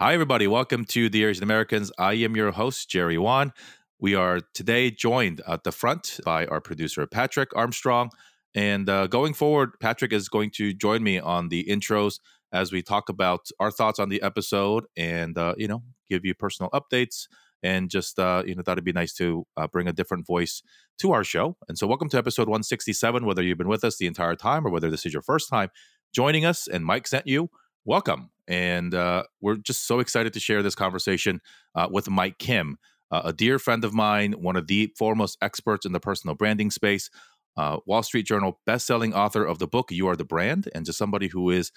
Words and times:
Hi, 0.00 0.14
everybody. 0.14 0.46
Welcome 0.46 0.84
to 0.90 1.08
Dear 1.08 1.30
Asian 1.30 1.42
Americans. 1.42 1.90
I 1.98 2.12
am 2.12 2.36
your 2.36 2.52
host, 2.52 2.88
Jerry 2.88 3.18
Won. 3.18 3.52
We 3.98 4.14
are 4.14 4.38
today 4.54 4.92
joined 4.92 5.42
at 5.44 5.64
the 5.64 5.72
front 5.72 6.20
by 6.24 6.46
our 6.46 6.60
producer, 6.60 7.04
Patrick 7.08 7.48
Armstrong. 7.56 8.10
And 8.54 8.88
uh, 8.88 9.08
going 9.08 9.34
forward, 9.34 9.70
Patrick 9.80 10.12
is 10.12 10.28
going 10.28 10.52
to 10.52 10.72
join 10.72 11.02
me 11.02 11.18
on 11.18 11.48
the 11.48 11.64
intros 11.64 12.20
as 12.52 12.70
we 12.70 12.80
talk 12.80 13.08
about 13.08 13.48
our 13.58 13.72
thoughts 13.72 13.98
on 13.98 14.08
the 14.08 14.22
episode 14.22 14.84
and, 14.96 15.36
uh, 15.36 15.56
you 15.58 15.66
know, 15.66 15.82
give 16.08 16.24
you 16.24 16.32
personal 16.32 16.70
updates. 16.70 17.26
And 17.64 17.90
just, 17.90 18.20
uh, 18.20 18.44
you 18.46 18.54
know, 18.54 18.62
thought 18.62 18.74
it'd 18.74 18.84
be 18.84 18.92
nice 18.92 19.14
to 19.14 19.48
uh, 19.56 19.66
bring 19.66 19.88
a 19.88 19.92
different 19.92 20.28
voice 20.28 20.62
to 20.98 21.10
our 21.10 21.24
show. 21.24 21.56
And 21.68 21.76
so, 21.76 21.88
welcome 21.88 22.08
to 22.10 22.18
episode 22.18 22.46
167. 22.46 23.26
Whether 23.26 23.42
you've 23.42 23.58
been 23.58 23.66
with 23.66 23.82
us 23.82 23.96
the 23.96 24.06
entire 24.06 24.36
time 24.36 24.64
or 24.64 24.70
whether 24.70 24.90
this 24.90 25.04
is 25.04 25.12
your 25.12 25.22
first 25.22 25.50
time 25.50 25.70
joining 26.14 26.44
us 26.44 26.68
and 26.68 26.84
Mike 26.84 27.08
sent 27.08 27.26
you, 27.26 27.50
welcome. 27.88 28.28
And 28.46 28.94
uh, 28.94 29.22
we're 29.40 29.56
just 29.56 29.86
so 29.86 29.98
excited 29.98 30.34
to 30.34 30.40
share 30.40 30.62
this 30.62 30.74
conversation 30.74 31.40
uh, 31.74 31.88
with 31.90 32.10
Mike 32.10 32.38
Kim, 32.38 32.76
uh, 33.10 33.22
a 33.24 33.32
dear 33.32 33.58
friend 33.58 33.82
of 33.82 33.94
mine, 33.94 34.32
one 34.32 34.56
of 34.56 34.66
the 34.66 34.92
foremost 34.98 35.38
experts 35.40 35.86
in 35.86 35.92
the 35.92 35.98
personal 35.98 36.36
branding 36.36 36.70
space, 36.70 37.08
uh, 37.56 37.78
Wall 37.86 38.02
Street 38.02 38.26
Journal 38.26 38.60
best-selling 38.66 39.14
author 39.14 39.42
of 39.42 39.58
the 39.58 39.66
book 39.66 39.90
"You 39.90 40.06
Are 40.06 40.16
the 40.16 40.24
Brand," 40.24 40.68
and 40.74 40.84
just 40.84 40.98
somebody 40.98 41.28
who 41.28 41.48
is 41.48 41.72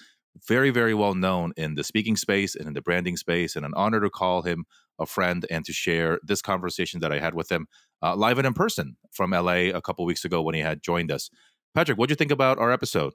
very, 0.46 0.68
very 0.68 0.92
well 0.92 1.14
known 1.14 1.54
in 1.56 1.76
the 1.76 1.84
speaking 1.84 2.16
space 2.16 2.54
and 2.54 2.66
in 2.66 2.74
the 2.74 2.82
branding 2.82 3.16
space. 3.16 3.56
And 3.56 3.64
an 3.64 3.72
honor 3.74 4.00
to 4.00 4.10
call 4.10 4.42
him 4.42 4.66
a 4.98 5.06
friend 5.06 5.46
and 5.50 5.64
to 5.64 5.72
share 5.72 6.20
this 6.22 6.42
conversation 6.42 7.00
that 7.00 7.10
I 7.10 7.20
had 7.20 7.34
with 7.34 7.50
him 7.50 7.68
uh, 8.02 8.14
live 8.16 8.36
and 8.36 8.46
in 8.46 8.52
person 8.52 8.98
from 9.12 9.30
LA 9.30 9.72
a 9.72 9.80
couple 9.80 10.04
weeks 10.04 10.26
ago 10.26 10.42
when 10.42 10.54
he 10.54 10.60
had 10.60 10.82
joined 10.82 11.10
us. 11.10 11.30
Patrick, 11.74 11.96
what 11.96 12.10
do 12.10 12.12
you 12.12 12.16
think 12.16 12.32
about 12.32 12.58
our 12.58 12.70
episode? 12.70 13.14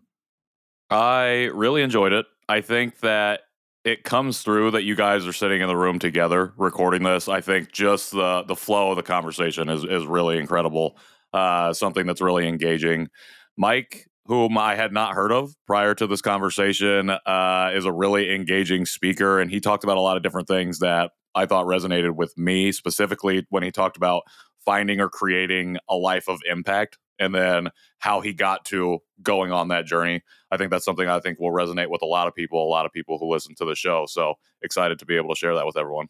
I 0.89 1.51
really 1.53 1.83
enjoyed 1.83 2.13
it. 2.13 2.25
I 2.49 2.61
think 2.61 2.99
that 2.99 3.41
it 3.83 4.03
comes 4.03 4.41
through 4.41 4.71
that 4.71 4.83
you 4.83 4.95
guys 4.95 5.25
are 5.25 5.33
sitting 5.33 5.61
in 5.61 5.67
the 5.67 5.77
room 5.77 5.99
together 5.99 6.53
recording 6.57 7.03
this. 7.03 7.27
I 7.27 7.41
think 7.41 7.71
just 7.71 8.11
the 8.11 8.43
the 8.43 8.55
flow 8.55 8.91
of 8.91 8.97
the 8.97 9.03
conversation 9.03 9.69
is 9.69 9.83
is 9.83 10.05
really 10.05 10.37
incredible. 10.37 10.97
Uh, 11.33 11.73
something 11.73 12.05
that's 12.05 12.21
really 12.21 12.47
engaging. 12.47 13.09
Mike, 13.57 14.07
whom 14.25 14.57
I 14.57 14.75
had 14.75 14.93
not 14.93 15.13
heard 15.13 15.31
of 15.31 15.53
prior 15.65 15.93
to 15.95 16.07
this 16.07 16.21
conversation, 16.21 17.09
uh, 17.09 17.71
is 17.73 17.85
a 17.85 17.91
really 17.91 18.33
engaging 18.33 18.85
speaker, 18.85 19.39
and 19.39 19.51
he 19.51 19.59
talked 19.59 19.83
about 19.83 19.97
a 19.97 20.01
lot 20.01 20.17
of 20.17 20.23
different 20.23 20.47
things 20.47 20.79
that 20.79 21.11
I 21.35 21.45
thought 21.45 21.65
resonated 21.65 22.15
with 22.15 22.37
me 22.37 22.71
specifically 22.71 23.45
when 23.49 23.63
he 23.63 23.71
talked 23.71 23.97
about 23.97 24.23
finding 24.65 24.99
or 24.99 25.09
creating 25.09 25.77
a 25.89 25.95
life 25.95 26.27
of 26.27 26.39
impact 26.49 26.97
and 27.19 27.33
then 27.33 27.69
how 27.99 28.21
he 28.21 28.33
got 28.33 28.65
to 28.65 28.99
going 29.21 29.51
on 29.51 29.69
that 29.69 29.85
journey. 29.85 30.21
I 30.51 30.57
think 30.57 30.71
that's 30.71 30.85
something 30.85 31.07
I 31.07 31.19
think 31.19 31.39
will 31.39 31.51
resonate 31.51 31.89
with 31.89 32.01
a 32.01 32.05
lot 32.05 32.27
of 32.27 32.35
people, 32.35 32.63
a 32.63 32.69
lot 32.69 32.85
of 32.85 32.91
people 32.91 33.17
who 33.17 33.31
listen 33.31 33.55
to 33.55 33.65
the 33.65 33.75
show. 33.75 34.05
So 34.07 34.35
excited 34.61 34.99
to 34.99 35.05
be 35.05 35.15
able 35.15 35.33
to 35.33 35.39
share 35.39 35.55
that 35.55 35.65
with 35.65 35.77
everyone. 35.77 36.07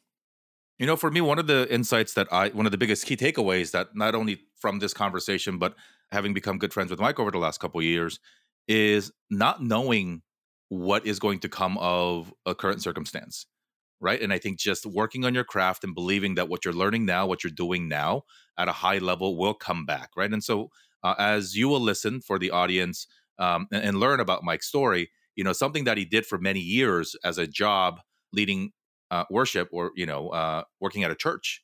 You 0.80 0.86
know, 0.86 0.96
for 0.96 1.10
me, 1.10 1.22
one 1.22 1.40
of 1.40 1.48
the 1.48 1.72
insights 1.74 2.14
that 2.14 2.28
I, 2.32 2.50
one 2.50 2.68
of 2.68 2.72
the 2.72 2.78
biggest 2.78 3.06
key 3.06 3.18
takeaways 3.18 3.72
that 3.72 3.96
not 3.96 4.14
only 4.14 4.42
from 4.60 4.80
this 4.80 4.94
conversation, 4.94 5.58
but 5.58 5.76
having 6.12 6.34
become 6.34 6.60
good 6.60 6.72
friends 6.72 6.92
with 6.92 7.00
Mike 7.00 7.20
over 7.20 7.32
the 7.32 7.40
last 7.40 7.60
couple 7.60 7.82
years, 7.82 8.20
is 8.68 9.12
not 9.30 9.64
knowing 9.64 10.22
what 10.70 11.06
is 11.06 11.20
going 11.20 11.40
to 11.40 11.50
come 11.50 11.78
of 11.80 12.34
a 12.46 12.54
current 12.54 12.84
circumstance, 12.84 13.48
right? 14.00 14.22
And 14.22 14.32
I 14.32 14.38
think 14.38 14.60
just 14.60 14.86
working 14.86 15.26
on 15.26 15.34
your 15.34 15.46
craft 15.46 15.84
and 15.84 15.96
believing 15.96 16.36
that 16.36 16.50
what 16.50 16.66
you're 16.66 16.74
learning 16.74 17.06
now, 17.06 17.26
what 17.26 17.44
you're 17.44 17.52
doing 17.52 17.88
now 17.88 18.24
at 18.58 18.68
a 18.68 18.74
high 18.74 18.98
level 18.98 19.38
will 19.38 19.54
come 19.54 19.86
back, 19.86 20.10
right? 20.16 20.32
And 20.32 20.44
so 20.44 20.70
uh, 21.08 21.16
as 21.18 21.56
you 21.56 21.70
will 21.70 21.80
listen 21.80 22.22
for 22.22 22.38
the 22.38 22.52
audience 22.52 23.08
um, 23.40 23.68
and, 23.72 23.84
and, 23.84 24.00
learn 24.00 24.20
about 24.20 24.44
Mike's 24.44 24.68
story, 24.68 25.10
you 25.36 25.44
know, 25.44 25.54
something 25.54 25.84
that 25.84 25.98
he 25.98 26.06
did 26.06 26.26
for 26.26 26.38
many 26.38 26.60
years 26.60 27.16
as 27.24 27.38
a 27.38 27.48
job 27.48 28.00
leading 28.34 28.72
uh, 29.12 29.24
worship 29.30 29.70
or, 29.72 29.92
you 29.96 30.06
know, 30.06 30.30
uh, 30.30 30.64
working 30.82 31.04
at 31.04 31.12
a 31.12 31.16
church 31.16 31.64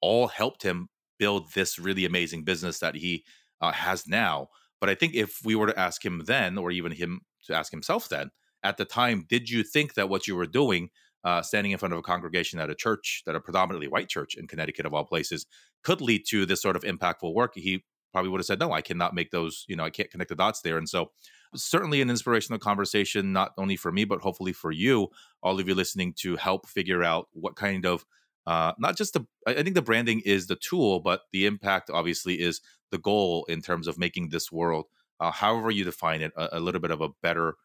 all 0.00 0.28
helped 0.28 0.62
him 0.62 0.88
build 1.18 1.52
this 1.54 1.78
really 1.78 2.04
amazing 2.04 2.44
business 2.44 2.80
that 2.80 2.96
he 2.96 3.24
uh, 3.60 3.72
has 3.72 4.06
now. 4.06 4.48
But 4.80 4.90
I 4.90 4.94
think 4.94 5.14
if 5.14 5.38
we 5.44 5.54
were 5.54 5.68
to 5.68 5.78
ask 5.78 6.04
him 6.04 6.22
then, 6.26 6.58
or 6.58 6.70
even 6.72 6.92
him 6.92 7.20
to 7.46 7.54
ask 7.54 7.70
himself 7.70 8.08
then, 8.08 8.30
at 8.64 8.76
the 8.76 8.84
time, 8.84 9.24
did 9.28 9.48
you 9.48 9.62
think 9.62 9.94
that 9.94 10.08
what 10.08 10.26
you 10.26 10.34
were 10.34 10.46
doing, 10.46 10.90
uh, 11.24 11.40
standing 11.40 11.72
in 11.72 11.78
front 11.78 11.92
of 11.92 11.98
a 11.98 12.02
congregation 12.02 12.58
at 12.58 12.70
a 12.70 12.74
church, 12.74 13.22
that 13.26 13.36
a 13.36 13.40
predominantly 13.40 13.86
white 13.88 14.08
church 14.08 14.34
in 14.34 14.48
Connecticut 14.48 14.86
of 14.86 14.92
all 14.92 15.04
places, 15.04 15.46
could 15.84 16.00
lead 16.00 16.24
to 16.28 16.44
this 16.44 16.60
sort 16.60 16.74
of 16.74 16.82
impactful 16.82 17.32
work? 17.32 17.52
He 17.54 17.84
probably 18.12 18.30
would 18.30 18.40
have 18.40 18.46
said, 18.46 18.60
no, 18.60 18.72
I 18.72 18.82
cannot 18.82 19.14
make 19.14 19.30
those, 19.30 19.64
you 19.68 19.76
know, 19.76 19.84
I 19.84 19.90
can't 19.90 20.10
connect 20.10 20.28
the 20.28 20.36
dots 20.36 20.60
there. 20.60 20.78
And 20.78 20.88
so, 20.88 21.10
certainly 21.54 22.00
an 22.00 22.10
inspirational 22.10 22.58
conversation, 22.58 23.32
not 23.32 23.52
only 23.58 23.76
for 23.76 23.92
me, 23.92 24.04
but 24.04 24.20
hopefully 24.20 24.52
for 24.52 24.70
you, 24.70 25.08
all 25.42 25.58
of 25.58 25.68
you 25.68 25.74
listening 25.74 26.14
to 26.14 26.36
help 26.36 26.66
figure 26.66 27.02
out 27.02 27.28
what 27.32 27.56
kind 27.56 27.84
of, 27.84 28.06
uh, 28.46 28.72
not 28.78 28.96
just 28.96 29.14
the, 29.14 29.26
I 29.46 29.62
think 29.62 29.74
the 29.74 29.82
branding 29.82 30.20
is 30.24 30.46
the 30.46 30.56
tool, 30.56 31.00
but 31.00 31.22
the 31.32 31.46
impact 31.46 31.90
obviously 31.90 32.40
is 32.40 32.60
the 32.90 32.98
goal 32.98 33.44
in 33.48 33.60
terms 33.60 33.86
of 33.86 33.98
making 33.98 34.28
this 34.28 34.50
world, 34.50 34.86
uh, 35.20 35.30
however 35.30 35.70
you 35.70 35.84
define 35.84 36.22
it, 36.22 36.32
a, 36.36 36.58
a, 36.58 36.60
little 36.60 36.80
bit 36.80 36.90
of 36.90 37.00
a 37.00 37.10
better 37.22 37.56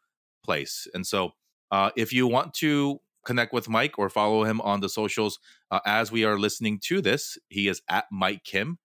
place. 0.43 0.87
And 0.93 1.05
so, 1.05 1.31
uh, 1.71 1.91
if 1.95 2.13
you 2.13 2.27
want 2.27 2.53
to 2.55 2.99
connect 3.25 3.53
with 3.53 3.67
Mike 3.67 3.99
or 3.99 4.09
follow 4.09 4.43
him 4.43 4.61
on 4.61 4.79
the 4.79 4.89
socials 4.89 5.39
uh, 5.69 5.79
as 5.85 6.11
we 6.11 6.23
are 6.23 6.39
listening 6.39 6.79
to 6.79 7.01
this, 7.01 7.37
he 7.49 7.67
is 7.67 7.81
at 7.89 8.05
Mike 8.11 8.43
Kim 8.43 8.79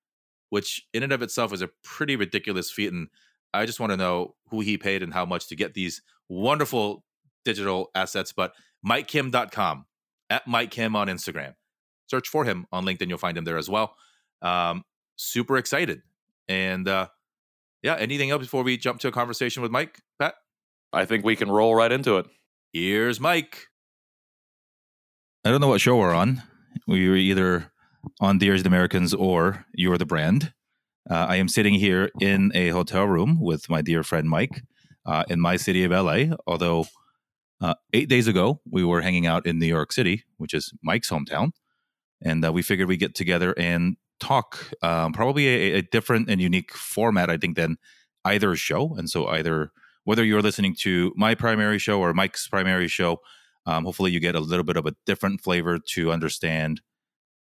which 0.52 0.86
in 0.92 1.02
and 1.02 1.14
of 1.14 1.22
itself 1.22 1.50
is 1.54 1.62
a 1.62 1.70
pretty 1.82 2.14
ridiculous 2.14 2.70
feat. 2.70 2.92
And 2.92 3.08
I 3.54 3.64
just 3.64 3.80
want 3.80 3.90
to 3.90 3.96
know 3.96 4.34
who 4.50 4.60
he 4.60 4.76
paid 4.76 5.02
and 5.02 5.10
how 5.10 5.24
much 5.24 5.48
to 5.48 5.56
get 5.56 5.72
these 5.72 6.02
wonderful 6.28 7.06
digital 7.42 7.90
assets. 7.94 8.34
But 8.34 8.52
MikeKim.com, 8.86 9.86
at 10.28 10.46
Mike 10.46 10.70
Kim 10.70 10.94
on 10.94 11.06
Instagram. 11.08 11.54
Search 12.10 12.28
for 12.28 12.44
him 12.44 12.66
on 12.70 12.84
LinkedIn. 12.84 13.08
You'll 13.08 13.16
find 13.16 13.38
him 13.38 13.44
there 13.44 13.56
as 13.56 13.70
well. 13.70 13.96
Um, 14.42 14.84
super 15.16 15.56
excited. 15.56 16.02
And 16.50 16.86
uh, 16.86 17.08
yeah, 17.82 17.96
anything 17.96 18.30
else 18.30 18.42
before 18.42 18.62
we 18.62 18.76
jump 18.76 19.00
to 19.00 19.08
a 19.08 19.12
conversation 19.12 19.62
with 19.62 19.72
Mike, 19.72 20.02
Pat? 20.18 20.34
I 20.92 21.06
think 21.06 21.24
we 21.24 21.34
can 21.34 21.50
roll 21.50 21.74
right 21.74 21.90
into 21.90 22.18
it. 22.18 22.26
Here's 22.74 23.20
Mike. 23.20 23.68
I 25.46 25.50
don't 25.50 25.62
know 25.62 25.68
what 25.68 25.80
show 25.80 25.96
we're 25.96 26.12
on. 26.12 26.42
We 26.86 27.08
were 27.08 27.16
either 27.16 27.71
on 28.20 28.38
Dear 28.38 28.56
Americans 28.56 29.14
or 29.14 29.64
You're 29.74 29.98
the 29.98 30.06
Brand. 30.06 30.52
Uh, 31.10 31.26
I 31.28 31.36
am 31.36 31.48
sitting 31.48 31.74
here 31.74 32.10
in 32.20 32.52
a 32.54 32.68
hotel 32.68 33.04
room 33.04 33.40
with 33.40 33.68
my 33.68 33.82
dear 33.82 34.02
friend 34.02 34.28
Mike 34.28 34.62
uh, 35.04 35.24
in 35.28 35.40
my 35.40 35.56
city 35.56 35.84
of 35.84 35.90
LA. 35.90 36.36
Although 36.46 36.86
uh, 37.60 37.74
eight 37.92 38.08
days 38.08 38.28
ago 38.28 38.60
we 38.70 38.84
were 38.84 39.00
hanging 39.00 39.26
out 39.26 39.46
in 39.46 39.58
New 39.58 39.66
York 39.66 39.92
City, 39.92 40.24
which 40.36 40.54
is 40.54 40.72
Mike's 40.82 41.10
hometown, 41.10 41.50
and 42.20 42.44
uh, 42.44 42.52
we 42.52 42.62
figured 42.62 42.88
we'd 42.88 42.98
get 42.98 43.14
together 43.14 43.54
and 43.58 43.96
talk. 44.20 44.70
Um, 44.82 45.12
probably 45.12 45.48
a, 45.48 45.78
a, 45.78 45.82
different 45.82 46.30
and 46.30 46.40
unique 46.40 46.72
format, 46.72 47.28
I 47.28 47.36
think, 47.36 47.56
than 47.56 47.76
either 48.24 48.54
show. 48.54 48.94
And 48.96 49.10
so 49.10 49.26
either 49.26 49.72
whether 50.04 50.24
you're 50.24 50.42
listening 50.42 50.76
to 50.80 51.12
my 51.16 51.34
primary 51.34 51.78
show 51.78 52.00
or 52.00 52.12
Mike's 52.14 52.46
primary 52.46 52.88
show, 52.88 53.18
um, 53.66 53.84
hopefully 53.84 54.12
you 54.12 54.20
get 54.20 54.36
a 54.36 54.40
little 54.40 54.64
bit 54.64 54.76
of 54.76 54.86
a 54.86 54.94
different 55.06 55.40
flavor 55.40 55.78
to 55.90 56.12
understand 56.12 56.80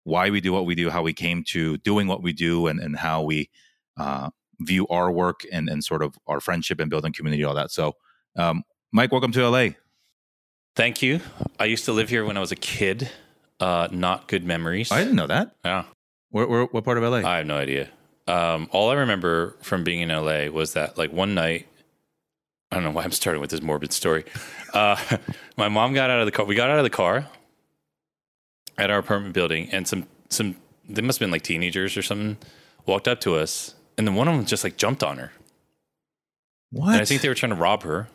why 0.07 0.29
we 0.29 0.39
do 0.39 0.53
what 0.53 0.65
we 0.65 0.73
do, 0.73 0.89
how 0.89 1.01
we 1.01 1.11
came 1.11 1.43
to 1.43 1.77
doing 1.79 2.07
what 2.07 2.23
we 2.23 2.31
do, 2.31 2.67
and, 2.67 2.79
and 2.79 2.95
how 2.95 3.21
we 3.21 3.49
uh, 3.97 4.29
view 4.61 4.87
our 4.87 5.11
work 5.11 5.41
and, 5.51 5.67
and 5.67 5.83
sort 5.83 6.01
of 6.01 6.15
our 6.27 6.39
friendship 6.39 6.79
and 6.79 6.89
building 6.89 7.11
community, 7.11 7.43
all 7.43 7.53
that. 7.53 7.71
So, 7.71 7.93
um, 8.37 8.63
Mike, 8.93 9.11
welcome 9.11 9.33
to 9.33 9.49
LA. 9.49 9.69
Thank 10.77 11.01
you. 11.01 11.19
I 11.59 11.65
used 11.65 11.83
to 11.85 11.91
live 11.91 12.07
here 12.07 12.23
when 12.23 12.37
I 12.37 12.39
was 12.39 12.53
a 12.53 12.55
kid. 12.55 13.09
Uh, 13.59 13.89
not 13.91 14.29
good 14.29 14.45
memories. 14.45 14.93
I 14.93 14.99
didn't 14.99 15.17
know 15.17 15.27
that. 15.27 15.55
Yeah. 15.65 15.83
Where, 16.29 16.47
where, 16.47 16.63
what 16.63 16.85
part 16.85 16.97
of 16.97 17.03
LA? 17.03 17.29
I 17.29 17.37
have 17.37 17.45
no 17.45 17.57
idea. 17.57 17.89
Um, 18.27 18.69
all 18.71 18.89
I 18.89 18.93
remember 18.93 19.57
from 19.61 19.83
being 19.83 19.99
in 19.99 20.09
LA 20.09 20.45
was 20.45 20.71
that, 20.73 20.97
like, 20.97 21.11
one 21.11 21.33
night, 21.33 21.67
I 22.71 22.75
don't 22.75 22.85
know 22.85 22.91
why 22.91 23.03
I'm 23.03 23.11
starting 23.11 23.41
with 23.41 23.49
this 23.49 23.61
morbid 23.61 23.91
story. 23.91 24.23
Uh, 24.73 24.95
my 25.57 25.67
mom 25.67 25.93
got 25.93 26.09
out 26.09 26.21
of 26.21 26.25
the 26.27 26.31
car. 26.31 26.45
We 26.45 26.55
got 26.55 26.69
out 26.69 26.77
of 26.77 26.85
the 26.85 26.89
car 26.89 27.27
at 28.77 28.89
our 28.89 28.99
apartment 28.99 29.33
building, 29.33 29.69
and 29.71 29.87
some 29.87 30.07
some 30.29 30.55
they 30.87 31.01
must 31.01 31.19
have 31.19 31.25
been 31.25 31.31
like 31.31 31.43
teenagers 31.43 31.97
or 31.97 32.01
something 32.01 32.37
walked 32.85 33.07
up 33.07 33.19
to 33.21 33.35
us, 33.35 33.75
and 33.97 34.07
then 34.07 34.15
one 34.15 34.27
of 34.27 34.35
them 34.35 34.45
just 34.45 34.63
like 34.63 34.77
jumped 34.77 35.03
on 35.03 35.17
her. 35.17 35.31
What? 36.71 36.93
And 36.93 37.01
I 37.01 37.05
think 37.05 37.21
they 37.21 37.29
were 37.29 37.35
trying 37.35 37.51
to 37.51 37.55
rob 37.55 37.83
her. 37.83 38.07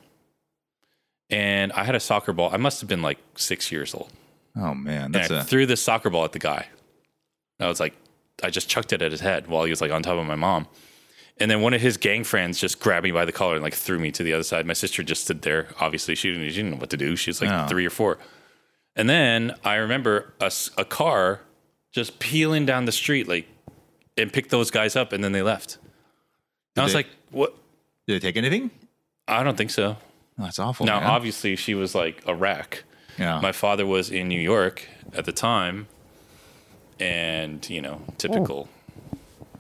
And 1.30 1.72
I 1.72 1.84
had 1.84 1.94
a 1.94 2.00
soccer 2.00 2.34
ball. 2.34 2.50
I 2.52 2.58
must 2.58 2.80
have 2.82 2.88
been 2.88 3.00
like 3.00 3.18
six 3.36 3.72
years 3.72 3.94
old. 3.94 4.12
Oh 4.54 4.74
man! 4.74 5.12
That's 5.12 5.30
and 5.30 5.38
I 5.38 5.40
a... 5.40 5.44
threw 5.44 5.64
this 5.64 5.80
soccer 5.80 6.10
ball 6.10 6.24
at 6.24 6.32
the 6.32 6.38
guy. 6.38 6.66
I 7.58 7.68
was 7.68 7.80
like, 7.80 7.94
I 8.42 8.50
just 8.50 8.68
chucked 8.68 8.92
it 8.92 9.00
at 9.00 9.12
his 9.12 9.20
head 9.20 9.46
while 9.46 9.64
he 9.64 9.70
was 9.70 9.80
like 9.80 9.90
on 9.90 10.02
top 10.02 10.18
of 10.18 10.26
my 10.26 10.34
mom. 10.34 10.66
And 11.38 11.50
then 11.50 11.62
one 11.62 11.72
of 11.72 11.80
his 11.80 11.96
gang 11.96 12.24
friends 12.24 12.60
just 12.60 12.78
grabbed 12.80 13.04
me 13.04 13.10
by 13.10 13.24
the 13.24 13.32
collar 13.32 13.54
and 13.54 13.62
like 13.62 13.74
threw 13.74 13.98
me 13.98 14.10
to 14.12 14.22
the 14.22 14.34
other 14.34 14.42
side. 14.42 14.66
My 14.66 14.74
sister 14.74 15.02
just 15.02 15.24
stood 15.24 15.42
there. 15.42 15.68
Obviously, 15.80 16.14
she 16.14 16.30
didn't, 16.30 16.48
she 16.50 16.56
didn't 16.56 16.72
know 16.72 16.76
what 16.76 16.90
to 16.90 16.96
do. 16.96 17.16
She 17.16 17.30
was 17.30 17.40
like 17.40 17.50
no. 17.50 17.66
three 17.66 17.86
or 17.86 17.90
four. 17.90 18.18
And 18.94 19.08
then 19.08 19.54
I 19.64 19.76
remember 19.76 20.34
a, 20.40 20.52
a 20.76 20.84
car 20.84 21.40
just 21.92 22.18
peeling 22.18 22.66
down 22.66 22.84
the 22.84 22.92
street, 22.92 23.28
like, 23.28 23.46
and 24.16 24.32
picked 24.32 24.50
those 24.50 24.70
guys 24.70 24.96
up, 24.96 25.12
and 25.12 25.22
then 25.22 25.32
they 25.32 25.42
left. 25.42 25.78
I 26.76 26.82
was 26.82 26.92
they, 26.92 27.00
like, 27.00 27.08
"What? 27.30 27.54
Did 28.06 28.20
they 28.20 28.28
take 28.28 28.36
anything?" 28.36 28.70
I 29.28 29.42
don't 29.42 29.56
think 29.56 29.70
so. 29.70 29.96
Oh, 30.38 30.44
that's 30.44 30.58
awful. 30.58 30.86
Now, 30.86 31.00
man. 31.00 31.10
obviously, 31.10 31.56
she 31.56 31.74
was 31.74 31.94
like 31.94 32.22
a 32.26 32.34
wreck, 32.34 32.84
Yeah. 33.18 33.40
My 33.40 33.52
father 33.52 33.86
was 33.86 34.10
in 34.10 34.28
New 34.28 34.40
York 34.40 34.88
at 35.14 35.24
the 35.24 35.32
time, 35.32 35.86
and 36.98 37.68
you 37.68 37.80
know, 37.82 38.02
typical 38.18 38.68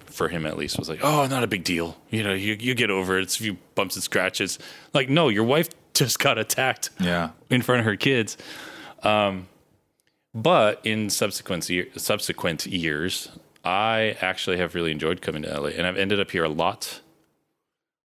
for 0.06 0.28
him 0.28 0.44
at 0.44 0.56
least 0.58 0.78
was 0.78 0.88
like, 0.88 1.00
"Oh, 1.02 1.26
not 1.26 1.42
a 1.42 1.46
big 1.46 1.64
deal. 1.64 1.96
You 2.10 2.22
know, 2.22 2.34
you 2.34 2.56
you 2.58 2.74
get 2.74 2.90
over 2.90 3.18
it. 3.18 3.22
It's 3.22 3.38
a 3.38 3.42
few 3.42 3.56
bumps 3.74 3.96
and 3.96 4.02
scratches." 4.02 4.58
Like, 4.92 5.08
no, 5.08 5.28
your 5.28 5.44
wife 5.44 5.68
just 5.94 6.18
got 6.18 6.38
attacked 6.38 6.90
yeah. 7.00 7.30
in 7.50 7.62
front 7.62 7.80
of 7.80 7.86
her 7.86 7.96
kids. 7.96 8.36
Um, 9.02 9.48
but 10.34 10.80
in 10.84 11.10
subsequent 11.10 11.68
year, 11.68 11.86
subsequent 11.96 12.66
years, 12.66 13.30
I 13.64 14.16
actually 14.20 14.56
have 14.58 14.74
really 14.74 14.90
enjoyed 14.90 15.20
coming 15.20 15.42
to 15.42 15.60
LA, 15.60 15.68
and 15.68 15.86
I've 15.86 15.96
ended 15.96 16.20
up 16.20 16.30
here 16.30 16.44
a 16.44 16.48
lot. 16.48 17.00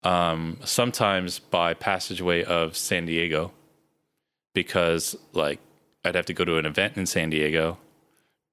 Um, 0.03 0.59
sometimes 0.65 1.39
by 1.39 1.75
passageway 1.75 2.43
of 2.45 2.77
San 2.77 3.07
Diego, 3.07 3.53
because 4.55 5.17
like 5.33 5.61
I'd 6.05 6.15
have 6.15 6.27
to 6.27 6.35
go 6.35 6.45
to 6.45 6.57
an 6.59 6.67
event 6.67 6.97
in 6.97 7.07
San 7.07 7.31
Diego, 7.31 7.79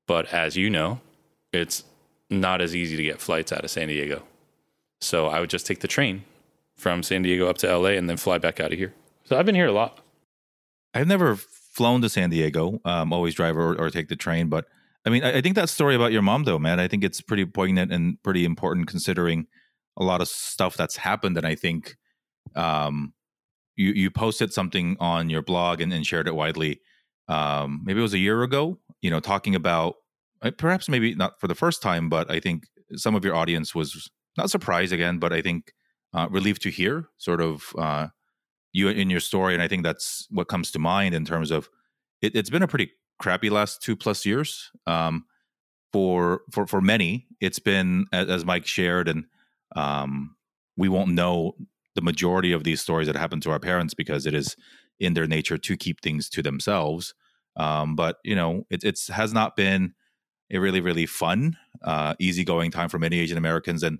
but 0.07 0.31
as 0.33 0.55
you 0.55 0.69
know, 0.69 0.99
it's 1.53 1.83
not 2.29 2.61
as 2.61 2.75
easy 2.75 2.97
to 2.97 3.03
get 3.03 3.21
flights 3.21 3.51
out 3.51 3.63
of 3.63 3.71
San 3.71 3.87
Diego. 3.87 4.23
So 4.99 5.27
I 5.27 5.39
would 5.39 5.49
just 5.49 5.65
take 5.65 5.79
the 5.79 5.87
train 5.87 6.23
from 6.75 7.03
San 7.03 7.21
Diego 7.21 7.47
up 7.47 7.57
to 7.59 7.77
LA 7.77 7.91
and 7.91 8.09
then 8.09 8.17
fly 8.17 8.37
back 8.37 8.59
out 8.59 8.73
of 8.73 8.77
here. 8.77 8.93
So 9.25 9.37
I've 9.37 9.45
been 9.45 9.55
here 9.55 9.67
a 9.67 9.71
lot. 9.71 9.99
I've 10.93 11.07
never 11.07 11.37
flown 11.77 12.01
to 12.01 12.09
San 12.09 12.31
Diego. 12.31 12.81
Um, 12.83 13.13
always 13.13 13.35
drive 13.35 13.55
or, 13.55 13.79
or 13.79 13.89
take 13.91 14.09
the 14.09 14.15
train. 14.15 14.49
But 14.49 14.65
I 15.05 15.09
mean, 15.09 15.23
I, 15.23 15.37
I 15.37 15.41
think 15.41 15.55
that 15.55 15.69
story 15.69 15.95
about 15.95 16.11
your 16.11 16.23
mom, 16.23 16.43
though, 16.43 16.59
man, 16.59 16.79
I 16.79 16.87
think 16.87 17.03
it's 17.03 17.21
pretty 17.21 17.45
poignant 17.45 17.93
and 17.93 18.21
pretty 18.23 18.43
important 18.43 18.87
considering 18.87 19.45
a 19.95 20.03
lot 20.03 20.19
of 20.19 20.27
stuff 20.27 20.75
that's 20.75 20.97
happened. 20.97 21.37
And 21.37 21.45
I 21.45 21.55
think 21.55 21.95
um, 22.55 23.13
you 23.75 23.91
you 23.91 24.09
posted 24.09 24.51
something 24.51 24.97
on 24.99 25.29
your 25.29 25.43
blog 25.43 25.79
and, 25.79 25.93
and 25.93 26.05
shared 26.05 26.27
it 26.27 26.35
widely. 26.35 26.81
Um, 27.29 27.81
maybe 27.85 27.99
it 27.99 28.03
was 28.03 28.15
a 28.15 28.19
year 28.19 28.41
ago. 28.41 28.79
You 29.01 29.11
know, 29.11 29.19
talking 29.19 29.53
about 29.53 29.95
uh, 30.41 30.51
perhaps 30.57 30.89
maybe 30.89 31.13
not 31.13 31.39
for 31.39 31.47
the 31.47 31.55
first 31.55 31.81
time, 31.81 32.09
but 32.09 32.29
I 32.31 32.39
think 32.39 32.63
some 32.95 33.15
of 33.15 33.23
your 33.23 33.35
audience 33.35 33.75
was 33.75 34.09
not 34.35 34.49
surprised 34.49 34.93
again, 34.93 35.19
but 35.19 35.31
I 35.31 35.41
think 35.41 35.73
uh, 36.13 36.27
relieved 36.31 36.63
to 36.63 36.69
hear 36.69 37.09
sort 37.17 37.41
of 37.41 37.73
uh, 37.77 38.07
you 38.77 38.89
in 38.89 39.09
your 39.09 39.19
story, 39.19 39.53
and 39.53 39.63
I 39.63 39.67
think 39.67 39.83
that's 39.83 40.27
what 40.29 40.47
comes 40.47 40.71
to 40.71 40.79
mind 40.79 41.15
in 41.15 41.25
terms 41.25 41.51
of 41.51 41.69
it, 42.21 42.35
has 42.35 42.49
been 42.49 42.63
a 42.63 42.67
pretty 42.67 42.91
crappy 43.19 43.49
last 43.49 43.81
two 43.81 43.95
plus 43.95 44.25
years 44.25 44.71
um, 44.85 45.25
for 45.91 46.41
for 46.51 46.67
for 46.67 46.79
many. 46.79 47.27
It's 47.41 47.59
been 47.59 48.05
as 48.13 48.45
Mike 48.45 48.67
shared, 48.67 49.07
and 49.07 49.25
um, 49.75 50.35
we 50.77 50.89
won't 50.89 51.11
know 51.11 51.55
the 51.95 52.01
majority 52.01 52.51
of 52.51 52.63
these 52.63 52.79
stories 52.79 53.07
that 53.07 53.15
happen 53.15 53.41
to 53.41 53.51
our 53.51 53.59
parents 53.59 53.95
because 53.95 54.27
it 54.27 54.35
is 54.35 54.55
in 54.99 55.15
their 55.15 55.27
nature 55.27 55.57
to 55.57 55.75
keep 55.75 56.01
things 56.01 56.29
to 56.29 56.43
themselves. 56.43 57.15
Um, 57.55 57.95
but 57.95 58.17
you 58.23 58.35
know, 58.35 58.67
it 58.69 58.83
it's 58.83 59.07
has 59.07 59.33
not 59.33 59.55
been 59.55 59.95
a 60.51 60.59
really 60.59 60.81
really 60.81 61.07
fun, 61.07 61.57
uh, 61.83 62.13
easygoing 62.19 62.69
time 62.69 62.89
for 62.89 62.99
many 62.99 63.19
Asian 63.19 63.39
Americans, 63.39 63.81
and 63.81 63.97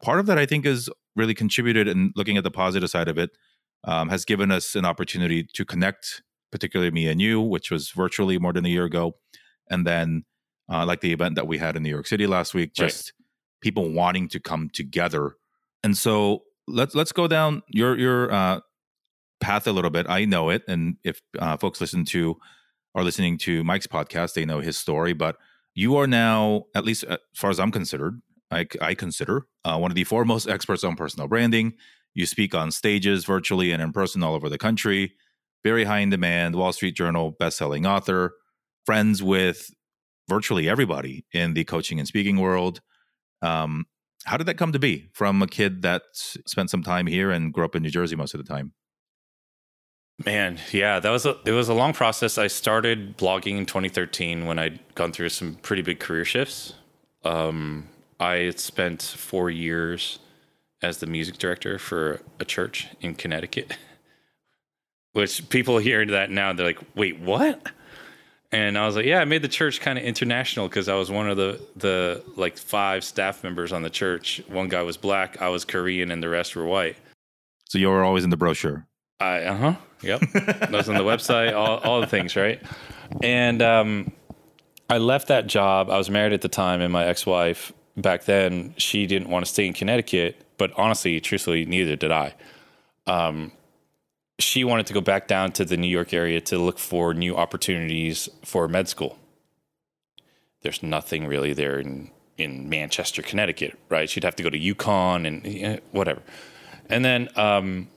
part 0.00 0.20
of 0.20 0.26
that 0.26 0.38
I 0.38 0.46
think 0.46 0.64
is 0.66 0.88
really 1.16 1.34
contributed. 1.34 1.88
And 1.88 2.12
looking 2.14 2.36
at 2.36 2.44
the 2.44 2.50
positive 2.52 2.90
side 2.90 3.08
of 3.08 3.18
it, 3.18 3.30
um, 3.84 4.08
has 4.08 4.24
given 4.24 4.50
us 4.50 4.74
an 4.74 4.84
opportunity 4.84 5.46
to 5.54 5.64
connect, 5.64 6.22
particularly 6.52 6.90
me 6.90 7.06
and 7.08 7.20
you, 7.20 7.40
which 7.40 7.70
was 7.70 7.90
virtually 7.90 8.38
more 8.38 8.52
than 8.52 8.66
a 8.66 8.68
year 8.68 8.84
ago, 8.84 9.16
and 9.70 9.86
then 9.86 10.24
uh, 10.70 10.84
like 10.86 11.00
the 11.00 11.12
event 11.12 11.34
that 11.34 11.46
we 11.46 11.58
had 11.58 11.76
in 11.76 11.82
New 11.82 11.90
York 11.90 12.06
City 12.06 12.26
last 12.26 12.54
week, 12.54 12.74
just 12.74 13.12
right. 13.18 13.26
people 13.60 13.90
wanting 13.90 14.28
to 14.28 14.40
come 14.40 14.70
together. 14.72 15.34
And 15.82 15.96
so 15.96 16.42
let's 16.68 16.94
let's 16.94 17.12
go 17.12 17.26
down 17.26 17.62
your 17.68 17.98
your 17.98 18.32
uh, 18.32 18.60
path 19.40 19.66
a 19.66 19.72
little 19.72 19.90
bit. 19.90 20.06
I 20.08 20.24
know 20.24 20.50
it, 20.50 20.62
and 20.68 20.96
if 21.04 21.20
uh, 21.38 21.56
folks 21.56 21.80
listen 21.80 22.04
to 22.06 22.36
are 22.94 23.04
listening 23.04 23.38
to 23.38 23.64
Mike's 23.64 23.86
podcast, 23.86 24.34
they 24.34 24.44
know 24.44 24.60
his 24.60 24.76
story. 24.76 25.12
But 25.12 25.36
you 25.74 25.96
are 25.96 26.06
now, 26.06 26.64
at 26.74 26.84
least 26.84 27.04
as 27.04 27.18
far 27.34 27.50
as 27.50 27.60
I'm 27.60 27.70
considered, 27.70 28.20
I, 28.50 28.66
I 28.80 28.94
consider 28.94 29.46
uh, 29.64 29.78
one 29.78 29.90
of 29.90 29.94
the 29.94 30.04
foremost 30.04 30.48
experts 30.48 30.84
on 30.84 30.96
personal 30.96 31.28
branding. 31.28 31.74
You 32.14 32.26
speak 32.26 32.54
on 32.54 32.70
stages, 32.70 33.24
virtually 33.24 33.72
and 33.72 33.82
in 33.82 33.92
person, 33.92 34.22
all 34.22 34.34
over 34.34 34.48
the 34.48 34.58
country. 34.58 35.14
Very 35.62 35.84
high 35.84 35.98
in 35.98 36.10
demand, 36.10 36.56
Wall 36.56 36.72
Street 36.72 36.96
Journal 36.96 37.36
best-selling 37.38 37.86
author, 37.86 38.34
friends 38.86 39.22
with 39.22 39.70
virtually 40.28 40.68
everybody 40.68 41.26
in 41.32 41.54
the 41.54 41.64
coaching 41.64 41.98
and 41.98 42.08
speaking 42.08 42.38
world. 42.38 42.80
Um, 43.42 43.86
how 44.24 44.36
did 44.36 44.46
that 44.46 44.56
come 44.56 44.72
to 44.72 44.78
be 44.78 45.10
from 45.12 45.42
a 45.42 45.46
kid 45.46 45.82
that 45.82 46.02
spent 46.12 46.70
some 46.70 46.82
time 46.82 47.06
here 47.06 47.30
and 47.30 47.52
grew 47.52 47.64
up 47.64 47.74
in 47.74 47.82
New 47.82 47.90
Jersey 47.90 48.16
most 48.16 48.34
of 48.34 48.44
the 48.44 48.52
time? 48.52 48.72
Man, 50.24 50.58
yeah, 50.70 51.00
that 51.00 51.08
was 51.10 51.24
a 51.24 51.38
it 51.46 51.52
was 51.52 51.70
a 51.70 51.74
long 51.74 51.94
process. 51.94 52.36
I 52.36 52.46
started 52.48 53.16
blogging 53.16 53.56
in 53.56 53.64
2013 53.64 54.44
when 54.44 54.58
I'd 54.58 54.78
gone 54.94 55.12
through 55.12 55.30
some 55.30 55.54
pretty 55.62 55.80
big 55.80 55.98
career 55.98 56.26
shifts. 56.26 56.74
Um, 57.24 57.88
I 58.18 58.50
spent 58.50 59.00
four 59.02 59.48
years 59.48 60.18
as 60.82 60.98
the 60.98 61.06
music 61.06 61.38
director 61.38 61.78
for 61.78 62.20
a 62.38 62.44
church 62.44 62.88
in 63.00 63.14
Connecticut. 63.14 63.76
Which 65.12 65.48
people 65.48 65.78
hear 65.78 66.06
that 66.06 66.30
now, 66.30 66.52
they're 66.52 66.66
like, 66.66 66.78
wait, 66.94 67.18
what? 67.18 67.66
And 68.52 68.76
I 68.76 68.86
was 68.86 68.96
like, 68.96 69.06
yeah, 69.06 69.20
I 69.20 69.24
made 69.24 69.42
the 69.42 69.48
church 69.48 69.80
kind 69.80 69.98
of 69.98 70.04
international 70.04 70.68
because 70.68 70.88
I 70.88 70.94
was 70.94 71.10
one 71.10 71.28
of 71.28 71.36
the 71.36 71.60
the 71.76 72.22
like 72.36 72.58
five 72.58 73.04
staff 73.04 73.44
members 73.44 73.72
on 73.72 73.82
the 73.82 73.90
church. 73.90 74.42
One 74.48 74.68
guy 74.68 74.82
was 74.82 74.96
black, 74.96 75.40
I 75.40 75.48
was 75.48 75.64
Korean, 75.64 76.10
and 76.10 76.22
the 76.22 76.28
rest 76.28 76.56
were 76.56 76.66
white. 76.66 76.96
So 77.68 77.78
you 77.78 77.88
were 77.88 78.02
always 78.02 78.24
in 78.24 78.30
the 78.30 78.36
brochure. 78.36 78.86
I 79.20 79.42
uh 79.42 79.56
huh. 79.56 79.74
Yep. 80.02 80.20
that 80.32 80.72
was 80.72 80.88
on 80.88 80.96
the 80.96 81.04
website. 81.04 81.54
All 81.54 81.78
all 81.78 82.00
the 82.00 82.08
things, 82.08 82.34
right? 82.34 82.60
And 83.22 83.62
um, 83.62 84.12
I 84.88 84.98
left 84.98 85.28
that 85.28 85.46
job. 85.46 85.88
I 85.90 85.98
was 85.98 86.10
married 86.10 86.32
at 86.32 86.40
the 86.40 86.48
time, 86.48 86.80
and 86.80 86.92
my 86.92 87.04
ex 87.04 87.24
wife 87.26 87.72
back 87.96 88.24
then 88.24 88.74
she 88.78 89.06
didn't 89.06 89.28
want 89.28 89.44
to 89.44 89.50
stay 89.50 89.66
in 89.66 89.72
Connecticut, 89.72 90.36
but 90.60 90.72
honestly, 90.76 91.18
truthfully, 91.20 91.64
neither 91.64 91.96
did 91.96 92.12
I. 92.12 92.34
Um, 93.06 93.52
she 94.38 94.62
wanted 94.62 94.84
to 94.88 94.92
go 94.92 95.00
back 95.00 95.26
down 95.26 95.52
to 95.52 95.64
the 95.64 95.78
New 95.78 95.88
York 95.88 96.12
area 96.12 96.38
to 96.42 96.58
look 96.58 96.78
for 96.78 97.14
new 97.14 97.34
opportunities 97.34 98.28
for 98.44 98.68
med 98.68 98.86
school. 98.86 99.18
There's 100.60 100.82
nothing 100.82 101.26
really 101.26 101.54
there 101.54 101.78
in, 101.78 102.10
in 102.36 102.68
Manchester, 102.68 103.22
Connecticut, 103.22 103.78
right? 103.88 104.10
She'd 104.10 104.22
have 104.22 104.36
to 104.36 104.42
go 104.42 104.50
to 104.50 104.60
UConn 104.60 105.26
and 105.26 105.62
know, 105.62 105.78
whatever. 105.92 106.20
And 106.90 107.06
then 107.06 107.30
um, 107.36 107.88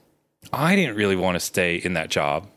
I 0.54 0.78
didn't 0.78 0.96
really 0.96 1.18
want 1.18 1.36
to 1.36 1.42
stay 1.42 1.76
in 1.76 1.96
that 1.96 2.10
job. 2.10 2.48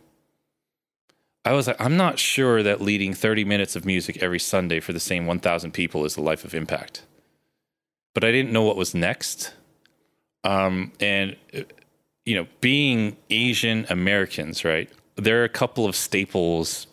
I 1.44 1.52
was 1.52 1.66
like, 1.66 1.80
I'm 1.80 1.96
not 1.96 2.20
sure 2.20 2.62
that 2.62 2.80
leading 2.80 3.12
30 3.12 3.44
minutes 3.44 3.74
of 3.74 3.84
music 3.84 4.22
every 4.22 4.38
Sunday 4.38 4.78
for 4.78 4.92
the 4.92 5.00
same 5.00 5.26
1,000 5.26 5.72
people 5.72 6.04
is 6.04 6.14
the 6.14 6.22
life 6.22 6.44
of 6.44 6.54
impact. 6.54 7.02
But 8.14 8.22
I 8.22 8.30
didn't 8.30 8.52
know 8.52 8.62
what 8.62 8.76
was 8.76 8.94
next. 8.94 9.52
Um, 10.44 10.92
and 11.00 11.36
you 12.26 12.34
know, 12.34 12.46
being 12.60 13.16
Asian 13.30 13.86
Americans, 13.88 14.64
right? 14.64 14.90
There 15.14 15.40
are 15.40 15.44
a 15.44 15.48
couple 15.48 15.86
of 15.86 15.96
staples 15.96 16.88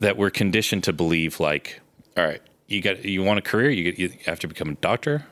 that 0.00 0.18
we're 0.18 0.30
conditioned 0.30 0.84
to 0.84 0.92
believe 0.92 1.40
like, 1.40 1.80
all 2.16 2.24
right, 2.24 2.42
you 2.66 2.82
got 2.82 3.04
you 3.04 3.22
want 3.22 3.38
a 3.38 3.42
career, 3.42 3.70
you, 3.70 3.92
get, 3.92 3.98
you 3.98 4.12
have 4.26 4.40
to 4.40 4.48
become 4.48 4.68
a 4.68 4.74
doctor, 4.74 5.24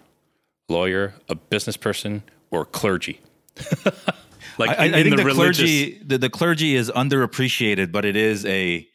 lawyer, 0.68 1.14
a 1.28 1.34
business 1.34 1.76
person, 1.76 2.22
or 2.50 2.64
clergy. 2.64 3.20
like 4.58 4.78
I, 4.78 4.86
in, 4.86 4.94
I 4.94 5.02
think 5.02 5.16
the, 5.16 5.22
the 5.22 5.24
religious... 5.24 5.68
clergy 5.68 6.02
the, 6.04 6.18
the 6.18 6.30
clergy 6.30 6.76
is 6.76 6.90
underappreciated, 6.90 7.92
but 7.92 8.04
it 8.04 8.16
is 8.16 8.46
a 8.46 8.88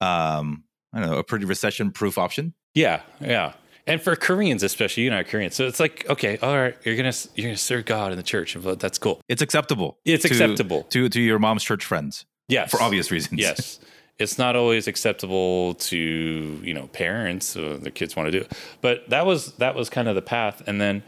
um 0.00 0.64
I 0.92 1.00
don't 1.00 1.10
know, 1.10 1.18
a 1.18 1.24
pretty 1.24 1.44
recession 1.44 1.92
proof 1.92 2.18
option. 2.18 2.54
Yeah, 2.74 3.02
yeah 3.20 3.54
and 3.86 4.00
for 4.00 4.16
Koreans 4.16 4.62
especially, 4.62 5.04
you 5.04 5.10
know, 5.10 5.22
Koreans. 5.24 5.54
So 5.54 5.66
it's 5.66 5.80
like, 5.80 6.08
okay, 6.08 6.38
all 6.38 6.56
right, 6.56 6.76
you're 6.84 6.96
gonna 6.96 7.12
you're 7.34 7.48
gonna 7.48 7.56
serve 7.56 7.84
God 7.84 8.12
in 8.12 8.16
the 8.16 8.22
church, 8.22 8.54
and 8.56 8.64
that's 8.78 8.98
cool. 8.98 9.20
It's 9.28 9.42
acceptable. 9.42 9.98
It's 10.04 10.22
to, 10.22 10.28
acceptable 10.28 10.84
to 10.84 11.08
to 11.08 11.20
your 11.20 11.38
mom's 11.38 11.64
church 11.64 11.84
friends. 11.84 12.24
Yes, 12.48 12.70
for 12.70 12.80
obvious 12.82 13.10
reasons. 13.10 13.40
Yes, 13.40 13.80
it's 14.18 14.38
not 14.38 14.56
always 14.56 14.86
acceptable 14.86 15.74
to 15.74 16.60
you 16.62 16.74
know 16.74 16.86
parents. 16.88 17.46
So 17.46 17.76
their 17.76 17.92
kids 17.92 18.16
want 18.16 18.28
to 18.28 18.32
do 18.32 18.38
it, 18.44 18.52
but 18.80 19.08
that 19.10 19.26
was 19.26 19.52
that 19.54 19.74
was 19.74 19.90
kind 19.90 20.08
of 20.08 20.14
the 20.14 20.22
path. 20.22 20.62
And 20.66 20.80
then 20.80 21.02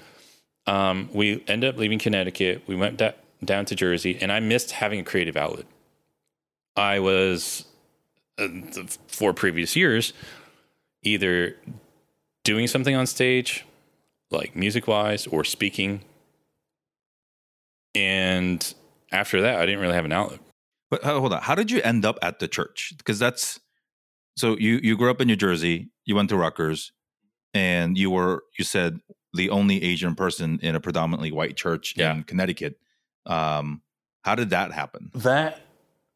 um, 0.66 1.08
we 1.12 1.42
ended 1.48 1.74
up 1.74 1.78
leaving 1.78 1.98
Connecticut. 1.98 2.62
We 2.66 2.76
went 2.76 2.98
da- 2.98 3.12
down 3.44 3.64
to 3.66 3.74
Jersey, 3.74 4.18
and 4.20 4.30
I 4.30 4.40
missed 4.40 4.72
having 4.72 5.00
a 5.00 5.04
creative 5.04 5.36
outlet. 5.36 5.66
I 6.76 6.98
was 7.00 7.64
uh, 8.38 8.48
the 8.48 8.96
four 9.08 9.32
previous 9.32 9.76
years 9.76 10.12
either 11.02 11.56
doing 12.46 12.68
something 12.68 12.94
on 12.94 13.06
stage, 13.06 13.66
like 14.30 14.54
music 14.54 14.86
wise 14.86 15.26
or 15.26 15.42
speaking. 15.42 16.00
And 17.94 18.74
after 19.10 19.42
that, 19.42 19.56
I 19.58 19.66
didn't 19.66 19.80
really 19.80 19.94
have 19.94 20.04
an 20.04 20.12
outlet. 20.12 20.38
But 20.88 21.02
hold 21.02 21.32
on, 21.32 21.42
how 21.42 21.56
did 21.56 21.72
you 21.72 21.82
end 21.82 22.04
up 22.04 22.18
at 22.22 22.38
the 22.38 22.46
church? 22.46 22.94
Because 22.96 23.18
that's 23.18 23.58
so 24.36 24.56
you 24.58 24.78
you 24.82 24.96
grew 24.96 25.10
up 25.10 25.20
in 25.20 25.26
New 25.26 25.36
Jersey, 25.36 25.90
you 26.04 26.14
went 26.14 26.28
to 26.28 26.36
Rutgers, 26.36 26.92
and 27.52 27.98
you 27.98 28.10
were 28.10 28.44
you 28.56 28.64
said 28.64 29.00
the 29.34 29.50
only 29.50 29.82
Asian 29.82 30.14
person 30.14 30.60
in 30.62 30.76
a 30.76 30.80
predominantly 30.80 31.32
white 31.32 31.56
church 31.56 31.94
yeah. 31.96 32.14
in 32.14 32.22
Connecticut. 32.22 32.78
Um, 33.26 33.82
how 34.22 34.36
did 34.36 34.50
that 34.50 34.70
happen? 34.70 35.10
That 35.14 35.60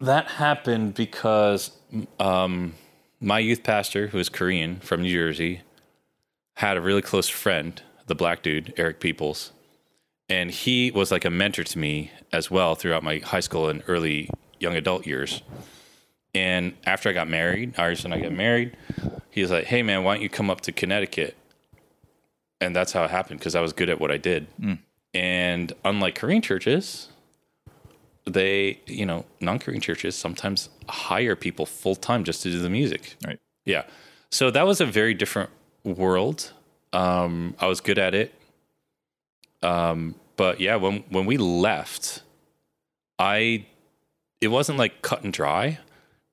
that 0.00 0.28
happened 0.28 0.94
because 0.94 1.72
um, 2.20 2.74
my 3.20 3.40
youth 3.40 3.64
pastor, 3.64 4.06
who 4.06 4.18
is 4.18 4.28
Korean 4.28 4.78
from 4.78 5.02
New 5.02 5.12
Jersey, 5.12 5.62
had 6.60 6.76
a 6.76 6.80
really 6.80 7.00
close 7.00 7.26
friend, 7.26 7.80
the 8.06 8.14
black 8.14 8.42
dude, 8.42 8.74
Eric 8.76 9.00
Peoples. 9.00 9.52
And 10.28 10.50
he 10.50 10.90
was 10.90 11.10
like 11.10 11.24
a 11.24 11.30
mentor 11.30 11.64
to 11.64 11.78
me 11.78 12.10
as 12.34 12.50
well 12.50 12.74
throughout 12.74 13.02
my 13.02 13.16
high 13.20 13.40
school 13.40 13.70
and 13.70 13.82
early 13.88 14.28
young 14.58 14.76
adult 14.76 15.06
years. 15.06 15.40
And 16.34 16.74
after 16.84 17.08
I 17.08 17.14
got 17.14 17.28
married, 17.28 17.78
Iris 17.78 18.04
and 18.04 18.12
I 18.12 18.20
got 18.20 18.32
married, 18.32 18.76
he 19.30 19.40
was 19.40 19.50
like, 19.50 19.64
hey, 19.64 19.82
man, 19.82 20.04
why 20.04 20.14
don't 20.14 20.22
you 20.22 20.28
come 20.28 20.50
up 20.50 20.60
to 20.62 20.70
Connecticut? 20.70 21.34
And 22.60 22.76
that's 22.76 22.92
how 22.92 23.04
it 23.04 23.10
happened 23.10 23.40
because 23.40 23.54
I 23.54 23.62
was 23.62 23.72
good 23.72 23.88
at 23.88 23.98
what 23.98 24.10
I 24.10 24.18
did. 24.18 24.46
Mm. 24.60 24.80
And 25.14 25.72
unlike 25.82 26.14
Korean 26.14 26.42
churches, 26.42 27.08
they, 28.26 28.80
you 28.86 29.06
know, 29.06 29.24
non 29.40 29.60
Korean 29.60 29.80
churches 29.80 30.14
sometimes 30.14 30.68
hire 30.90 31.36
people 31.36 31.64
full 31.64 31.96
time 31.96 32.22
just 32.22 32.42
to 32.42 32.50
do 32.50 32.60
the 32.60 32.68
music. 32.68 33.16
Right. 33.26 33.40
Yeah. 33.64 33.84
So 34.30 34.50
that 34.50 34.66
was 34.66 34.82
a 34.82 34.86
very 34.86 35.14
different 35.14 35.48
world. 35.84 36.52
Um, 36.92 37.54
I 37.60 37.66
was 37.66 37.80
good 37.80 37.98
at 37.98 38.14
it. 38.14 38.34
Um, 39.62 40.14
but 40.36 40.60
yeah, 40.60 40.76
when 40.76 41.04
when 41.10 41.26
we 41.26 41.36
left, 41.36 42.22
I 43.18 43.66
it 44.40 44.48
wasn't 44.48 44.78
like 44.78 45.02
cut 45.02 45.22
and 45.22 45.32
dry, 45.32 45.78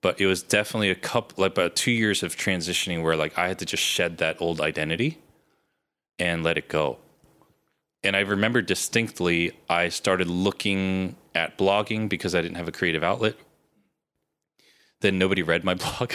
but 0.02 0.20
it 0.22 0.26
was 0.28 0.42
definitely 0.42 0.90
a 0.90 0.96
couple 0.96 1.42
like 1.42 1.52
about 1.52 1.76
two 1.76 1.92
years 1.92 2.24
of 2.24 2.36
transitioning 2.36 3.04
where 3.04 3.16
like 3.16 3.38
I 3.38 3.48
had 3.48 3.60
to 3.60 3.66
just 3.66 3.84
shed 3.84 4.18
that 4.20 4.42
old 4.42 4.62
identity 4.62 5.18
and 6.18 6.44
let 6.44 6.58
it 6.58 6.70
go. 6.70 6.98
And 8.04 8.16
I 8.16 8.22
remember 8.22 8.62
distinctly 8.62 9.52
I 9.70 9.90
started 9.90 10.30
looking 10.30 11.18
at 11.36 11.58
blogging 11.58 12.08
because 12.08 12.34
I 12.34 12.42
didn't 12.42 12.56
have 12.56 12.68
a 12.68 12.72
creative 12.72 13.04
outlet. 13.04 13.36
Then 15.02 15.18
nobody 15.18 15.44
read 15.44 15.64
my 15.64 15.74
blog. 15.84 16.14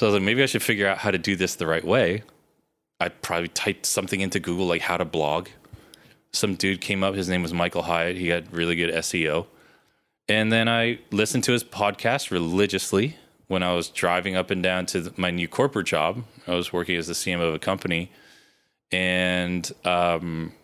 So 0.00 0.06
I 0.06 0.08
was 0.08 0.14
like, 0.14 0.24
maybe 0.24 0.42
I 0.42 0.46
should 0.46 0.62
figure 0.62 0.88
out 0.88 0.96
how 0.96 1.10
to 1.10 1.18
do 1.18 1.36
this 1.36 1.56
the 1.56 1.66
right 1.66 1.84
way. 1.84 2.22
I 3.00 3.10
probably 3.10 3.48
typed 3.48 3.84
something 3.84 4.22
into 4.22 4.40
Google 4.40 4.64
like 4.64 4.80
how 4.80 4.96
to 4.96 5.04
blog. 5.04 5.48
Some 6.32 6.54
dude 6.54 6.80
came 6.80 7.04
up, 7.04 7.14
his 7.14 7.28
name 7.28 7.42
was 7.42 7.52
Michael 7.52 7.82
Hyatt. 7.82 8.16
He 8.16 8.28
had 8.28 8.50
really 8.50 8.76
good 8.76 8.94
SEO. 8.94 9.44
And 10.26 10.50
then 10.50 10.70
I 10.70 11.00
listened 11.10 11.44
to 11.44 11.52
his 11.52 11.62
podcast 11.62 12.30
religiously 12.30 13.18
when 13.48 13.62
I 13.62 13.74
was 13.74 13.90
driving 13.90 14.36
up 14.36 14.50
and 14.50 14.62
down 14.62 14.86
to 14.86 15.12
my 15.18 15.30
new 15.30 15.48
corporate 15.48 15.88
job. 15.88 16.24
I 16.46 16.54
was 16.54 16.72
working 16.72 16.96
as 16.96 17.06
the 17.06 17.12
CMO 17.12 17.48
of 17.48 17.54
a 17.56 17.58
company. 17.58 18.10
And 18.90 19.70
um, 19.84 20.54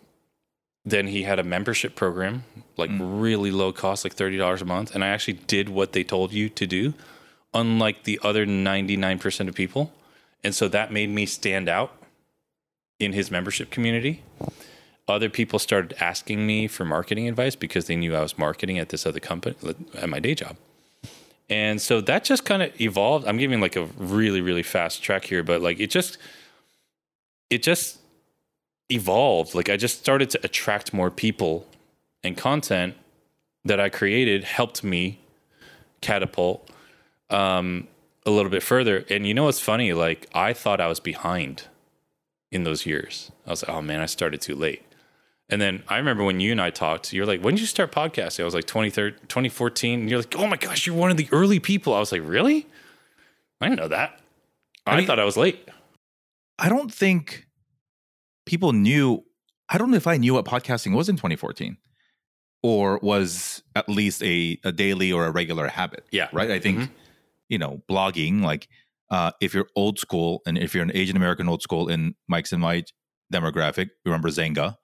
then 0.83 1.05
he 1.05 1.21
had 1.21 1.37
a 1.37 1.43
membership 1.43 1.95
program, 1.95 2.43
like 2.75 2.89
really 2.91 3.51
low 3.51 3.71
cost, 3.71 4.03
like 4.03 4.15
$30 4.15 4.63
a 4.63 4.65
month. 4.65 4.95
And 4.95 5.03
I 5.03 5.09
actually 5.09 5.35
did 5.45 5.69
what 5.69 5.91
they 5.91 6.03
told 6.03 6.33
you 6.33 6.49
to 6.49 6.65
do, 6.65 6.95
unlike 7.53 8.03
the 8.03 8.19
other 8.23 8.45
99% 8.45 9.47
of 9.47 9.55
people. 9.55 9.93
And 10.43 10.53
so 10.53 10.67
that 10.67 10.91
made 10.91 11.09
me 11.09 11.25
stand 11.25 11.67
out 11.67 11.91
in 12.99 13.13
his 13.13 13.31
membership 13.31 13.69
community. 13.69 14.23
Other 15.07 15.29
people 15.29 15.59
started 15.59 15.95
asking 16.01 16.45
me 16.45 16.67
for 16.67 16.83
marketing 16.83 17.27
advice 17.27 17.55
because 17.55 17.87
they 17.87 17.95
knew 17.95 18.15
I 18.15 18.21
was 18.21 18.37
marketing 18.37 18.77
at 18.77 18.89
this 18.89 19.05
other 19.05 19.19
company, 19.19 19.55
at 19.95 20.09
my 20.09 20.19
day 20.19 20.35
job. 20.35 20.57
And 21.49 21.81
so 21.81 22.01
that 22.01 22.25
just 22.25 22.43
kind 22.43 22.61
of 22.61 22.79
evolved. 22.81 23.25
I'm 23.25 23.37
giving 23.37 23.61
like 23.61 23.77
a 23.77 23.85
really, 23.97 24.41
really 24.41 24.63
fast 24.63 25.01
track 25.01 25.25
here, 25.25 25.43
but 25.43 25.61
like 25.61 25.79
it 25.79 25.89
just, 25.89 26.17
it 27.49 27.63
just 27.63 27.99
evolved. 28.89 29.55
Like 29.55 29.69
I 29.69 29.77
just 29.77 29.99
started 29.99 30.29
to 30.31 30.39
attract 30.43 30.93
more 30.93 31.09
people 31.09 31.65
and 32.23 32.35
content 32.35 32.95
that 33.63 33.79
I 33.79 33.87
created 33.87 34.43
helped 34.43 34.83
me 34.83 35.19
catapult 36.01 36.69
um, 37.29 37.87
a 38.25 38.31
little 38.31 38.51
bit 38.51 38.63
further. 38.63 39.05
And 39.09 39.25
you 39.27 39.33
know 39.33 39.45
what's 39.45 39.59
funny? 39.59 39.93
Like 39.93 40.27
I 40.33 40.53
thought 40.53 40.79
I 40.81 40.87
was 40.87 40.99
behind 40.99 41.63
in 42.51 42.63
those 42.63 42.85
years. 42.85 43.31
I 43.45 43.49
was 43.51 43.63
like, 43.67 43.75
oh 43.75 43.81
man, 43.81 43.99
I 44.01 44.05
started 44.05 44.41
too 44.41 44.55
late. 44.55 44.83
And 45.49 45.61
then 45.61 45.83
I 45.87 45.97
remember 45.97 46.23
when 46.25 46.41
you 46.41 46.51
and 46.51 46.59
I 46.61 46.69
talked, 46.71 47.13
you're 47.13 47.25
like, 47.25 47.41
when 47.41 47.55
did 47.55 47.61
you 47.61 47.67
start 47.67 47.91
podcasting? 47.91 48.41
I 48.41 48.43
was 48.45 48.53
like 48.53 48.65
2014. 48.67 49.99
And 50.01 50.09
you're 50.09 50.19
like, 50.19 50.35
oh 50.37 50.45
my 50.47 50.57
gosh, 50.57 50.85
you're 50.85 50.95
one 50.95 51.09
of 51.11 51.15
the 51.17 51.29
early 51.31 51.59
people. 51.59 51.93
I 51.93 51.99
was 51.99 52.11
like, 52.11 52.21
really? 52.25 52.67
I 53.61 53.67
didn't 53.69 53.79
know 53.79 53.87
that. 53.87 54.19
I, 54.85 54.91
I 54.93 54.97
mean- 54.97 55.07
thought 55.07 55.19
I 55.19 55.25
was 55.25 55.37
late. 55.37 55.67
I 56.59 56.69
don't 56.69 56.91
think 56.93 57.47
people 58.45 58.73
knew. 58.73 59.23
I 59.69 59.77
don't 59.77 59.91
know 59.91 59.97
if 59.97 60.07
I 60.07 60.17
knew 60.17 60.33
what 60.33 60.45
podcasting 60.45 60.93
was 60.95 61.07
in 61.07 61.15
2014 61.17 61.77
or 62.63 62.97
was 63.01 63.61
at 63.75 63.87
least 63.87 64.23
a, 64.23 64.59
a 64.63 64.71
daily 64.71 65.11
or 65.11 65.25
a 65.27 65.31
regular 65.31 65.67
habit. 65.67 66.05
Yeah. 66.11 66.27
Right. 66.33 66.49
I 66.51 66.59
think, 66.59 66.79
Mhm. 66.79 66.89
You 67.49 67.57
know, 67.57 67.81
blogging, 67.89 68.41
like 68.41 68.67
uh, 69.09 69.31
if 69.41 69.53
you're 69.53 69.67
old 69.75 69.99
school 69.99 70.41
and 70.45 70.57
if 70.57 70.73
you're 70.73 70.83
an 70.83 70.91
Asian 70.93 71.15
American 71.15 71.47
old 71.47 71.61
school 71.61 71.87
in 71.87 72.15
Mike's 72.27 72.51
and 72.51 72.61
my 72.61 72.83
demographic, 73.33 73.89
remember 74.05 74.29
Xanga? 74.29 74.75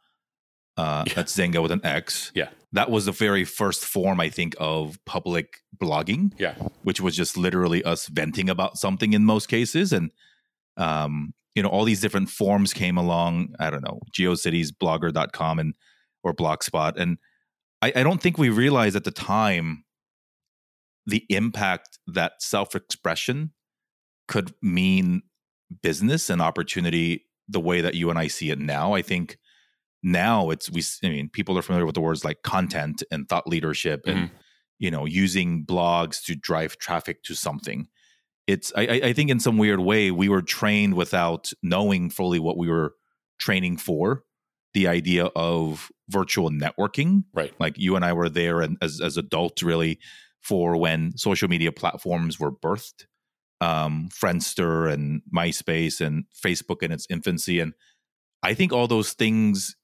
Uh, 0.77 1.03
Yeah. 1.07 1.13
That's 1.13 1.35
Xanga 1.37 1.61
with 1.61 1.71
an 1.71 1.81
X. 1.85 2.31
Yeah. 2.33 2.49
That 2.71 2.89
was 2.89 3.05
the 3.05 3.11
very 3.11 3.43
first 3.45 3.85
form, 3.85 4.19
I 4.19 4.29
think, 4.29 4.55
of 4.59 4.97
public 5.05 5.57
blogging 5.77 6.31
Yeah. 6.39 6.55
which 6.83 6.99
was 7.01 7.15
just 7.15 7.37
literally 7.37 7.83
us 7.83 8.07
venting 8.07 8.49
about 8.49 8.77
something 8.77 9.13
in 9.13 9.23
most 9.25 9.47
cases. 9.47 9.93
And, 9.93 10.09
um, 10.77 11.33
you 11.53 11.61
know, 11.61 11.69
all 11.69 11.83
these 11.85 12.01
different 12.01 12.29
forms 12.29 12.73
came 12.73 12.97
along. 12.97 13.53
I 13.59 13.69
don't 13.69 13.83
know, 13.83 13.99
GeoCities, 14.17 14.69
blogger.com, 14.71 15.59
and 15.59 15.73
or 16.23 16.33
Blogspot. 16.33 16.93
And 16.97 17.17
I, 17.81 17.91
I 17.97 18.03
don't 18.03 18.21
think 18.21 18.37
we 18.37 18.49
realized 18.49 18.95
at 18.95 19.03
the 19.03 19.11
time 19.11 19.82
the 21.05 21.25
impact 21.29 21.99
that 22.07 22.33
self 22.41 22.75
expression 22.75 23.51
could 24.27 24.53
mean 24.61 25.23
business 25.81 26.29
and 26.29 26.41
opportunity 26.41 27.25
the 27.47 27.59
way 27.59 27.81
that 27.81 27.95
you 27.95 28.09
and 28.09 28.17
I 28.17 28.27
see 28.27 28.51
it 28.51 28.59
now. 28.59 28.93
I 28.93 29.01
think 29.01 29.37
now 30.03 30.49
it's 30.49 30.69
we 30.69 30.83
I 31.03 31.09
mean 31.09 31.29
people 31.29 31.57
are 31.57 31.61
familiar 31.61 31.85
with 31.85 31.95
the 31.95 32.01
words 32.01 32.25
like 32.25 32.43
content 32.43 33.01
and 33.09 33.27
thought 33.27 33.47
leadership 33.47 34.01
and 34.05 34.27
mm-hmm. 34.27 34.35
you 34.77 34.91
know 34.91 35.05
using 35.05 35.65
blogs 35.65 36.23
to 36.25 36.35
drive 36.35 36.77
traffic 36.77 37.23
to 37.23 37.35
something 37.35 37.87
it's 38.45 38.73
I, 38.75 38.81
I 38.81 39.01
I 39.05 39.13
think 39.13 39.29
in 39.29 39.39
some 39.39 39.57
weird 39.57 39.79
way 39.79 40.11
we 40.11 40.27
were 40.27 40.41
trained 40.41 40.95
without 40.95 41.53
knowing 41.63 42.09
fully 42.09 42.37
what 42.37 42.57
we 42.57 42.67
were 42.67 42.95
training 43.39 43.77
for 43.77 44.23
the 44.73 44.87
idea 44.87 45.25
of 45.35 45.89
virtual 46.09 46.49
networking 46.49 47.23
Right. 47.33 47.53
like 47.59 47.77
you 47.77 47.95
and 47.95 48.03
i 48.03 48.11
were 48.11 48.29
there 48.29 48.59
and 48.59 48.77
as, 48.81 48.99
as 48.99 49.15
adults 49.15 49.63
really 49.63 49.99
for 50.43 50.77
when 50.77 51.17
social 51.17 51.47
media 51.47 51.71
platforms 51.71 52.39
were 52.39 52.51
birthed. 52.51 53.05
Um 53.61 54.09
friendster 54.09 54.91
and 54.91 55.21
myspace 55.33 56.01
and 56.05 56.25
facebook 56.45 56.83
in 56.83 56.91
its 56.91 57.07
infancy. 57.09 57.59
And 57.59 57.73
i 58.43 58.53
think 58.53 58.73
all 58.73 58.87
those 58.87 59.13
things 59.13 59.75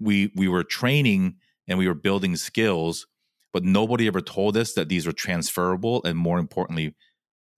we 0.00 0.32
we 0.34 0.48
were 0.48 0.64
training 0.64 1.36
and 1.68 1.78
we 1.78 1.88
were 1.88 1.94
building 1.94 2.36
skills 2.36 3.06
but 3.52 3.64
nobody 3.64 4.06
ever 4.06 4.20
told 4.20 4.56
us 4.56 4.72
that 4.72 4.88
these 4.88 5.06
were 5.06 5.12
transferable 5.12 6.02
and 6.04 6.16
more 6.18 6.38
importantly 6.38 6.94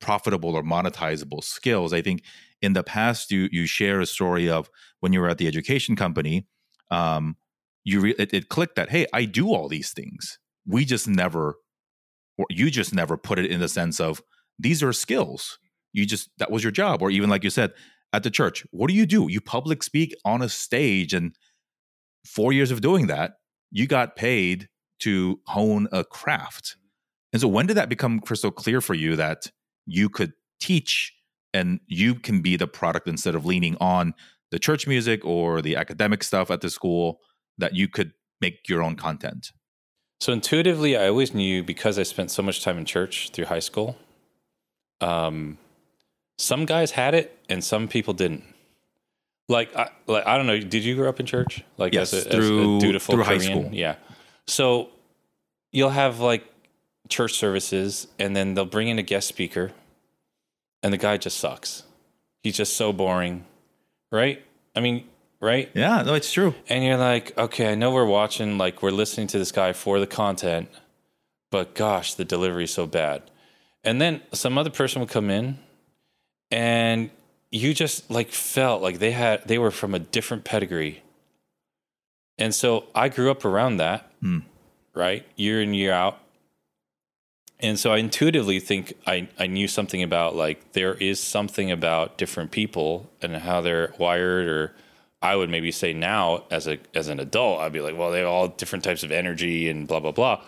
profitable 0.00 0.54
or 0.54 0.62
monetizable 0.62 1.42
skills. 1.42 1.92
I 1.92 2.02
think 2.02 2.22
in 2.60 2.72
the 2.72 2.82
past 2.82 3.30
you 3.30 3.48
you 3.52 3.66
share 3.66 4.00
a 4.00 4.06
story 4.06 4.50
of 4.50 4.68
when 5.00 5.12
you 5.12 5.20
were 5.20 5.28
at 5.28 5.38
the 5.38 5.46
education 5.46 5.96
company 5.96 6.46
um 6.90 7.36
you 7.84 8.00
re- 8.00 8.14
it, 8.18 8.32
it 8.34 8.48
clicked 8.48 8.76
that 8.76 8.90
hey 8.90 9.06
i 9.12 9.24
do 9.24 9.48
all 9.48 9.68
these 9.68 9.92
things. 9.92 10.38
We 10.66 10.84
just 10.84 11.06
never 11.08 11.56
or 12.38 12.46
you 12.50 12.70
just 12.70 12.94
never 12.94 13.16
put 13.16 13.38
it 13.38 13.50
in 13.50 13.60
the 13.60 13.68
sense 13.68 14.00
of 14.00 14.22
these 14.58 14.82
are 14.82 14.92
skills. 14.92 15.58
You 15.92 16.06
just 16.06 16.30
that 16.38 16.50
was 16.50 16.62
your 16.62 16.72
job. 16.72 17.02
Or 17.02 17.10
even 17.10 17.30
like 17.30 17.44
you 17.44 17.50
said 17.50 17.72
at 18.12 18.22
the 18.22 18.30
church 18.30 18.64
what 18.70 18.88
do 18.88 18.94
you 18.94 19.06
do? 19.06 19.28
You 19.30 19.40
public 19.40 19.82
speak 19.82 20.14
on 20.24 20.42
a 20.42 20.48
stage 20.48 21.12
and 21.12 21.34
four 22.24 22.52
years 22.52 22.70
of 22.70 22.80
doing 22.80 23.06
that 23.08 23.34
you 23.74 23.88
got 23.88 24.16
paid 24.16 24.68
to 25.00 25.40
hone 25.46 25.88
a 25.92 26.04
craft. 26.04 26.76
And 27.32 27.42
so 27.42 27.48
when 27.48 27.66
did 27.66 27.76
that 27.76 27.88
become 27.88 28.20
crystal 28.20 28.52
clear 28.52 28.80
for 28.80 28.94
you 28.94 29.16
that 29.16 29.48
you 29.84 30.08
could 30.08 30.32
teach 30.60 31.12
and 31.52 31.80
you 31.86 32.14
can 32.14 32.40
be 32.40 32.56
the 32.56 32.68
product 32.68 33.08
instead 33.08 33.34
of 33.34 33.44
leaning 33.44 33.76
on 33.80 34.14
the 34.52 34.60
church 34.60 34.86
music 34.86 35.24
or 35.24 35.60
the 35.60 35.74
academic 35.74 36.22
stuff 36.22 36.50
at 36.50 36.60
the 36.60 36.70
school 36.70 37.18
that 37.58 37.74
you 37.74 37.88
could 37.88 38.12
make 38.40 38.68
your 38.68 38.82
own 38.82 38.94
content 38.94 39.50
So 40.24 40.32
intuitively, 40.32 40.96
I 40.96 41.08
always 41.08 41.34
knew 41.34 41.62
because 41.62 41.98
I 41.98 42.02
spent 42.02 42.30
so 42.30 42.42
much 42.42 42.64
time 42.64 42.78
in 42.78 42.86
church 42.86 43.28
through 43.28 43.44
high 43.44 43.58
school. 43.58 43.94
Um, 45.02 45.58
some 46.38 46.64
guys 46.64 46.92
had 46.92 47.12
it 47.12 47.38
and 47.50 47.62
some 47.62 47.88
people 47.88 48.14
didn't. 48.14 48.42
Like, 49.50 49.76
I, 49.76 49.90
like 50.06 50.26
I 50.26 50.38
don't 50.38 50.46
know. 50.46 50.58
Did 50.58 50.82
you 50.82 50.96
grow 50.96 51.10
up 51.10 51.20
in 51.20 51.26
church? 51.26 51.62
Like, 51.76 51.92
Yes, 51.92 52.14
as 52.14 52.24
a, 52.24 52.30
through- 52.30 52.76
as 52.76 52.82
a 52.82 52.86
dutiful 52.86 53.14
through 53.16 53.24
high 53.24 53.36
school. 53.36 53.68
Yeah. 53.70 53.96
So 54.46 54.88
you'll 55.72 55.90
have 55.90 56.20
like 56.20 56.46
church 57.10 57.34
services, 57.34 58.06
and 58.18 58.34
then 58.34 58.54
they'll 58.54 58.64
bring 58.64 58.88
in 58.88 58.98
a 58.98 59.02
guest 59.02 59.28
speaker, 59.28 59.72
and 60.82 60.90
the 60.90 60.96
guy 60.96 61.18
just 61.18 61.36
sucks. 61.36 61.82
He's 62.42 62.56
just 62.56 62.78
so 62.78 62.94
boring, 62.94 63.44
right? 64.10 64.42
I 64.74 64.80
mean, 64.80 65.06
right? 65.44 65.70
yeah 65.74 66.02
no 66.02 66.14
it's 66.14 66.32
true 66.32 66.54
and 66.68 66.82
you're 66.84 66.96
like, 66.96 67.36
okay, 67.38 67.70
I 67.70 67.74
know 67.74 67.90
we're 67.92 68.04
watching, 68.06 68.58
like 68.58 68.82
we're 68.82 68.90
listening 69.02 69.26
to 69.28 69.38
this 69.38 69.52
guy 69.52 69.72
for 69.72 70.00
the 70.00 70.06
content, 70.06 70.68
but 71.50 71.74
gosh, 71.74 72.14
the 72.14 72.24
delivery 72.24 72.64
is 72.64 72.72
so 72.72 72.86
bad. 72.86 73.22
And 73.84 74.00
then 74.00 74.22
some 74.32 74.56
other 74.58 74.70
person 74.70 75.00
would 75.00 75.10
come 75.10 75.30
in 75.30 75.58
and 76.50 77.10
you 77.50 77.74
just 77.74 78.10
like 78.10 78.30
felt 78.32 78.82
like 78.82 78.98
they 78.98 79.12
had 79.12 79.46
they 79.46 79.58
were 79.58 79.70
from 79.70 79.94
a 79.94 79.98
different 79.98 80.44
pedigree. 80.44 81.02
And 82.38 82.52
so 82.54 82.86
I 82.94 83.08
grew 83.08 83.30
up 83.30 83.44
around 83.44 83.76
that, 83.76 84.10
Hmm. 84.20 84.40
right? 84.94 85.24
Year 85.36 85.62
in, 85.62 85.74
year 85.74 85.92
out. 85.92 86.18
And 87.60 87.78
so 87.78 87.92
I 87.92 87.98
intuitively 87.98 88.58
think 88.58 88.94
I, 89.06 89.28
I 89.38 89.46
knew 89.46 89.68
something 89.68 90.02
about 90.02 90.34
like 90.34 90.72
there 90.72 90.94
is 90.94 91.20
something 91.20 91.70
about 91.70 92.18
different 92.18 92.50
people 92.50 93.10
and 93.22 93.36
how 93.36 93.60
they're 93.60 93.92
wired 93.98 94.48
or 94.48 94.72
I 95.24 95.36
would 95.36 95.48
maybe 95.48 95.72
say 95.72 95.94
now 95.94 96.44
as 96.50 96.68
a 96.68 96.78
as 96.94 97.08
an 97.08 97.18
adult, 97.18 97.60
I'd 97.60 97.72
be 97.72 97.80
like, 97.80 97.96
well, 97.96 98.10
they 98.10 98.18
have 98.18 98.28
all 98.28 98.48
different 98.48 98.84
types 98.84 99.02
of 99.02 99.10
energy 99.10 99.70
and 99.70 99.88
blah 99.88 100.00
blah 100.00 100.12
blah. 100.12 100.42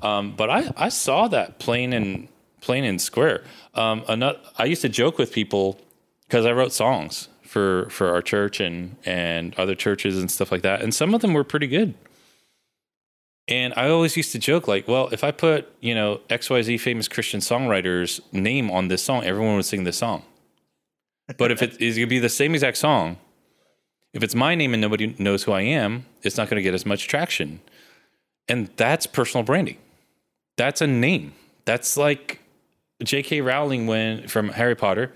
Um, 0.00 0.36
but 0.36 0.48
I, 0.48 0.72
I 0.76 0.88
saw 0.90 1.26
that 1.28 1.58
plain 1.58 1.92
and 1.92 2.28
plain 2.60 2.84
and 2.84 3.00
square. 3.00 3.42
Um, 3.74 4.04
another, 4.06 4.38
I 4.56 4.66
used 4.66 4.82
to 4.82 4.88
joke 4.88 5.18
with 5.18 5.32
people 5.32 5.80
because 6.28 6.46
I 6.46 6.52
wrote 6.52 6.72
songs 6.72 7.28
for 7.42 7.90
for 7.90 8.10
our 8.14 8.22
church 8.22 8.60
and 8.60 8.96
and 9.04 9.56
other 9.58 9.74
churches 9.74 10.16
and 10.16 10.30
stuff 10.30 10.52
like 10.52 10.62
that, 10.62 10.82
and 10.82 10.94
some 10.94 11.14
of 11.14 11.20
them 11.20 11.34
were 11.34 11.44
pretty 11.44 11.66
good. 11.66 11.94
And 13.48 13.74
I 13.76 13.88
always 13.88 14.16
used 14.16 14.30
to 14.32 14.38
joke 14.38 14.68
like, 14.68 14.86
well, 14.86 15.08
if 15.10 15.24
I 15.24 15.32
put 15.32 15.68
you 15.80 15.96
know 15.96 16.20
X 16.30 16.48
Y 16.48 16.62
Z 16.62 16.78
famous 16.78 17.08
Christian 17.08 17.40
songwriter's 17.40 18.20
name 18.30 18.70
on 18.70 18.86
this 18.86 19.02
song, 19.02 19.24
everyone 19.24 19.56
would 19.56 19.64
sing 19.64 19.82
this 19.82 19.98
song. 19.98 20.22
But 21.38 21.50
if 21.50 21.60
it 21.60 21.80
is 21.80 21.96
going 21.96 22.06
to 22.06 22.14
be 22.14 22.18
the 22.20 22.28
same 22.28 22.54
exact 22.54 22.76
song, 22.76 23.16
if 24.12 24.22
it's 24.22 24.34
my 24.34 24.54
name 24.54 24.74
and 24.74 24.80
nobody 24.80 25.14
knows 25.18 25.44
who 25.44 25.52
I 25.52 25.62
am, 25.62 26.06
it's 26.22 26.36
not 26.36 26.48
going 26.48 26.56
to 26.56 26.62
get 26.62 26.74
as 26.74 26.84
much 26.84 27.08
traction. 27.08 27.60
And 28.48 28.68
that's 28.76 29.06
personal 29.06 29.44
branding. 29.44 29.78
That's 30.56 30.80
a 30.80 30.86
name. 30.86 31.32
That's 31.64 31.96
like 31.96 32.40
J.K. 33.02 33.40
Rowling 33.40 33.86
when 33.86 34.28
from 34.28 34.50
Harry 34.50 34.74
Potter 34.74 35.12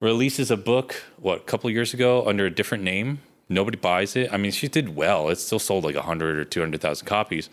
releases 0.00 0.50
a 0.50 0.56
book 0.56 1.02
what 1.18 1.38
a 1.38 1.44
couple 1.44 1.70
years 1.70 1.94
ago 1.94 2.26
under 2.26 2.46
a 2.46 2.50
different 2.50 2.84
name. 2.84 3.20
Nobody 3.48 3.76
buys 3.76 4.16
it. 4.16 4.32
I 4.32 4.36
mean, 4.38 4.50
she 4.50 4.68
did 4.68 4.96
well. 4.96 5.28
It 5.28 5.36
still 5.36 5.58
sold 5.58 5.84
like 5.84 5.94
a 5.94 6.02
hundred 6.02 6.36
or 6.36 6.44
two 6.44 6.60
hundred 6.60 6.80
thousand 6.80 7.06
copies. 7.06 7.48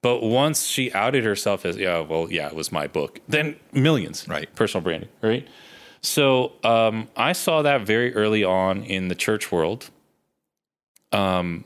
But 0.00 0.22
once 0.22 0.66
she 0.66 0.92
outed 0.92 1.24
herself 1.24 1.64
as, 1.64 1.76
yeah, 1.76 2.00
well, 2.00 2.30
yeah, 2.30 2.46
it 2.46 2.54
was 2.54 2.70
my 2.70 2.86
book, 2.86 3.20
then 3.26 3.56
millions, 3.72 4.28
Right. 4.28 4.54
Personal 4.54 4.82
branding, 4.82 5.08
right? 5.22 5.48
So 6.02 6.52
um, 6.62 7.08
I 7.16 7.32
saw 7.32 7.62
that 7.62 7.82
very 7.86 8.14
early 8.14 8.44
on 8.44 8.82
in 8.82 9.08
the 9.08 9.14
church 9.14 9.50
world. 9.50 9.88
Um, 11.14 11.64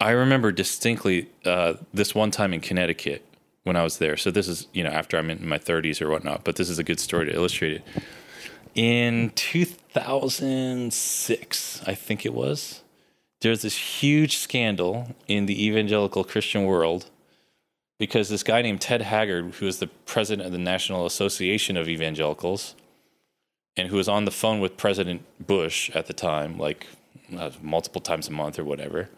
I 0.00 0.12
remember 0.12 0.50
distinctly 0.52 1.28
uh, 1.44 1.74
this 1.92 2.14
one 2.14 2.30
time 2.30 2.54
in 2.54 2.60
Connecticut 2.60 3.26
when 3.64 3.76
I 3.76 3.82
was 3.82 3.98
there. 3.98 4.16
So 4.16 4.30
this 4.30 4.48
is 4.48 4.68
you 4.72 4.82
know 4.84 4.90
after 4.90 5.18
I'm 5.18 5.30
in 5.30 5.48
my 5.48 5.58
30s 5.58 6.00
or 6.00 6.08
whatnot, 6.08 6.44
but 6.44 6.54
this 6.56 6.70
is 6.70 6.78
a 6.78 6.84
good 6.84 7.00
story 7.00 7.26
to 7.26 7.34
illustrate 7.34 7.72
it. 7.72 7.82
In 8.74 9.32
2006, 9.34 11.82
I 11.86 11.94
think 11.94 12.24
it 12.24 12.32
was, 12.32 12.80
there's 13.42 13.60
this 13.62 13.76
huge 13.76 14.38
scandal 14.38 15.14
in 15.28 15.44
the 15.46 15.66
evangelical 15.66 16.24
Christian 16.24 16.64
world 16.64 17.10
because 17.98 18.30
this 18.30 18.42
guy 18.42 18.62
named 18.62 18.80
Ted 18.80 19.02
Haggard, 19.02 19.56
who 19.56 19.66
was 19.66 19.78
the 19.78 19.88
president 20.06 20.46
of 20.46 20.52
the 20.52 20.58
National 20.58 21.04
Association 21.04 21.76
of 21.76 21.86
Evangelicals, 21.86 22.74
and 23.76 23.88
who 23.88 23.96
was 23.96 24.08
on 24.08 24.24
the 24.24 24.30
phone 24.30 24.60
with 24.60 24.78
President 24.78 25.20
Bush 25.46 25.90
at 25.90 26.06
the 26.06 26.14
time, 26.14 26.58
like 26.58 26.86
uh, 27.38 27.50
multiple 27.62 28.00
times 28.00 28.28
a 28.28 28.32
month 28.32 28.58
or 28.58 28.64
whatever, 28.64 29.08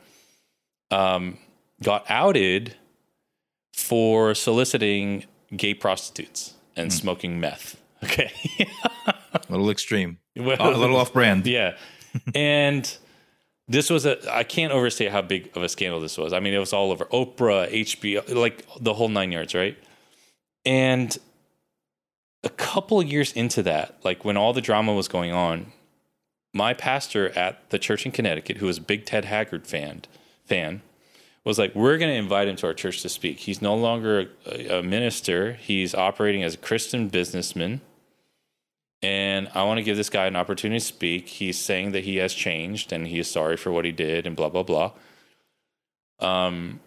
um, 0.90 1.38
got 1.82 2.04
outed 2.08 2.74
for 3.72 4.34
soliciting 4.34 5.24
gay 5.56 5.74
prostitutes 5.74 6.54
and 6.76 6.92
smoking 6.92 7.40
meth. 7.40 7.80
Okay. 8.04 8.30
A 9.06 9.40
little 9.48 9.70
extreme, 9.70 10.18
Well, 10.36 10.58
a 10.60 10.76
little 10.76 10.98
off 10.98 11.14
brand. 11.14 11.46
yeah. 11.46 11.78
and 12.34 12.98
this 13.66 13.88
was 13.88 14.04
a, 14.04 14.18
I 14.30 14.44
can't 14.44 14.74
overstate 14.74 15.10
how 15.10 15.22
big 15.22 15.50
of 15.56 15.62
a 15.62 15.70
scandal 15.70 16.00
this 16.00 16.18
was. 16.18 16.34
I 16.34 16.40
mean, 16.40 16.52
it 16.52 16.58
was 16.58 16.74
all 16.74 16.90
over 16.92 17.06
Oprah, 17.06 17.72
HBO, 17.72 18.34
like 18.34 18.66
the 18.78 18.92
whole 18.92 19.08
nine 19.08 19.32
yards, 19.32 19.54
right? 19.54 19.78
And 20.66 21.16
a 22.42 22.50
couple 22.50 23.02
years 23.02 23.32
into 23.32 23.62
that, 23.62 23.96
like 24.04 24.22
when 24.22 24.36
all 24.36 24.52
the 24.52 24.60
drama 24.60 24.92
was 24.92 25.08
going 25.08 25.32
on, 25.32 25.72
my 26.54 26.72
pastor 26.72 27.36
at 27.36 27.68
the 27.70 27.78
church 27.78 28.06
in 28.06 28.12
Connecticut, 28.12 28.58
who 28.58 28.66
was 28.66 28.78
a 28.78 28.82
big 28.82 29.04
Ted 29.04 29.26
Haggard 29.26 29.66
fan, 29.66 30.02
fan, 30.46 30.80
was 31.44 31.58
like, 31.58 31.74
"We're 31.74 31.98
going 31.98 32.12
to 32.12 32.16
invite 32.16 32.48
him 32.48 32.56
to 32.56 32.68
our 32.68 32.74
church 32.74 33.02
to 33.02 33.08
speak. 33.08 33.40
He's 33.40 33.60
no 33.60 33.74
longer 33.74 34.30
a, 34.46 34.78
a 34.78 34.82
minister; 34.82 35.54
he's 35.54 35.94
operating 35.94 36.42
as 36.42 36.54
a 36.54 36.58
Christian 36.58 37.08
businessman, 37.08 37.80
and 39.02 39.50
I 39.54 39.64
want 39.64 39.78
to 39.78 39.82
give 39.82 39.96
this 39.96 40.08
guy 40.08 40.26
an 40.26 40.36
opportunity 40.36 40.78
to 40.78 40.84
speak. 40.84 41.28
He's 41.28 41.58
saying 41.58 41.92
that 41.92 42.04
he 42.04 42.16
has 42.16 42.32
changed 42.32 42.92
and 42.92 43.06
he 43.08 43.18
is 43.18 43.28
sorry 43.30 43.56
for 43.56 43.72
what 43.72 43.84
he 43.84 43.92
did, 43.92 44.26
and 44.26 44.36
blah 44.36 44.48
blah 44.48 44.62
blah." 44.62 44.92
Um, 46.20 46.80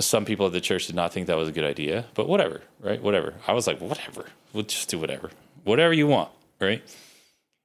some 0.00 0.24
people 0.24 0.46
at 0.46 0.52
the 0.52 0.60
church 0.60 0.86
did 0.86 0.96
not 0.96 1.12
think 1.12 1.26
that 1.26 1.36
was 1.36 1.48
a 1.48 1.52
good 1.52 1.64
idea, 1.64 2.06
but 2.14 2.28
whatever, 2.28 2.62
right? 2.80 3.02
Whatever. 3.02 3.34
I 3.46 3.52
was 3.52 3.66
like, 3.66 3.80
whatever. 3.80 4.26
We'll 4.52 4.64
just 4.64 4.88
do 4.88 4.98
whatever, 4.98 5.30
whatever 5.64 5.92
you 5.92 6.06
want, 6.06 6.30
right? 6.60 6.82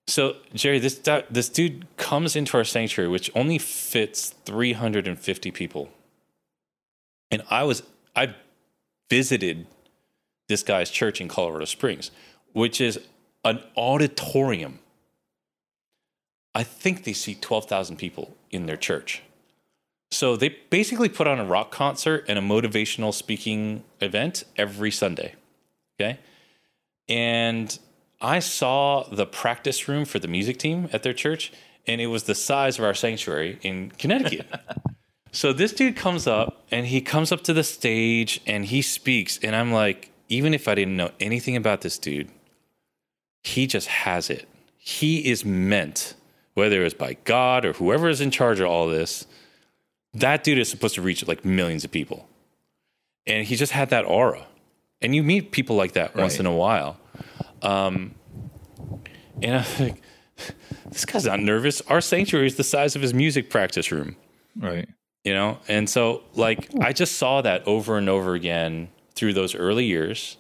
So 0.08 0.38
Jerry, 0.54 0.80
this 0.80 1.00
this 1.30 1.50
dude 1.50 1.86
comes 1.98 2.36
into 2.36 2.58
our 2.58 2.64
sanctuary, 2.64 3.10
which 3.10 3.30
only 3.36 3.58
fits 3.58 4.36
350 4.46 5.52
people, 5.52 5.90
and 7.30 7.44
I 7.50 7.64
was 7.64 7.84
I 8.16 8.36
visited 9.10 9.68
this 10.48 10.64
guy's 10.64 10.90
church 10.90 11.22
in 11.22 11.28
Colorado 11.28 11.66
Springs, 11.66 12.12
which 12.54 12.82
is 12.82 13.00
an 13.46 13.62
auditorium. 13.78 14.80
I 16.56 16.64
think 16.64 17.04
they 17.04 17.14
see 17.14 17.36
12,000 17.36 17.98
people 17.98 18.36
in 18.52 18.66
their 18.66 18.76
church. 18.76 19.22
So 20.12 20.36
they 20.36 20.50
basically 20.70 21.10
put 21.10 21.28
on 21.28 21.40
a 21.40 21.46
rock 21.46 21.72
concert 21.72 22.26
and 22.28 22.40
a 22.40 22.42
motivational 22.42 23.14
speaking 23.14 23.84
event 24.02 24.44
every 24.58 24.92
Sunday. 24.92 25.36
Okay. 26.00 26.20
And 27.08 27.78
I 28.22 28.40
saw 28.40 29.04
the 29.04 29.26
practice 29.26 29.88
room 29.88 30.06
for 30.06 30.20
the 30.20 30.28
music 30.28 30.58
team 30.58 30.90
at 30.92 31.04
their 31.04 31.14
church, 31.14 31.54
and 31.88 32.02
it 32.02 32.08
was 32.08 32.24
the 32.24 32.36
size 32.36 32.78
of 32.78 32.84
our 32.84 32.94
sanctuary 32.94 33.60
in 33.62 33.92
Connecticut. 33.92 34.48
so 35.32 35.54
this 35.54 35.72
dude 35.72 35.96
comes 35.96 36.28
up 36.28 36.66
and 36.70 36.86
he 36.86 37.02
comes 37.02 37.32
up 37.32 37.42
to 37.44 37.54
the 37.54 37.64
stage 37.64 38.42
and 38.46 38.66
he 38.66 38.82
speaks. 38.82 39.40
And 39.42 39.56
I'm 39.56 39.72
like, 39.72 40.12
even 40.28 40.54
if 40.54 40.68
I 40.68 40.76
didn't 40.76 40.98
know 40.98 41.12
anything 41.20 41.56
about 41.56 41.82
this 41.82 41.98
dude, 41.98 42.30
he 43.44 43.68
just 43.68 43.88
has 43.88 44.30
it. 44.30 44.48
He 44.78 45.30
is 45.30 45.46
meant, 45.46 46.14
whether 46.56 46.84
it's 46.84 46.94
by 46.94 47.18
God 47.24 47.66
or 47.66 47.74
whoever 47.74 48.10
is 48.10 48.22
in 48.22 48.32
charge 48.32 48.60
of 48.60 48.68
all 48.68 48.88
this, 48.90 49.26
that 50.14 50.44
dude 50.44 50.58
is 50.58 50.70
supposed 50.70 50.96
to 50.96 51.02
reach 51.02 51.26
like 51.28 51.46
millions 51.46 51.84
of 51.84 51.92
people. 51.92 52.28
And 53.26 53.48
he 53.48 53.56
just 53.56 53.72
had 53.72 53.90
that 53.92 54.06
aura. 54.06 54.48
And 55.02 55.16
you 55.16 55.24
meet 55.24 55.52
people 55.52 55.76
like 55.76 55.94
that 55.94 56.16
once 56.16 56.40
in 56.40 56.46
a 56.46 56.54
while. 56.54 56.98
Um, 57.62 58.16
and 59.42 59.56
I 59.56 59.62
think 59.64 60.02
this 60.92 61.06
guy's 61.06 61.26
not 61.26 61.40
nervous. 61.40 61.82
Our 61.88 62.02
sanctuary 62.02 62.48
is 62.48 62.56
the 62.58 62.64
size 62.64 62.96
of 62.96 63.02
his 63.02 63.14
music 63.14 63.50
practice 63.50 63.92
room, 63.92 64.16
Right. 64.58 64.88
you 65.24 65.34
know? 65.34 65.60
And 65.68 65.90
so, 65.90 66.24
like, 66.34 66.70
I 66.82 66.92
just 66.94 67.16
saw 67.16 67.42
that 67.42 67.66
over 67.68 67.98
and 67.98 68.10
over 68.10 68.34
again 68.34 68.90
through 69.16 69.34
those 69.34 69.56
early 69.56 69.86
years. 69.86 70.38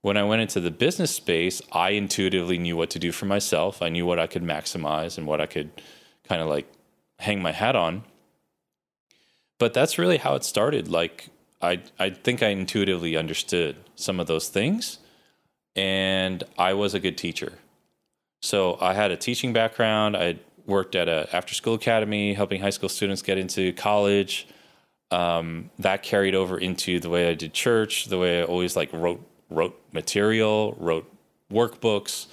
When 0.00 0.16
I 0.16 0.22
went 0.24 0.40
into 0.42 0.60
the 0.60 0.70
business 0.70 1.14
space, 1.14 1.60
I 1.72 1.90
intuitively 1.90 2.56
knew 2.56 2.76
what 2.76 2.90
to 2.90 2.98
do 2.98 3.12
for 3.12 3.26
myself. 3.26 3.82
I 3.82 3.88
knew 3.90 4.06
what 4.06 4.18
I 4.18 4.26
could 4.26 4.42
maximize 4.42 5.18
and 5.18 5.26
what 5.26 5.40
I 5.40 5.46
could 5.46 5.70
kind 6.26 6.40
of 6.40 6.48
like 6.48 6.66
hang 7.18 7.42
my 7.42 7.52
hat 7.52 7.74
on 7.74 8.04
but 9.58 9.74
that's 9.74 9.98
really 9.98 10.18
how 10.18 10.34
it 10.34 10.44
started 10.44 10.88
like 10.88 11.30
i 11.60 11.80
i 11.98 12.10
think 12.10 12.42
i 12.42 12.48
intuitively 12.48 13.16
understood 13.16 13.76
some 13.96 14.20
of 14.20 14.26
those 14.26 14.48
things 14.48 14.98
and 15.78 16.44
i 16.58 16.72
was 16.74 16.94
a 16.94 17.00
good 17.00 17.16
teacher. 17.16 17.52
So 18.42 18.78
i 18.80 18.94
had 18.94 19.10
a 19.10 19.16
teaching 19.16 19.52
background. 19.52 20.16
I 20.16 20.38
worked 20.66 20.94
at 20.94 21.08
a 21.08 21.28
after 21.34 21.54
school 21.54 21.74
academy 21.74 22.34
helping 22.34 22.60
high 22.60 22.70
school 22.70 22.88
students 22.88 23.22
get 23.22 23.38
into 23.38 23.72
college. 23.72 24.46
Um, 25.10 25.70
that 25.78 26.02
carried 26.02 26.34
over 26.34 26.58
into 26.58 27.00
the 27.00 27.08
way 27.08 27.30
i 27.30 27.34
did 27.34 27.54
church 27.54 28.06
the 28.06 28.18
way 28.18 28.40
i 28.40 28.44
always 28.44 28.76
like 28.76 28.92
wrote 28.92 29.26
wrote 29.48 29.80
material 29.92 30.76
wrote 30.78 31.10
workbooks. 31.50 32.26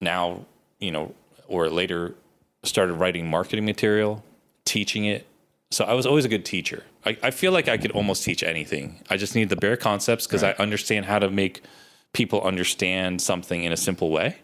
Now 0.00 0.46
you 0.78 0.92
know 0.92 1.14
or 1.46 1.68
later 1.68 2.14
started 2.62 2.94
writing 2.94 3.26
marketing 3.28 3.64
material 3.64 4.24
teaching 4.64 5.04
it 5.04 5.26
so 5.70 5.84
I 5.84 5.92
was 5.92 6.06
always 6.06 6.24
a 6.24 6.28
good 6.28 6.44
teacher. 6.44 6.84
I, 7.04 7.16
I 7.22 7.30
feel 7.30 7.52
like 7.52 7.68
I 7.68 7.76
could 7.76 7.92
almost 7.92 8.24
teach 8.24 8.42
anything. 8.42 9.02
I 9.10 9.16
just 9.16 9.34
need 9.34 9.48
the 9.48 9.56
bare 9.56 9.76
concepts 9.76 10.26
because 10.26 10.42
I 10.42 10.52
understand 10.52 11.06
how 11.06 11.18
to 11.18 11.30
make 11.30 11.62
people 12.12 12.40
understand 12.42 13.20
something 13.20 13.62
in 13.62 13.72
a 13.72 13.76
simple 13.76 14.10
way. 14.10 14.36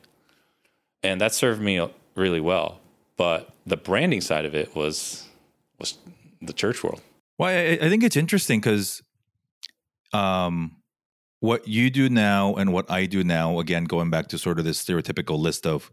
And 1.02 1.20
that 1.20 1.34
served 1.34 1.60
me 1.60 1.86
really 2.14 2.40
well. 2.40 2.80
But 3.16 3.50
the 3.66 3.76
branding 3.76 4.20
side 4.20 4.44
of 4.44 4.54
it 4.54 4.74
was 4.74 5.26
was 5.78 5.98
the 6.42 6.52
church 6.52 6.82
world. 6.82 7.00
Well, 7.38 7.48
I, 7.48 7.78
I 7.84 7.88
think 7.88 8.02
it's 8.02 8.16
interesting 8.16 8.60
because 8.60 9.02
um, 10.12 10.76
what 11.40 11.66
you 11.68 11.90
do 11.90 12.08
now 12.08 12.54
and 12.54 12.72
what 12.72 12.90
I 12.90 13.06
do 13.06 13.24
now, 13.24 13.58
again, 13.58 13.84
going 13.84 14.10
back 14.10 14.28
to 14.28 14.38
sort 14.38 14.58
of 14.58 14.64
this 14.64 14.82
stereotypical 14.82 15.38
list 15.38 15.66
of 15.66 15.90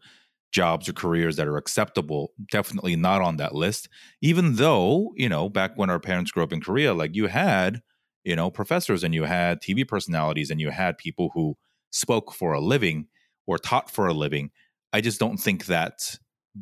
jobs 0.52 0.88
or 0.90 0.94
careers 0.94 1.38
that 1.38 1.48
are 1.48 1.58
acceptable, 1.58 2.34
definitely 2.52 2.96
not 2.96 3.22
on 3.22 3.38
that 3.38 3.56
list. 3.56 3.88
Even 4.22 4.56
though, 4.56 5.14
you 5.16 5.30
know, 5.30 5.50
back 5.50 5.72
when 5.76 5.90
our 5.90 6.00
parents 6.00 6.32
grew 6.32 6.44
up 6.44 6.54
in 6.54 6.62
Korea, 6.62 6.94
like 6.94 7.16
you 7.16 7.28
had, 7.28 7.82
you 8.24 8.36
know, 8.36 8.52
professors 8.52 9.04
and 9.04 9.14
you 9.14 9.24
had 9.24 9.62
TV 9.62 9.88
personalities 9.88 10.52
and 10.52 10.60
you 10.60 10.70
had 10.70 10.98
people 10.98 11.32
who 11.34 11.58
spoke 11.92 12.34
for 12.34 12.54
a 12.54 12.60
living 12.60 13.08
or 13.48 13.58
taught 13.58 13.90
for 13.90 14.08
a 14.08 14.14
living. 14.14 14.52
I 14.94 15.02
just 15.02 15.20
don't 15.20 15.38
think 15.38 15.66
that 15.66 16.18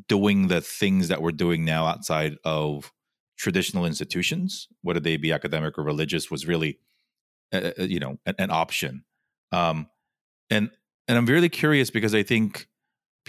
doing 0.07 0.47
the 0.47 0.61
things 0.61 1.07
that 1.07 1.21
we're 1.21 1.31
doing 1.31 1.65
now 1.65 1.85
outside 1.85 2.35
of 2.45 2.91
traditional 3.37 3.85
institutions, 3.85 4.67
whether 4.81 4.99
they 4.99 5.17
be 5.17 5.31
academic 5.31 5.77
or 5.77 5.83
religious, 5.83 6.29
was 6.29 6.47
really, 6.47 6.77
uh, 7.51 7.71
you 7.77 7.99
know, 7.99 8.17
an, 8.25 8.35
an 8.37 8.51
option. 8.51 9.03
Um, 9.51 9.87
and 10.49 10.69
and 11.07 11.17
I'm 11.17 11.25
really 11.25 11.49
curious 11.49 11.89
because 11.89 12.13
I 12.13 12.21
think 12.21 12.68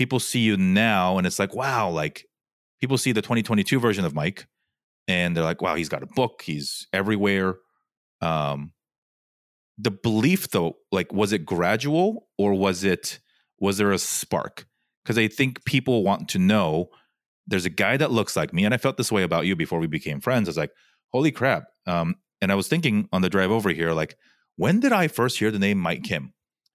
people 0.01 0.19
see 0.19 0.41
you 0.41 0.57
now 0.57 1.19
and 1.19 1.27
it's 1.27 1.39
like, 1.39 1.55
wow, 1.55 1.91
like 1.91 2.25
people 2.81 2.97
see 2.97 3.13
the 3.13 3.21
2022 3.21 3.79
version 3.79 4.07
of 4.07 4.15
Mike 4.15 4.47
and 5.07 5.37
they're 5.37 5.45
like, 5.45 5.61
wow, 5.61 5.75
he's 5.75 5.91
got 5.91 6.03
a 6.03 6.07
book, 6.07 6.41
he's 6.43 6.87
everywhere. 6.91 7.57
Um, 8.23 8.73
the 9.77 9.91
belief 9.91 10.49
though, 10.53 10.79
like, 10.91 11.13
was 11.13 11.35
it 11.35 11.45
gradual 11.45 12.29
or 12.39 12.55
was 12.55 12.83
it 12.83 13.21
was 13.59 13.77
there 13.77 13.93
a 13.93 13.99
spark? 13.99 14.65
Because 15.05 15.19
I 15.19 15.29
think 15.29 15.67
people 15.67 16.03
want 16.03 16.31
to 16.31 16.39
know 16.39 16.89
there's 17.47 17.67
a 17.67 17.71
guy 17.71 17.99
that 17.99 18.11
looks 18.11 18.37
like 18.37 18.55
me, 18.55 18.65
and 18.65 18.73
I 18.73 18.79
felt 18.79 18.97
this 18.97 19.13
way 19.13 19.23
about 19.23 19.45
you 19.45 19.55
before 19.55 19.81
we 19.81 19.87
became 19.87 20.19
friends. 20.21 20.49
I 20.49 20.51
was 20.51 20.57
like, 20.57 20.73
holy 21.13 21.31
crap. 21.31 21.65
Um, 21.87 22.15
and 22.41 22.51
I 22.51 22.55
was 22.55 22.69
thinking 22.69 23.07
on 23.13 23.21
the 23.21 23.29
drive 23.29 23.51
over 23.51 23.69
here, 23.69 23.93
like, 23.93 24.17
when 24.57 24.81
did 24.81 24.93
I 24.93 25.09
first 25.09 25.39
hear 25.39 25.51
the 25.51 25.59
name 25.59 25.77
Mike 25.77 26.05
Kim? 26.05 26.33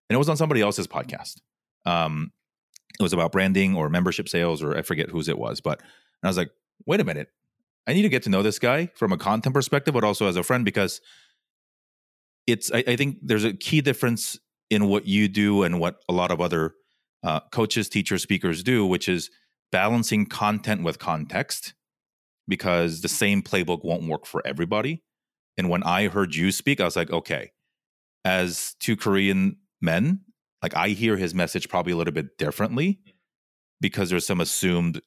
And 0.10 0.16
it 0.16 0.20
was 0.20 0.30
on 0.30 0.38
somebody 0.38 0.62
else's 0.62 0.86
podcast. 0.86 1.40
Um, 1.86 2.32
it 3.00 3.04
was 3.04 3.14
about 3.14 3.32
branding 3.32 3.76
or 3.76 3.90
membership 3.90 4.30
sales, 4.30 4.64
or 4.64 4.78
I 4.78 4.82
forget 4.82 5.10
whose 5.10 5.28
it 5.28 5.38
was. 5.38 5.62
But 5.62 5.82
I 6.24 6.28
was 6.28 6.38
like, 6.38 6.52
wait 6.86 7.00
a 7.00 7.04
minute. 7.04 7.30
I 7.88 7.94
need 7.94 8.02
to 8.02 8.10
get 8.10 8.24
to 8.24 8.30
know 8.30 8.42
this 8.42 8.58
guy 8.58 8.90
from 8.96 9.12
a 9.12 9.18
content 9.18 9.54
perspective, 9.54 9.94
but 9.94 10.04
also 10.04 10.28
as 10.28 10.38
a 10.38 10.44
friend 10.44 10.66
because 10.66 11.02
it's, 12.48 12.72
I, 12.72 12.84
I 12.88 12.96
think 12.96 13.18
there's 13.22 13.44
a 13.44 13.54
key 13.54 13.82
difference 13.82 14.40
in 14.70 14.88
what 14.88 15.06
you 15.06 15.28
do 15.28 15.64
and 15.64 15.80
what 15.80 15.98
a 16.10 16.14
lot 16.14 16.32
of 16.32 16.42
other 16.42 16.74
uh, 17.24 17.42
coaches, 17.52 17.90
teachers, 17.90 18.24
speakers 18.24 18.64
do, 18.64 18.86
which 18.86 19.08
is 19.08 19.30
balancing 19.72 20.26
content 20.26 20.84
with 20.84 21.00
context 21.00 21.74
because 22.48 23.02
the 23.02 23.08
same 23.08 23.42
playbook 23.42 23.84
won't 23.84 24.08
work 24.08 24.26
for 24.26 24.42
everybody. 24.46 25.04
And 25.58 25.70
when 25.70 25.84
I 25.84 26.08
heard 26.08 26.36
you 26.36 26.52
speak, 26.52 26.80
I 26.80 26.86
was 26.86 26.96
like, 26.96 27.12
okay, 27.12 27.52
as 28.24 28.76
two 28.80 28.96
Korean 28.96 29.58
men, 29.82 30.22
like 30.66 30.76
I 30.76 30.90
hear 30.90 31.16
his 31.16 31.36
message 31.36 31.70
probably 31.70 31.94
a 31.94 31.96
little 31.96 32.12
bit 32.12 32.40
differently 32.40 33.00
because 33.82 34.10
there's 34.10 34.26
some 34.26 34.42
assumed 34.42 35.00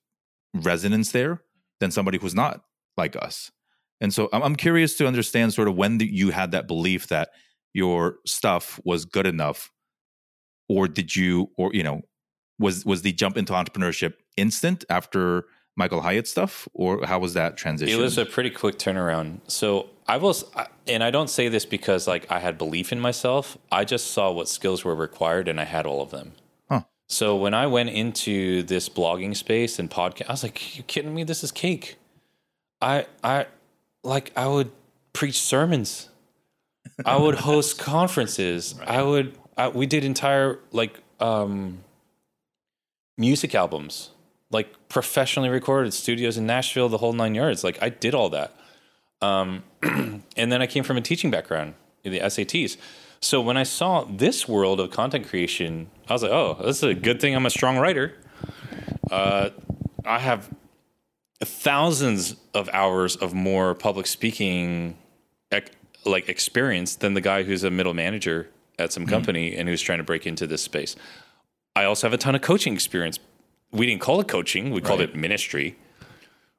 resonance 0.55 1.11
there 1.11 1.43
than 1.81 1.91
somebody 1.91 2.17
who's 2.17 2.33
not 2.33 2.61
like 2.97 3.17
us. 3.17 3.51
And 4.01 4.15
so 4.15 4.29
I'm 4.33 4.55
curious 4.55 4.97
to 4.99 5.09
understand 5.09 5.53
sort 5.53 5.67
of 5.67 5.75
when 5.75 5.99
you 5.99 6.31
had 6.31 6.53
that 6.53 6.69
belief 6.69 7.09
that 7.09 7.31
your 7.75 8.19
stuff 8.25 8.79
was 8.85 9.05
good 9.05 9.27
enough 9.27 9.73
or 10.69 10.87
did 10.87 11.17
you 11.17 11.51
or 11.59 11.71
you 11.75 11.83
know 11.83 12.03
was 12.61 12.87
was 12.87 13.03
the 13.03 13.13
jump 13.13 13.37
into 13.37 13.53
entrepreneurship 13.53 14.15
instant 14.37 14.85
after 14.89 15.47
Michael 15.77 16.03
Hyatt 16.03 16.29
stuff, 16.29 16.69
or 16.73 17.05
how 17.05 17.19
was 17.19 17.35
that 17.35 17.57
transition? 17.57 17.99
It 17.99 18.01
was 18.01 18.17
a 18.17 18.25
pretty 18.25 18.51
quick 18.51 18.79
turnaround. 18.79 19.41
So 19.49 19.91
I 20.09 20.17
was, 20.17 20.45
and 20.87 21.05
I 21.05 21.11
don't 21.11 21.29
say 21.29 21.49
this 21.49 21.67
because 21.67 22.09
like 22.09 22.27
I 22.33 22.39
had 22.39 22.57
belief 22.57 22.93
in 22.93 22.99
myself. 22.99 23.59
I 23.71 23.85
just 23.85 24.11
saw 24.11 24.33
what 24.33 24.49
skills 24.49 24.83
were 24.83 24.95
required, 24.95 25.49
and 25.49 25.61
I 25.61 25.65
had 25.65 25.85
all 25.85 26.01
of 26.01 26.11
them. 26.11 26.33
Huh. 26.71 26.83
So 27.09 27.37
when 27.37 27.53
I 27.53 27.67
went 27.67 27.91
into 27.91 28.63
this 28.63 28.89
blogging 28.89 29.37
space 29.37 29.79
and 29.79 29.91
podcast, 29.91 30.29
I 30.29 30.33
was 30.33 30.43
like, 30.43 30.79
"You 30.79 30.83
kidding 30.85 31.15
me? 31.15 31.25
This 31.25 31.45
is 31.45 31.53
cake." 31.53 31.99
I 32.81 33.07
I 33.23 33.47
like 34.03 34.33
I 34.35 34.47
would 34.47 34.71
preach 35.13 35.39
sermons. 35.39 36.09
I 37.05 37.19
would 37.19 37.35
host 37.41 37.79
conferences. 37.79 38.77
Right. 38.79 38.89
I 38.89 39.03
would. 39.03 39.37
I, 39.59 39.69
we 39.69 39.85
did 39.85 40.05
entire 40.05 40.59
like 40.73 41.01
um, 41.21 41.85
music 43.19 43.55
albums, 43.55 44.11
like 44.51 44.73
professionally 44.89 45.51
recorded 45.51 45.93
studios 45.93 46.39
in 46.39 46.47
Nashville, 46.47 46.89
the 46.89 46.99
whole 46.99 47.13
nine 47.13 47.35
yards. 47.35 47.63
Like 47.63 47.83
I 47.83 47.91
did 47.91 48.15
all 48.15 48.31
that. 48.31 48.55
Um, 49.21 49.65
and 49.83 50.53
then 50.53 50.63
I 50.63 50.67
came 50.67 50.85
from 50.85 50.97
a 50.97 51.01
teaching 51.01 51.31
background 51.31 51.75
in 52.05 52.13
the 52.13 52.21
SATs. 52.21 52.77
So 53.21 53.41
when 53.41 53.57
I 53.57 53.65
saw 53.65 54.05
this 54.05 54.47
world 54.47 54.81
of 54.81 54.91
content 54.91 55.29
creation, 55.29 55.91
I 56.09 56.13
was 56.13 56.23
like, 56.23 56.33
oh, 56.33 56.59
this 56.63 56.79
is 56.79 56.85
a 56.85 56.95
good 56.95 57.21
thing 57.21 57.35
I'm 57.35 57.47
a 57.47 57.51
strong 57.51 57.79
writer. 57.79 58.15
Uh, 59.11 59.51
I 60.05 60.19
have 60.19 60.49
thousands 61.41 62.37
of 62.55 62.69
hours 62.73 63.17
of 63.17 63.35
more 63.35 63.75
public 63.75 64.07
speaking 64.07 64.97
like 66.05 66.29
experience 66.29 66.97
than 66.97 67.15
the 67.15 67.21
guy 67.21 67.43
who's 67.43 67.65
a 67.65 67.71
middle 67.71 67.95
manager 67.95 68.49
at 68.79 68.93
some 68.93 69.05
mm-hmm. 69.05 69.11
company 69.11 69.57
and 69.57 69.69
who's 69.69 69.83
trying 69.83 69.99
to 69.99 70.05
break 70.05 70.27
into 70.27 70.47
this 70.47 70.63
space. 70.63 70.97
I 71.77 71.85
also 71.85 72.07
have 72.07 72.15
a 72.15 72.19
ton 72.19 72.35
of 72.35 72.41
coaching 72.41 72.75
experience. 72.75 73.19
We 73.71 73.87
didn't 73.87 74.01
call 74.01 74.21
it 74.21 74.29
coaching, 74.29 74.71
we 74.71 74.81
called 74.81 75.01
right. 75.01 75.11
it 75.11 75.17
ministry 75.17 75.77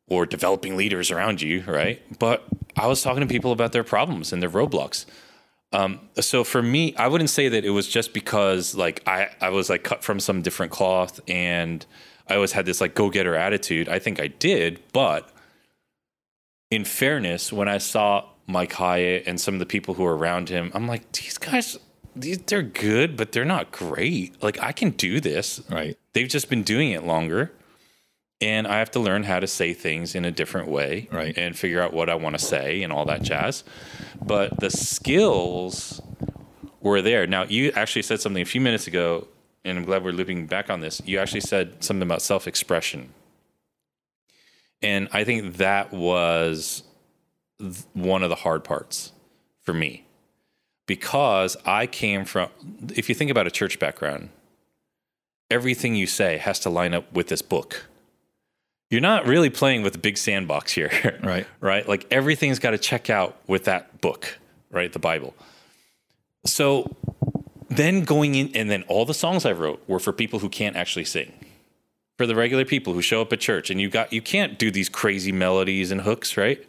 or 0.10 0.26
developing 0.26 0.76
leaders 0.76 1.12
around 1.12 1.42
you, 1.42 1.64
right? 1.68 2.02
But 2.20 2.44
I 2.76 2.88
was 2.88 3.02
talking 3.02 3.22
to 3.22 3.28
people 3.28 3.52
about 3.52 3.72
their 3.72 3.84
problems 3.84 4.34
and 4.34 4.42
their 4.42 4.50
roadblocks. 4.50 5.06
Um, 5.72 6.00
so 6.20 6.44
for 6.44 6.62
me, 6.62 6.96
I 6.96 7.08
wouldn't 7.08 7.30
say 7.30 7.48
that 7.50 7.64
it 7.64 7.70
was 7.70 7.88
just 7.88 8.14
because 8.14 8.74
like 8.74 9.04
I, 9.08 9.30
I 9.40 9.50
was 9.50 9.70
like 9.70 9.84
cut 9.84 10.04
from 10.04 10.20
some 10.20 10.42
different 10.42 10.72
cloth 10.72 11.20
and 11.28 11.86
I 12.28 12.36
always 12.36 12.52
had 12.54 12.66
this 12.66 12.82
like 12.82 12.96
go 12.96 13.10
getter 13.10 13.36
attitude. 13.36 13.88
I 13.88 14.00
think 14.00 14.20
I 14.20 14.28
did, 14.28 14.82
but 14.94 15.32
in 16.72 16.86
fairness, 16.86 17.52
when 17.52 17.68
I 17.68 17.78
saw 17.78 18.26
Mike 18.48 18.74
Hyatt 18.74 19.24
and 19.28 19.40
some 19.40 19.56
of 19.56 19.60
the 19.60 19.66
people 19.66 19.96
who 19.96 20.06
are 20.06 20.16
around 20.16 20.50
him, 20.50 20.72
I'm 20.74 20.88
like, 20.88 21.12
these 21.12 21.38
guys, 21.38 21.78
these, 22.16 22.40
they're 22.40 22.62
good, 22.62 23.18
but 23.18 23.32
they're 23.32 23.46
not 23.46 23.72
great. 23.72 24.42
Like, 24.42 24.62
I 24.62 24.72
can 24.72 24.92
do 24.92 25.20
this. 25.20 25.62
Right. 25.70 25.98
They've 26.14 26.28
just 26.28 26.50
been 26.50 26.64
doing 26.64 26.92
it 26.92 27.04
longer. 27.04 27.52
And 28.42 28.68
I 28.68 28.80
have 28.80 28.92
to 28.92 29.00
learn 29.00 29.24
how 29.24 29.40
to 29.40 29.48
say 29.48 29.74
things 29.74 30.16
in 30.16 30.24
a 30.24 30.32
different 30.32 30.70
way 30.70 31.10
right. 31.12 31.38
and 31.38 31.58
figure 31.58 31.82
out 31.82 31.94
what 31.94 32.10
I 32.10 32.16
want 32.16 32.40
to 32.40 32.44
say 32.44 32.84
and 32.84 32.94
all 32.94 33.06
that 33.06 33.22
jazz. 33.22 33.66
But 34.22 34.60
the 34.60 34.70
skills 34.70 36.02
were 36.80 37.02
there. 37.02 37.28
Now, 37.28 37.44
you 37.44 37.72
actually 37.76 38.04
said 38.04 38.22
something 38.22 38.42
a 38.42 38.46
few 38.46 38.62
minutes 38.62 38.88
ago, 38.88 39.28
and 39.66 39.78
I'm 39.78 39.84
glad 39.84 40.04
we're 40.04 40.12
looping 40.12 40.48
back 40.48 40.70
on 40.70 40.80
this. 40.80 41.02
You 41.06 41.20
actually 41.20 41.42
said 41.42 41.84
something 41.84 42.04
about 42.04 42.22
self 42.22 42.48
expression. 42.48 43.14
And 44.82 45.10
I 45.12 45.26
think 45.26 45.58
that 45.58 45.92
was 45.92 46.84
one 47.94 48.24
of 48.24 48.30
the 48.30 48.36
hard 48.36 48.64
parts 48.64 49.12
for 49.62 49.74
me 49.74 50.06
because 50.86 51.58
I 51.66 51.86
came 51.86 52.24
from, 52.26 52.50
if 52.96 53.10
you 53.10 53.16
think 53.16 53.30
about 53.30 53.46
a 53.46 53.52
church 53.52 53.78
background, 53.78 54.30
everything 55.52 55.96
you 55.96 56.08
say 56.08 56.38
has 56.38 56.60
to 56.62 56.70
line 56.70 56.94
up 56.94 57.12
with 57.12 57.28
this 57.28 57.42
book. 57.42 57.89
You're 58.90 59.02
not 59.02 59.28
really 59.28 59.50
playing 59.50 59.84
with 59.84 59.96
a 59.96 60.00
big 60.00 60.18
sandbox 60.18 60.72
here. 60.72 60.92
Right. 61.24 61.46
right. 61.60 61.88
Like 61.88 62.08
everything's 62.12 62.60
got 62.60 62.72
to 62.72 62.78
check 62.78 63.10
out 63.10 63.38
with 63.48 63.66
that 63.66 64.02
book, 64.02 64.40
right? 64.72 64.92
The 64.92 65.00
Bible. 65.00 65.36
So 66.46 66.96
then 67.70 68.04
going 68.04 68.36
in, 68.36 68.56
and 68.56 68.70
then 68.70 68.84
all 68.88 69.06
the 69.06 69.14
songs 69.14 69.46
I 69.46 69.52
wrote 69.52 69.84
were 69.88 70.00
for 70.00 70.12
people 70.12 70.40
who 70.40 70.50
can't 70.50 70.76
actually 70.76 71.06
sing. 71.06 71.32
For 72.18 72.26
the 72.26 72.36
regular 72.36 72.66
people 72.66 72.94
who 72.94 73.02
show 73.02 73.22
up 73.22 73.32
at 73.32 73.40
church, 73.40 73.70
and 73.70 73.80
you 73.80 73.90
got 73.90 74.12
you 74.12 74.22
can't 74.22 74.58
do 74.58 74.72
these 74.72 74.90
crazy 74.90 75.32
melodies 75.32 75.92
and 75.92 76.02
hooks, 76.02 76.36
right? 76.36 76.66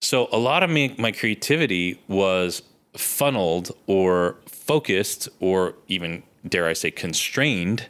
So 0.00 0.28
a 0.30 0.38
lot 0.38 0.62
of 0.62 0.70
me, 0.70 0.94
my 0.98 1.12
creativity 1.12 2.00
was 2.08 2.62
funneled 2.96 3.72
or 3.86 4.36
focused 4.46 5.28
or 5.40 5.74
even 5.88 6.22
dare 6.46 6.66
I 6.66 6.74
say 6.74 6.90
constrained 6.90 7.86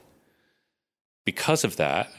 because 1.25 1.65
of 1.65 1.77
that. 1.77 2.11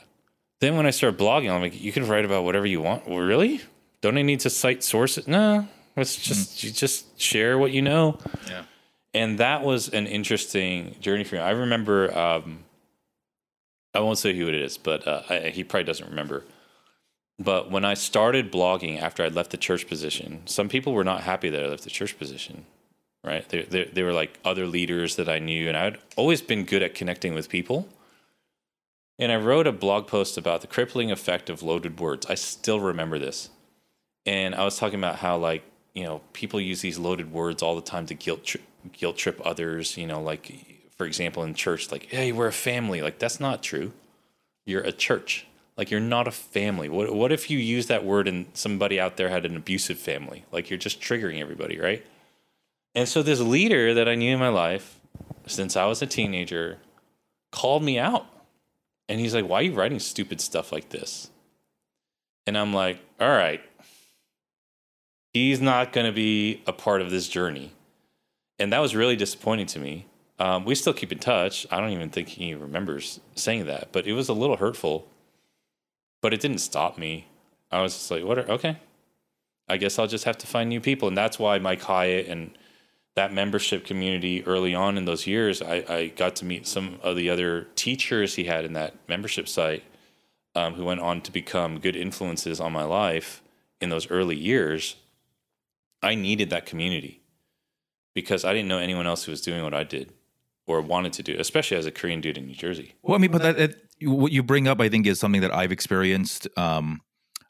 Then 0.59 0.75
when 0.75 0.85
I 0.85 0.89
started 0.89 1.19
blogging, 1.19 1.51
I'm 1.51 1.61
like, 1.61 1.79
you 1.79 1.91
can 1.91 2.07
write 2.07 2.25
about 2.25 2.43
whatever 2.43 2.65
you 2.65 2.81
want. 2.81 3.07
Well, 3.07 3.19
really? 3.19 3.61
Don't 4.01 4.17
I 4.17 4.21
need 4.21 4.41
to 4.41 4.49
cite 4.49 4.83
sources? 4.83 5.27
No, 5.27 5.67
it's 5.95 6.15
just 6.15 6.57
mm-hmm. 6.57 6.67
you 6.67 6.73
just 6.73 7.19
share 7.19 7.57
what 7.57 7.71
you 7.71 7.81
know. 7.81 8.17
Yeah. 8.47 8.63
And 9.13 9.39
that 9.39 9.63
was 9.63 9.89
an 9.89 10.05
interesting 10.07 10.95
journey 10.99 11.23
for 11.23 11.35
me. 11.35 11.41
I 11.41 11.51
remember, 11.51 12.15
um, 12.17 12.59
I 13.93 14.01
won't 14.01 14.17
say 14.17 14.35
who 14.35 14.47
it 14.47 14.53
is, 14.53 14.77
but 14.77 15.07
uh, 15.07 15.23
I, 15.29 15.39
he 15.49 15.63
probably 15.63 15.85
doesn't 15.85 16.09
remember. 16.09 16.45
But 17.39 17.71
when 17.71 17.85
I 17.85 17.93
started 17.93 18.51
blogging 18.51 19.01
after 19.01 19.23
I 19.23 19.29
left 19.29 19.51
the 19.51 19.57
church 19.57 19.87
position, 19.87 20.41
some 20.45 20.67
people 20.67 20.93
were 20.93 21.05
not 21.05 21.21
happy 21.21 21.49
that 21.49 21.63
I 21.63 21.67
left 21.67 21.85
the 21.85 21.89
church 21.89 22.19
position, 22.19 22.65
right? 23.23 23.47
They, 23.47 23.63
they, 23.63 23.85
they 23.85 24.03
were 24.03 24.13
like 24.13 24.37
other 24.43 24.67
leaders 24.67 25.15
that 25.15 25.29
I 25.29 25.39
knew, 25.39 25.67
and 25.69 25.77
I'd 25.77 25.97
always 26.17 26.41
been 26.41 26.65
good 26.65 26.83
at 26.83 26.93
connecting 26.93 27.33
with 27.33 27.47
people. 27.49 27.87
And 29.19 29.31
I 29.33 29.35
wrote 29.35 29.67
a 29.67 29.73
blog 29.73 30.07
post 30.07 30.37
about 30.37 30.61
the 30.61 30.67
crippling 30.67 31.11
effect 31.11 31.49
of 31.49 31.61
loaded 31.61 31.99
words. 31.99 32.25
I 32.27 32.35
still 32.35 32.79
remember 32.79 33.19
this. 33.19 33.49
And 34.25 34.55
I 34.55 34.63
was 34.63 34.77
talking 34.77 34.97
about 34.97 35.17
how, 35.17 35.37
like, 35.37 35.63
you 35.93 36.05
know, 36.05 36.21
people 36.31 36.61
use 36.61 36.81
these 36.81 36.97
loaded 36.97 37.31
words 37.31 37.61
all 37.61 37.75
the 37.75 37.81
time 37.81 38.05
to 38.05 38.13
guilt 38.13 38.45
tri- 38.45 38.61
guilt 38.93 39.17
trip 39.17 39.41
others. 39.43 39.97
You 39.97 40.07
know, 40.07 40.21
like 40.21 40.91
for 40.95 41.05
example, 41.05 41.43
in 41.43 41.53
church, 41.53 41.91
like, 41.91 42.05
hey, 42.05 42.31
we're 42.31 42.47
a 42.47 42.53
family. 42.53 43.01
Like 43.01 43.19
that's 43.19 43.39
not 43.39 43.61
true. 43.61 43.91
You're 44.65 44.81
a 44.81 44.91
church. 44.91 45.45
Like 45.77 45.91
you're 45.91 45.99
not 45.99 46.27
a 46.27 46.31
family. 46.31 46.89
What 46.89 47.13
what 47.13 47.31
if 47.31 47.49
you 47.49 47.57
use 47.57 47.87
that 47.87 48.05
word 48.05 48.27
and 48.27 48.47
somebody 48.53 48.99
out 48.99 49.17
there 49.17 49.29
had 49.29 49.45
an 49.45 49.55
abusive 49.55 49.97
family? 49.97 50.45
Like 50.51 50.69
you're 50.69 50.79
just 50.79 51.01
triggering 51.01 51.41
everybody, 51.41 51.79
right? 51.79 52.05
And 52.95 53.07
so 53.07 53.23
this 53.23 53.39
leader 53.39 53.93
that 53.93 54.07
I 54.07 54.15
knew 54.15 54.33
in 54.33 54.39
my 54.39 54.49
life 54.49 54.99
since 55.47 55.75
I 55.75 55.85
was 55.85 56.01
a 56.01 56.07
teenager 56.07 56.77
called 57.51 57.83
me 57.83 57.97
out. 57.97 58.25
And 59.09 59.19
he's 59.19 59.33
like, 59.33 59.45
"Why 59.45 59.59
are 59.59 59.63
you 59.63 59.73
writing 59.73 59.99
stupid 59.99 60.39
stuff 60.39 60.71
like 60.71 60.89
this?" 60.89 61.31
And 62.47 62.57
I'm 62.57 62.73
like, 62.73 62.99
"All 63.19 63.27
right. 63.29 63.61
He's 65.33 65.59
not 65.59 65.91
going 65.91 66.05
to 66.05 66.13
be 66.13 66.63
a 66.65 66.71
part 66.71 67.01
of 67.01 67.11
this 67.11 67.27
journey." 67.27 67.73
And 68.59 68.71
that 68.71 68.79
was 68.79 68.95
really 68.95 69.15
disappointing 69.15 69.65
to 69.67 69.79
me. 69.79 70.05
Um, 70.37 70.63
we 70.63 70.75
still 70.75 70.93
keep 70.93 71.11
in 71.11 71.19
touch. 71.19 71.67
I 71.71 71.81
don't 71.81 71.89
even 71.91 72.09
think 72.09 72.29
he 72.29 72.53
remembers 72.53 73.19
saying 73.35 73.65
that, 73.65 73.89
but 73.91 74.07
it 74.07 74.13
was 74.13 74.29
a 74.29 74.33
little 74.33 74.57
hurtful. 74.57 75.09
But 76.21 76.33
it 76.33 76.39
didn't 76.39 76.59
stop 76.59 76.97
me. 76.97 77.27
I 77.71 77.81
was 77.81 77.93
just 77.93 78.11
like, 78.11 78.23
"What? 78.23 78.37
Are, 78.37 78.49
okay, 78.51 78.77
I 79.67 79.77
guess 79.77 79.97
I'll 79.97 80.07
just 80.07 80.25
have 80.25 80.37
to 80.37 80.47
find 80.47 80.69
new 80.69 80.79
people." 80.79 81.07
And 81.07 81.17
that's 81.17 81.39
why 81.39 81.57
Mike 81.57 81.81
Hyatt 81.81 82.27
and 82.27 82.57
that 83.19 83.33
membership 83.33 83.83
community 83.83 84.45
early 84.45 84.73
on 84.73 84.97
in 84.97 85.03
those 85.03 85.27
years, 85.27 85.61
I, 85.61 85.83
I 85.89 86.07
got 86.07 86.37
to 86.37 86.45
meet 86.45 86.65
some 86.65 86.99
of 87.03 87.17
the 87.17 87.29
other 87.29 87.67
teachers 87.75 88.35
he 88.35 88.45
had 88.45 88.63
in 88.63 88.71
that 88.73 88.95
membership 89.09 89.49
site 89.49 89.83
um, 90.55 90.75
who 90.75 90.85
went 90.85 91.01
on 91.01 91.19
to 91.23 91.31
become 91.33 91.81
good 91.81 91.97
influences 91.97 92.61
on 92.61 92.71
my 92.71 92.85
life 92.85 93.43
in 93.81 93.89
those 93.89 94.09
early 94.09 94.37
years. 94.37 94.95
I 96.01 96.15
needed 96.15 96.49
that 96.51 96.65
community 96.65 97.21
because 98.15 98.45
I 98.45 98.53
didn't 98.53 98.69
know 98.69 98.79
anyone 98.79 99.05
else 99.05 99.25
who 99.25 99.33
was 99.33 99.41
doing 99.41 99.63
what 99.63 99.73
I 99.73 99.83
did 99.83 100.13
or 100.65 100.79
wanted 100.79 101.11
to 101.13 101.23
do, 101.23 101.35
especially 101.37 101.75
as 101.75 101.85
a 101.85 101.91
Korean 101.91 102.21
dude 102.21 102.37
in 102.37 102.47
New 102.47 102.55
Jersey. 102.55 102.95
Well, 103.01 103.15
I 103.15 103.17
mean, 103.17 103.31
but 103.31 103.41
that, 103.41 103.57
that 103.57 103.75
what 104.01 104.31
you 104.31 104.43
bring 104.43 104.69
up, 104.69 104.79
I 104.79 104.87
think, 104.87 105.05
is 105.05 105.19
something 105.19 105.41
that 105.41 105.53
I've 105.53 105.73
experienced. 105.73 106.47
Um, 106.55 107.01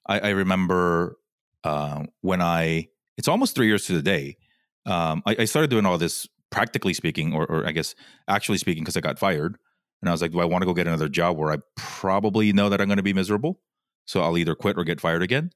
I, 0.08 0.20
I 0.20 0.30
remember 0.30 1.20
uh, 1.64 2.06
when 2.22 2.42
I, 2.42 2.88
it's 3.20 3.28
almost 3.28 3.54
three 3.54 3.68
years 3.68 3.86
to 3.86 3.94
the 3.94 4.02
day. 4.02 4.38
Um, 4.86 5.22
I, 5.26 5.36
I 5.40 5.46
started 5.46 5.70
doing 5.70 5.86
all 5.86 5.98
this 5.98 6.28
practically 6.52 6.94
speaking, 6.94 7.34
or, 7.34 7.46
or 7.46 7.68
I 7.68 7.72
guess 7.72 7.96
actually 8.28 8.58
speaking, 8.58 8.84
because 8.84 8.98
I 8.98 9.02
got 9.02 9.20
fired. 9.20 9.58
And 10.02 10.10
I 10.10 10.12
was 10.12 10.22
like, 10.22 10.32
do 10.32 10.40
I 10.40 10.46
want 10.46 10.62
to 10.62 10.66
go 10.66 10.74
get 10.74 10.88
another 10.88 11.10
job 11.10 11.38
where 11.38 11.52
I 11.52 11.58
probably 11.76 12.54
know 12.54 12.70
that 12.70 12.80
I'm 12.80 12.88
going 12.88 12.98
to 12.98 13.04
be 13.04 13.14
miserable? 13.14 13.60
So 14.06 14.22
I'll 14.22 14.38
either 14.38 14.56
quit 14.56 14.78
or 14.78 14.84
get 14.84 15.02
fired 15.02 15.22
again. 15.22 15.52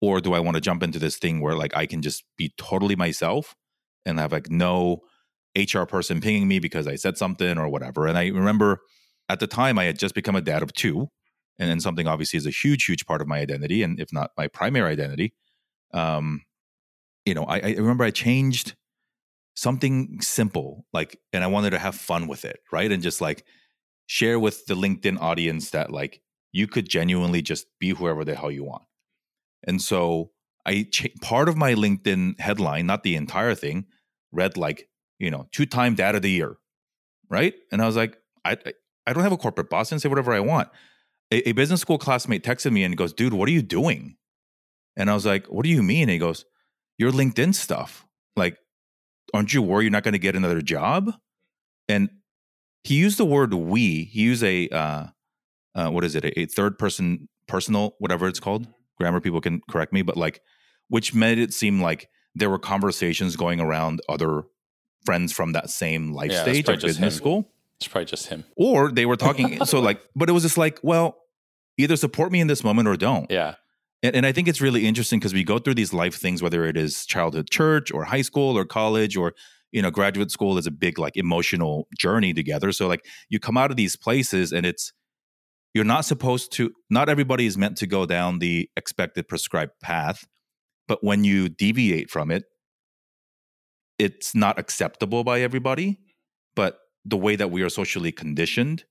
Or 0.00 0.20
do 0.20 0.34
I 0.34 0.40
want 0.40 0.54
to 0.54 0.60
jump 0.60 0.82
into 0.82 0.98
this 0.98 1.16
thing 1.16 1.40
where 1.40 1.54
like 1.54 1.76
I 1.76 1.86
can 1.86 2.02
just 2.02 2.22
be 2.36 2.52
totally 2.56 2.94
myself 2.94 3.56
and 4.06 4.20
have 4.20 4.30
like 4.30 4.50
no 4.50 5.00
HR 5.56 5.84
person 5.84 6.20
pinging 6.20 6.46
me 6.46 6.58
because 6.58 6.86
I 6.86 6.94
said 6.94 7.18
something 7.18 7.58
or 7.58 7.68
whatever. 7.68 8.06
And 8.06 8.16
I 8.16 8.28
remember 8.28 8.80
at 9.28 9.40
the 9.40 9.46
time 9.46 9.78
I 9.78 9.84
had 9.84 9.98
just 9.98 10.14
become 10.14 10.36
a 10.36 10.40
dad 10.40 10.62
of 10.62 10.72
two, 10.72 11.08
and 11.58 11.68
then 11.68 11.80
something 11.80 12.06
obviously 12.06 12.36
is 12.36 12.46
a 12.46 12.50
huge, 12.50 12.84
huge 12.84 13.06
part 13.06 13.20
of 13.20 13.26
my 13.26 13.38
identity, 13.38 13.82
and 13.82 13.98
if 13.98 14.12
not 14.12 14.30
my 14.36 14.46
primary 14.48 14.92
identity. 14.92 15.34
Um, 15.92 16.42
you 17.28 17.34
know, 17.34 17.44
I, 17.44 17.58
I 17.58 17.74
remember 17.76 18.04
I 18.04 18.10
changed 18.10 18.74
something 19.54 20.18
simple, 20.22 20.86
like, 20.94 21.20
and 21.34 21.44
I 21.44 21.46
wanted 21.48 21.70
to 21.70 21.78
have 21.78 21.94
fun 21.94 22.26
with 22.26 22.46
it, 22.46 22.60
right? 22.72 22.90
And 22.90 23.02
just 23.02 23.20
like 23.20 23.44
share 24.06 24.40
with 24.40 24.64
the 24.64 24.74
LinkedIn 24.74 25.20
audience 25.20 25.70
that 25.70 25.92
like 25.92 26.22
you 26.52 26.66
could 26.66 26.88
genuinely 26.88 27.42
just 27.42 27.66
be 27.78 27.90
whoever 27.90 28.24
the 28.24 28.34
hell 28.34 28.50
you 28.50 28.64
want. 28.64 28.84
And 29.66 29.82
so 29.82 30.30
I 30.64 30.86
ch- 30.90 31.14
part 31.20 31.50
of 31.50 31.56
my 31.56 31.74
LinkedIn 31.74 32.40
headline, 32.40 32.86
not 32.86 33.02
the 33.02 33.14
entire 33.14 33.54
thing, 33.54 33.84
read 34.32 34.56
like 34.56 34.88
you 35.18 35.30
know 35.30 35.46
two 35.52 35.66
time 35.66 35.94
dad 35.94 36.14
of 36.14 36.22
the 36.22 36.30
year, 36.30 36.56
right? 37.28 37.54
And 37.70 37.82
I 37.82 37.86
was 37.86 37.96
like, 37.96 38.16
I 38.44 38.56
I 39.06 39.12
don't 39.12 39.22
have 39.22 39.32
a 39.32 39.36
corporate 39.36 39.68
boss 39.68 39.92
and 39.92 40.00
say 40.00 40.08
whatever 40.08 40.32
I 40.32 40.40
want. 40.40 40.68
A, 41.30 41.50
a 41.50 41.52
business 41.52 41.82
school 41.82 41.98
classmate 41.98 42.42
texted 42.42 42.72
me 42.72 42.84
and 42.84 42.96
goes, 42.96 43.12
"Dude, 43.12 43.34
what 43.34 43.48
are 43.48 43.52
you 43.52 43.62
doing?" 43.62 44.16
And 44.96 45.10
I 45.10 45.14
was 45.14 45.26
like, 45.26 45.46
"What 45.48 45.64
do 45.64 45.68
you 45.68 45.82
mean?" 45.82 46.04
And 46.04 46.12
he 46.12 46.18
goes, 46.18 46.46
"Your 46.98 47.10
LinkedIn 47.12 47.54
stuff. 47.54 48.04
Like, 48.36 48.58
aren't 49.32 49.52
you 49.54 49.62
worried 49.62 49.84
you're 49.84 49.90
not 49.92 50.02
going 50.04 50.12
to 50.12 50.18
get 50.18 50.36
another 50.36 50.60
job?" 50.60 51.12
And 51.88 52.10
he 52.84 52.94
used 52.96 53.18
the 53.18 53.24
word 53.24 53.54
"we." 53.54 54.04
He 54.04 54.22
used 54.22 54.42
a 54.44 54.68
uh, 54.68 55.06
uh, 55.74 55.90
what 55.90 56.04
is 56.04 56.14
it? 56.14 56.24
A, 56.24 56.40
a 56.40 56.46
third 56.46 56.78
person 56.78 57.28
personal, 57.46 57.94
whatever 57.98 58.28
it's 58.28 58.40
called. 58.40 58.66
Grammar 58.98 59.20
people 59.20 59.40
can 59.40 59.60
correct 59.70 59.92
me, 59.92 60.02
but 60.02 60.16
like, 60.16 60.40
which 60.88 61.14
made 61.14 61.38
it 61.38 61.54
seem 61.54 61.80
like 61.80 62.08
there 62.34 62.50
were 62.50 62.58
conversations 62.58 63.36
going 63.36 63.60
around 63.60 64.00
other 64.08 64.42
friends 65.06 65.32
from 65.32 65.52
that 65.52 65.70
same 65.70 66.12
life 66.12 66.30
Yeah, 66.32 66.42
stage 66.42 66.66
just 66.66 66.84
business 66.84 67.14
him. 67.14 67.18
school 67.18 67.52
It's 67.80 67.88
probably 67.88 68.04
just 68.06 68.26
him. 68.26 68.44
or 68.56 68.90
they 68.92 69.06
were 69.06 69.16
talking 69.16 69.64
so 69.64 69.80
like 69.80 70.00
but 70.14 70.28
it 70.28 70.32
was 70.32 70.42
just 70.42 70.58
like 70.58 70.78
well 70.82 71.16
either 71.78 71.96
support 71.96 72.30
me 72.32 72.40
in 72.40 72.46
this 72.48 72.62
moment 72.64 72.88
or 72.88 72.96
don't 72.96 73.30
Yeah. 73.30 73.54
And, 74.02 74.16
and 74.16 74.26
i 74.26 74.32
think 74.32 74.48
it's 74.48 74.60
really 74.60 74.86
interesting 74.86 75.18
because 75.18 75.34
we 75.34 75.44
go 75.44 75.58
through 75.58 75.74
these 75.74 75.92
life 75.92 76.14
things 76.14 76.42
whether 76.42 76.64
it 76.64 76.76
is 76.76 77.06
childhood 77.06 77.48
church 77.50 77.92
or 77.92 78.04
high 78.04 78.22
school 78.22 78.56
or 78.56 78.64
college 78.64 79.16
or 79.16 79.34
you 79.72 79.82
know 79.82 79.90
graduate 79.90 80.30
school 80.30 80.58
is 80.58 80.66
a 80.66 80.70
big 80.70 80.98
like 80.98 81.16
emotional 81.16 81.88
journey 81.98 82.32
together. 82.32 82.72
So 82.72 82.86
like 82.86 83.04
you 83.28 83.38
come 83.38 83.56
out 83.56 83.70
of 83.70 83.76
these 83.76 83.96
places 83.96 84.52
and 84.52 84.64
it's 84.64 84.92
you're 85.74 85.84
not 85.84 86.04
supposed 86.04 86.52
to 86.52 86.72
not 86.90 87.08
everybody 87.08 87.46
is 87.46 87.58
meant 87.58 87.76
to 87.78 87.86
go 87.86 88.06
down 88.06 88.38
the 88.38 88.68
expected 88.76 89.28
prescribed 89.28 89.72
path 89.82 90.26
but 90.86 91.04
when 91.04 91.24
you 91.24 91.48
deviate 91.48 92.10
from 92.10 92.30
it 92.30 92.44
it's 93.98 94.34
not 94.34 94.58
acceptable 94.58 95.22
by 95.24 95.40
everybody 95.40 96.00
but 96.56 96.78
the 97.04 97.16
way 97.16 97.36
that 97.36 97.50
we 97.50 97.62
are 97.62 97.68
socially 97.68 98.10
conditioned 98.10 98.84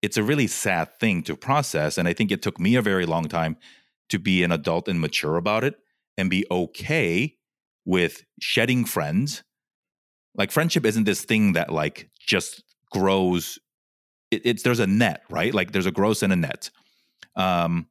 it's 0.00 0.16
a 0.16 0.22
really 0.22 0.46
sad 0.46 0.88
thing 1.00 1.22
to 1.22 1.36
process 1.36 1.98
and 1.98 2.06
i 2.06 2.12
think 2.12 2.30
it 2.30 2.40
took 2.40 2.60
me 2.60 2.76
a 2.76 2.82
very 2.82 3.04
long 3.04 3.24
time 3.24 3.56
to 4.08 4.18
be 4.18 4.42
an 4.42 4.52
adult 4.52 4.88
and 4.88 5.00
mature 5.00 5.36
about 5.36 5.64
it 5.64 5.74
and 6.16 6.30
be 6.30 6.46
okay 6.50 7.36
with 7.84 8.24
shedding 8.40 8.84
friends. 8.84 9.42
Like 10.34 10.50
friendship 10.50 10.84
isn't 10.84 11.04
this 11.04 11.24
thing 11.24 11.52
that 11.54 11.72
like 11.72 12.10
just 12.18 12.62
grows 12.90 13.58
it, 14.30 14.42
it's 14.44 14.62
there's 14.62 14.80
a 14.80 14.86
net 14.86 15.22
right? 15.30 15.54
Like 15.54 15.72
there's 15.72 15.86
a 15.86 15.92
gross 15.92 16.22
and 16.22 16.32
a 16.32 16.36
net. 16.36 16.70
Um 17.36 17.86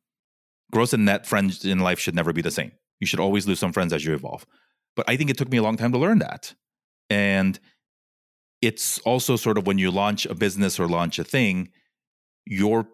gross 0.71 0.93
and 0.93 1.05
net 1.05 1.25
friends 1.25 1.63
in 1.63 1.79
life 1.79 1.99
should 1.99 2.15
never 2.15 2.33
be 2.33 2.41
the 2.41 2.51
same. 2.51 2.71
You 2.99 3.07
should 3.07 3.19
always 3.19 3.47
lose 3.47 3.59
some 3.59 3.73
friends 3.73 3.93
as 3.93 4.05
you 4.05 4.13
evolve. 4.13 4.45
But 4.95 5.09
i 5.09 5.17
think 5.17 5.29
it 5.29 5.37
took 5.37 5.49
me 5.49 5.57
a 5.57 5.63
long 5.63 5.77
time 5.77 5.91
to 5.91 5.97
learn 5.97 6.19
that. 6.19 6.53
And 7.09 7.59
it's 8.61 8.99
also 8.99 9.35
sort 9.35 9.57
of 9.57 9.67
when 9.67 9.77
you 9.77 9.91
launch 9.91 10.25
a 10.25 10.33
business 10.33 10.79
or 10.79 10.87
launch 10.87 11.19
a 11.19 11.23
thing 11.23 11.69
your 12.45 12.87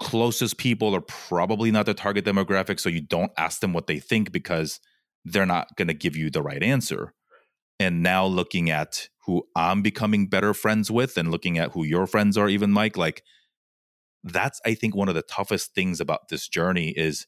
closest 0.00 0.58
people 0.58 0.94
are 0.94 1.00
probably 1.00 1.70
not 1.70 1.86
the 1.86 1.94
target 1.94 2.24
demographic 2.24 2.80
so 2.80 2.88
you 2.88 3.00
don't 3.00 3.32
ask 3.36 3.60
them 3.60 3.72
what 3.72 3.86
they 3.86 3.98
think 3.98 4.32
because 4.32 4.80
they're 5.24 5.46
not 5.46 5.76
going 5.76 5.88
to 5.88 5.94
give 5.94 6.16
you 6.16 6.30
the 6.30 6.42
right 6.42 6.62
answer. 6.62 7.14
And 7.80 8.02
now 8.02 8.26
looking 8.26 8.70
at 8.70 9.08
who 9.26 9.46
i'm 9.56 9.82
becoming 9.82 10.26
better 10.26 10.54
friends 10.54 10.90
with 10.90 11.16
and 11.16 11.30
looking 11.30 11.58
at 11.58 11.72
who 11.72 11.84
your 11.84 12.06
friends 12.06 12.36
are 12.36 12.48
even 12.48 12.70
mike 12.70 12.96
like 12.96 13.22
that's 14.22 14.60
i 14.64 14.74
think 14.74 14.94
one 14.94 15.08
of 15.08 15.14
the 15.14 15.22
toughest 15.22 15.74
things 15.74 16.00
about 16.00 16.28
this 16.28 16.48
journey 16.48 16.90
is 16.90 17.26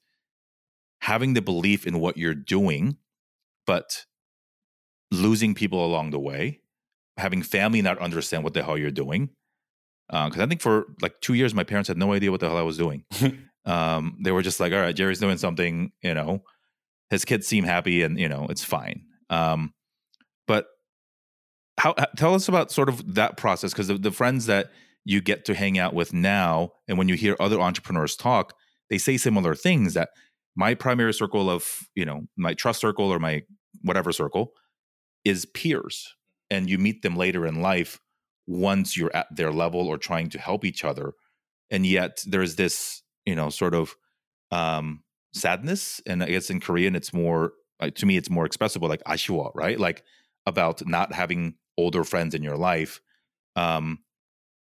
having 1.03 1.35
the 1.35 1.43
belief 1.43 1.87
in 1.87 2.01
what 2.01 2.17
you're 2.17 2.35
doing 2.35 2.97
but 3.67 4.05
losing 5.11 5.55
people 5.55 5.85
along 5.85 6.11
the 6.11 6.21
way 6.21 6.61
having 7.17 7.43
family 7.43 7.83
not 7.83 7.99
understand 7.99 8.45
what 8.45 8.55
the 8.55 8.63
hell 8.63 8.79
you're 8.79 8.91
doing 8.91 9.31
because 10.11 10.41
I 10.41 10.47
think 10.47 10.61
for 10.61 10.87
like 11.01 11.21
two 11.21 11.35
years 11.35 11.55
my 11.55 11.65
parents 11.65 11.89
had 11.89 11.99
no 11.99 12.13
idea 12.13 12.31
what 12.31 12.41
the 12.41 12.49
hell 12.49 12.59
I 12.59 12.63
was 12.63 12.79
doing. 12.79 13.05
um, 13.65 14.17
they 14.23 14.33
were 14.33 14.43
just 14.43 14.61
like, 14.61 14.73
"All 14.73 14.81
right, 14.81 14.95
Jerry's 14.95 15.21
doing 15.21 15.39
something," 15.39 15.93
you 16.03 16.15
know. 16.15 16.43
His 17.11 17.25
kids 17.25 17.47
seem 17.47 17.65
happy, 17.65 18.03
and 18.03 18.19
you 18.19 18.29
know 18.29 18.47
it's 18.49 18.65
fine. 18.65 19.03
Um, 19.31 19.75
but 20.47 20.67
how? 21.79 21.95
Tell 22.17 22.35
us 22.35 22.49
about 22.49 22.71
sort 22.71 22.89
of 22.89 23.15
that 23.15 23.37
process 23.37 23.73
because 23.73 23.89
the, 23.89 23.99
the 23.99 24.13
friends 24.13 24.47
that 24.47 24.71
you 25.05 25.21
get 25.21 25.45
to 25.47 25.55
hang 25.55 25.79
out 25.79 25.95
with 25.95 26.13
now, 26.13 26.71
and 26.89 26.99
when 26.99 27.09
you 27.09 27.15
hear 27.15 27.37
other 27.39 27.61
entrepreneurs 27.61 28.17
talk, 28.17 28.55
they 28.91 28.99
say 28.99 29.17
similar 29.17 29.55
things. 29.55 29.95
That 29.95 30.11
my 30.57 30.75
primary 30.75 31.15
circle 31.15 31.51
of 31.51 31.89
you 31.95 32.05
know 32.05 32.23
my 32.37 32.55
trust 32.55 32.81
circle 32.81 33.13
or 33.13 33.19
my 33.19 33.43
whatever 33.83 34.13
circle 34.13 34.53
is 35.25 35.47
peers, 35.47 36.15
and 36.51 36.71
you 36.71 36.79
meet 36.79 37.03
them 37.03 37.17
later 37.17 37.45
in 37.47 37.61
life 37.61 37.99
once 38.47 38.97
you're 38.97 39.15
at 39.15 39.27
their 39.35 39.53
level 39.53 39.89
or 39.89 39.99
trying 39.99 40.29
to 40.29 40.39
help 40.39 40.65
each 40.65 40.85
other 40.85 41.15
and 41.71 41.85
yet 41.85 42.23
there's 42.27 42.57
this 42.57 43.03
you 43.25 43.35
know 43.35 43.51
sort 43.51 43.75
of 43.75 43.97
um 44.53 45.03
sadness 45.35 46.01
and 46.07 46.23
i 46.23 46.27
guess 46.27 46.49
in 46.49 46.61
korean 46.61 46.95
it's 46.95 47.13
more 47.13 47.53
like, 47.81 47.95
to 47.95 48.07
me 48.07 48.17
it's 48.17 48.31
more 48.31 48.47
expressible 48.47 48.89
like 48.89 49.03
ashwa 49.05 49.51
right? 49.55 49.79
Like 49.79 50.03
about 50.47 50.87
not 50.87 51.13
having 51.13 51.55
older 51.77 52.05
friends 52.05 52.35
in 52.35 52.43
your 52.43 52.57
life. 52.57 53.01
Um 53.55 54.01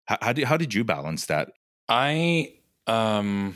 how, 0.05 0.17
how, 0.21 0.33
did, 0.33 0.45
how 0.45 0.57
did 0.57 0.73
you 0.73 0.83
balance 0.83 1.25
that? 1.27 1.51
I 1.89 2.53
um 2.88 3.55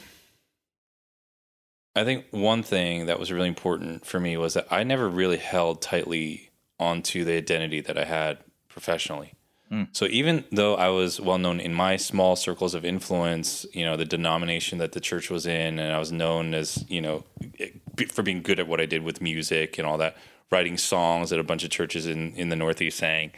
I 1.95 2.03
think 2.03 2.25
one 2.32 2.63
thing 2.63 3.08
that 3.08 3.19
was 3.19 3.32
really 3.32 3.47
important 3.47 4.05
for 4.05 4.19
me 4.19 4.38
was 4.38 4.53
that 4.53 4.67
I 4.71 4.84
never 4.84 5.10
really 5.10 5.38
held 5.38 5.82
tightly 5.82 6.51
onto 6.79 7.25
the 7.25 7.34
identity 7.34 7.82
that 7.82 7.97
I 7.97 8.05
had 8.05 8.39
professionally. 8.69 9.34
Mm. 9.71 9.88
So 9.91 10.05
even 10.05 10.45
though 10.51 10.75
I 10.75 10.89
was 10.89 11.19
well 11.19 11.38
known 11.38 11.60
in 11.60 11.73
my 11.73 11.95
small 11.95 12.36
circles 12.36 12.73
of 12.73 12.84
influence, 12.84 13.65
you 13.71 13.86
know, 13.86 13.95
the 13.95 14.05
denomination 14.05 14.79
that 14.79 14.93
the 14.93 14.99
church 14.99 15.29
was 15.29 15.45
in, 15.45 15.79
and 15.79 15.93
I 15.93 15.99
was 15.99 16.12
known 16.12 16.53
as, 16.53 16.84
you 16.89 17.01
know, 17.01 17.23
for 18.12 18.23
being 18.23 18.41
good 18.41 18.60
at 18.60 18.67
what 18.67 18.82
I 18.82 18.86
did 18.86 19.03
with 19.03 19.21
music 19.21 19.77
and 19.77 19.88
all 19.88 19.97
that, 19.99 20.17
writing 20.51 20.77
songs 20.77 21.29
that 21.29 21.39
a 21.39 21.43
bunch 21.43 21.63
of 21.63 21.69
churches 21.69 22.08
in, 22.08 22.34
in 22.34 22.49
the 22.49 22.55
Northeast 22.55 22.97
sang. 22.97 23.32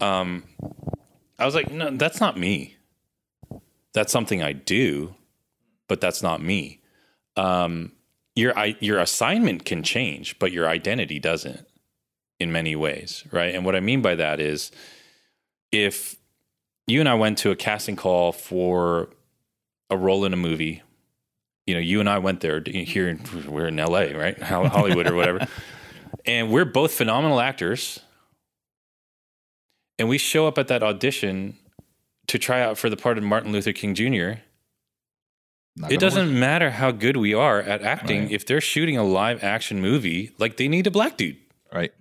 Um, 0.00 0.44
I 1.38 1.44
was 1.44 1.54
like, 1.54 1.70
no, 1.70 1.90
that's 1.90 2.20
not 2.20 2.38
me. 2.38 2.76
That's 3.92 4.12
something 4.12 4.42
I 4.42 4.52
do, 4.52 5.14
but 5.88 6.00
that's 6.00 6.22
not 6.22 6.40
me. 6.40 6.80
Um, 7.36 7.92
your 8.34 8.54
your 8.80 8.98
assignment 8.98 9.64
can 9.64 9.82
change, 9.82 10.38
but 10.38 10.52
your 10.52 10.68
identity 10.68 11.18
doesn't 11.18 11.66
in 12.38 12.52
many 12.52 12.76
ways, 12.76 13.24
right? 13.32 13.54
And 13.54 13.64
what 13.64 13.74
I 13.74 13.80
mean 13.80 14.02
by 14.02 14.14
that 14.14 14.40
is 14.40 14.70
if 15.72 16.16
you 16.86 17.00
and 17.00 17.08
I 17.08 17.14
went 17.14 17.38
to 17.38 17.50
a 17.50 17.56
casting 17.56 17.96
call 17.96 18.32
for 18.32 19.10
a 19.90 19.96
role 19.96 20.24
in 20.24 20.32
a 20.32 20.36
movie, 20.36 20.82
you 21.66 21.74
know, 21.74 21.80
you 21.80 22.00
and 22.00 22.08
I 22.08 22.18
went 22.18 22.40
there 22.40 22.62
here, 22.64 23.08
in, 23.08 23.20
we're 23.48 23.66
in 23.68 23.76
LA, 23.76 24.16
right? 24.16 24.40
Hollywood 24.40 25.08
or 25.08 25.14
whatever. 25.14 25.46
and 26.26 26.50
we're 26.50 26.64
both 26.64 26.92
phenomenal 26.92 27.40
actors. 27.40 28.00
And 29.98 30.08
we 30.08 30.18
show 30.18 30.46
up 30.46 30.58
at 30.58 30.68
that 30.68 30.82
audition 30.82 31.56
to 32.28 32.38
try 32.38 32.60
out 32.60 32.76
for 32.78 32.90
the 32.90 32.96
part 32.96 33.18
of 33.18 33.24
Martin 33.24 33.50
Luther 33.52 33.72
King 33.72 33.94
Jr. 33.94 34.40
Not 35.76 35.90
It 35.92 36.00
doesn't 36.00 36.26
work. 36.28 36.34
matter 36.36 36.70
how 36.70 36.90
good 36.90 37.16
we 37.16 37.34
are 37.34 37.60
at 37.60 37.82
acting. 37.82 38.22
Right. 38.24 38.32
If 38.32 38.46
they're 38.46 38.60
shooting 38.60 38.96
a 38.96 39.04
live 39.04 39.42
action 39.42 39.80
movie, 39.80 40.32
like 40.38 40.56
they 40.56 40.68
need 40.68 40.86
a 40.86 40.90
black 40.90 41.16
dude. 41.16 41.36
right. 41.72 41.92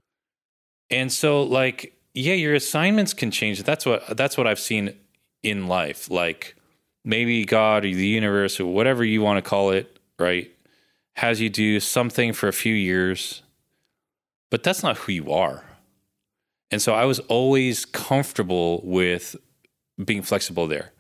And 0.92 1.12
so 1.12 1.42
like 1.44 1.98
yeah, 2.16 2.34
your 2.34 2.56
assignments 2.56 3.14
can 3.14 3.30
change. 3.30 3.62
That's 3.64 3.86
what 3.86 4.18
that's 4.18 4.38
what 4.38 4.48
I've 4.48 4.60
seen 4.60 4.96
in 5.44 5.68
life. 5.68 6.10
Like 6.10 6.56
maybe 7.04 7.46
God 7.46 7.86
or 7.86 7.94
the 7.94 8.08
universe 8.08 8.60
or 8.60 8.66
whatever 8.66 9.04
you 9.04 9.22
want 9.22 9.44
to 9.44 9.48
call 9.48 9.72
it, 9.72 10.00
right? 10.18 10.50
Has 11.18 11.42
you 11.42 11.50
do 11.50 11.80
something 11.80 12.34
for 12.34 12.48
a 12.48 12.54
few 12.54 12.74
years. 12.74 13.44
But 14.50 14.64
that's 14.64 14.82
not 14.82 14.98
who 14.98 15.12
you 15.12 15.32
are. 15.32 15.66
And 16.72 16.82
so 16.82 16.94
I 16.94 17.06
was 17.06 17.20
always 17.20 17.84
comfortable 17.84 18.82
with 18.84 19.36
being 20.04 20.22
flexible 20.22 20.68
there 20.68 20.94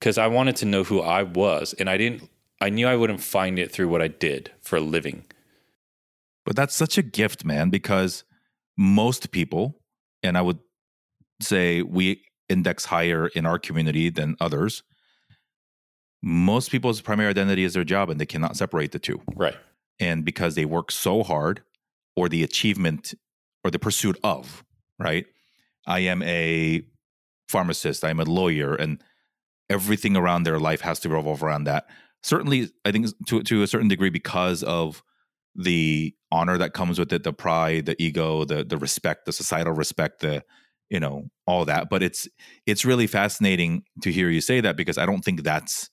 cuz 0.00 0.18
I 0.18 0.28
wanted 0.28 0.56
to 0.56 0.66
know 0.66 0.84
who 0.84 1.00
I 1.00 1.24
was 1.24 1.72
and 1.74 1.90
I 1.90 1.96
didn't 1.96 2.28
I 2.60 2.70
knew 2.70 2.86
I 2.86 2.96
wouldn't 2.96 3.22
find 3.22 3.58
it 3.58 3.72
through 3.72 3.88
what 3.88 4.02
I 4.02 4.08
did 4.08 4.52
for 4.60 4.76
a 4.76 4.80
living. 4.80 5.24
But 6.44 6.56
that's 6.56 6.74
such 6.74 6.96
a 6.96 7.02
gift, 7.02 7.44
man, 7.44 7.70
because 7.70 8.24
most 8.76 9.30
people, 9.30 9.79
and 10.22 10.36
I 10.36 10.42
would 10.42 10.58
say 11.40 11.82
we 11.82 12.22
index 12.48 12.84
higher 12.84 13.28
in 13.28 13.46
our 13.46 13.58
community 13.58 14.10
than 14.10 14.36
others, 14.40 14.82
most 16.22 16.70
people's 16.70 17.00
primary 17.00 17.30
identity 17.30 17.64
is 17.64 17.74
their 17.74 17.84
job 17.84 18.10
and 18.10 18.20
they 18.20 18.26
cannot 18.26 18.56
separate 18.56 18.92
the 18.92 18.98
two. 18.98 19.22
Right. 19.34 19.56
And 19.98 20.24
because 20.24 20.54
they 20.54 20.64
work 20.64 20.90
so 20.90 21.22
hard 21.22 21.62
or 22.16 22.28
the 22.28 22.42
achievement 22.42 23.14
or 23.64 23.70
the 23.70 23.78
pursuit 23.78 24.18
of, 24.22 24.64
right? 24.98 25.26
I 25.86 26.00
am 26.00 26.22
a 26.22 26.82
pharmacist, 27.48 28.04
I'm 28.04 28.20
a 28.20 28.24
lawyer, 28.24 28.74
and 28.74 29.02
everything 29.68 30.16
around 30.16 30.42
their 30.42 30.58
life 30.58 30.80
has 30.82 31.00
to 31.00 31.08
revolve 31.08 31.42
around 31.42 31.64
that. 31.64 31.86
Certainly, 32.22 32.70
I 32.84 32.92
think 32.92 33.06
to 33.28 33.42
to 33.42 33.62
a 33.62 33.66
certain 33.66 33.88
degree 33.88 34.10
because 34.10 34.62
of 34.62 35.02
the 35.54 36.14
honor 36.30 36.58
that 36.58 36.72
comes 36.72 36.98
with 36.98 37.12
it, 37.12 37.24
the 37.24 37.32
pride, 37.32 37.86
the 37.86 38.00
ego, 38.02 38.44
the 38.44 38.64
the 38.64 38.78
respect, 38.78 39.26
the 39.26 39.32
societal 39.32 39.72
respect, 39.72 40.20
the 40.20 40.42
you 40.88 41.00
know 41.00 41.24
all 41.46 41.64
that. 41.64 41.90
But 41.90 42.02
it's 42.02 42.28
it's 42.66 42.84
really 42.84 43.06
fascinating 43.06 43.82
to 44.02 44.12
hear 44.12 44.30
you 44.30 44.40
say 44.40 44.60
that 44.60 44.76
because 44.76 44.98
I 44.98 45.06
don't 45.06 45.24
think 45.24 45.42
that's 45.42 45.90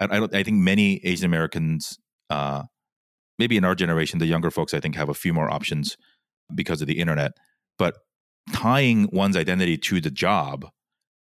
I, 0.00 0.04
I 0.04 0.20
don't 0.20 0.34
I 0.34 0.42
think 0.42 0.58
many 0.58 1.04
Asian 1.04 1.26
Americans, 1.26 1.98
uh, 2.30 2.64
maybe 3.38 3.56
in 3.56 3.64
our 3.64 3.74
generation, 3.74 4.18
the 4.18 4.26
younger 4.26 4.50
folks, 4.50 4.74
I 4.74 4.80
think 4.80 4.96
have 4.96 5.08
a 5.08 5.14
few 5.14 5.32
more 5.32 5.50
options 5.50 5.96
because 6.54 6.80
of 6.80 6.86
the 6.86 7.00
internet. 7.00 7.32
But 7.78 7.96
tying 8.52 9.08
one's 9.12 9.36
identity 9.36 9.78
to 9.78 10.00
the 10.00 10.10
job, 10.10 10.68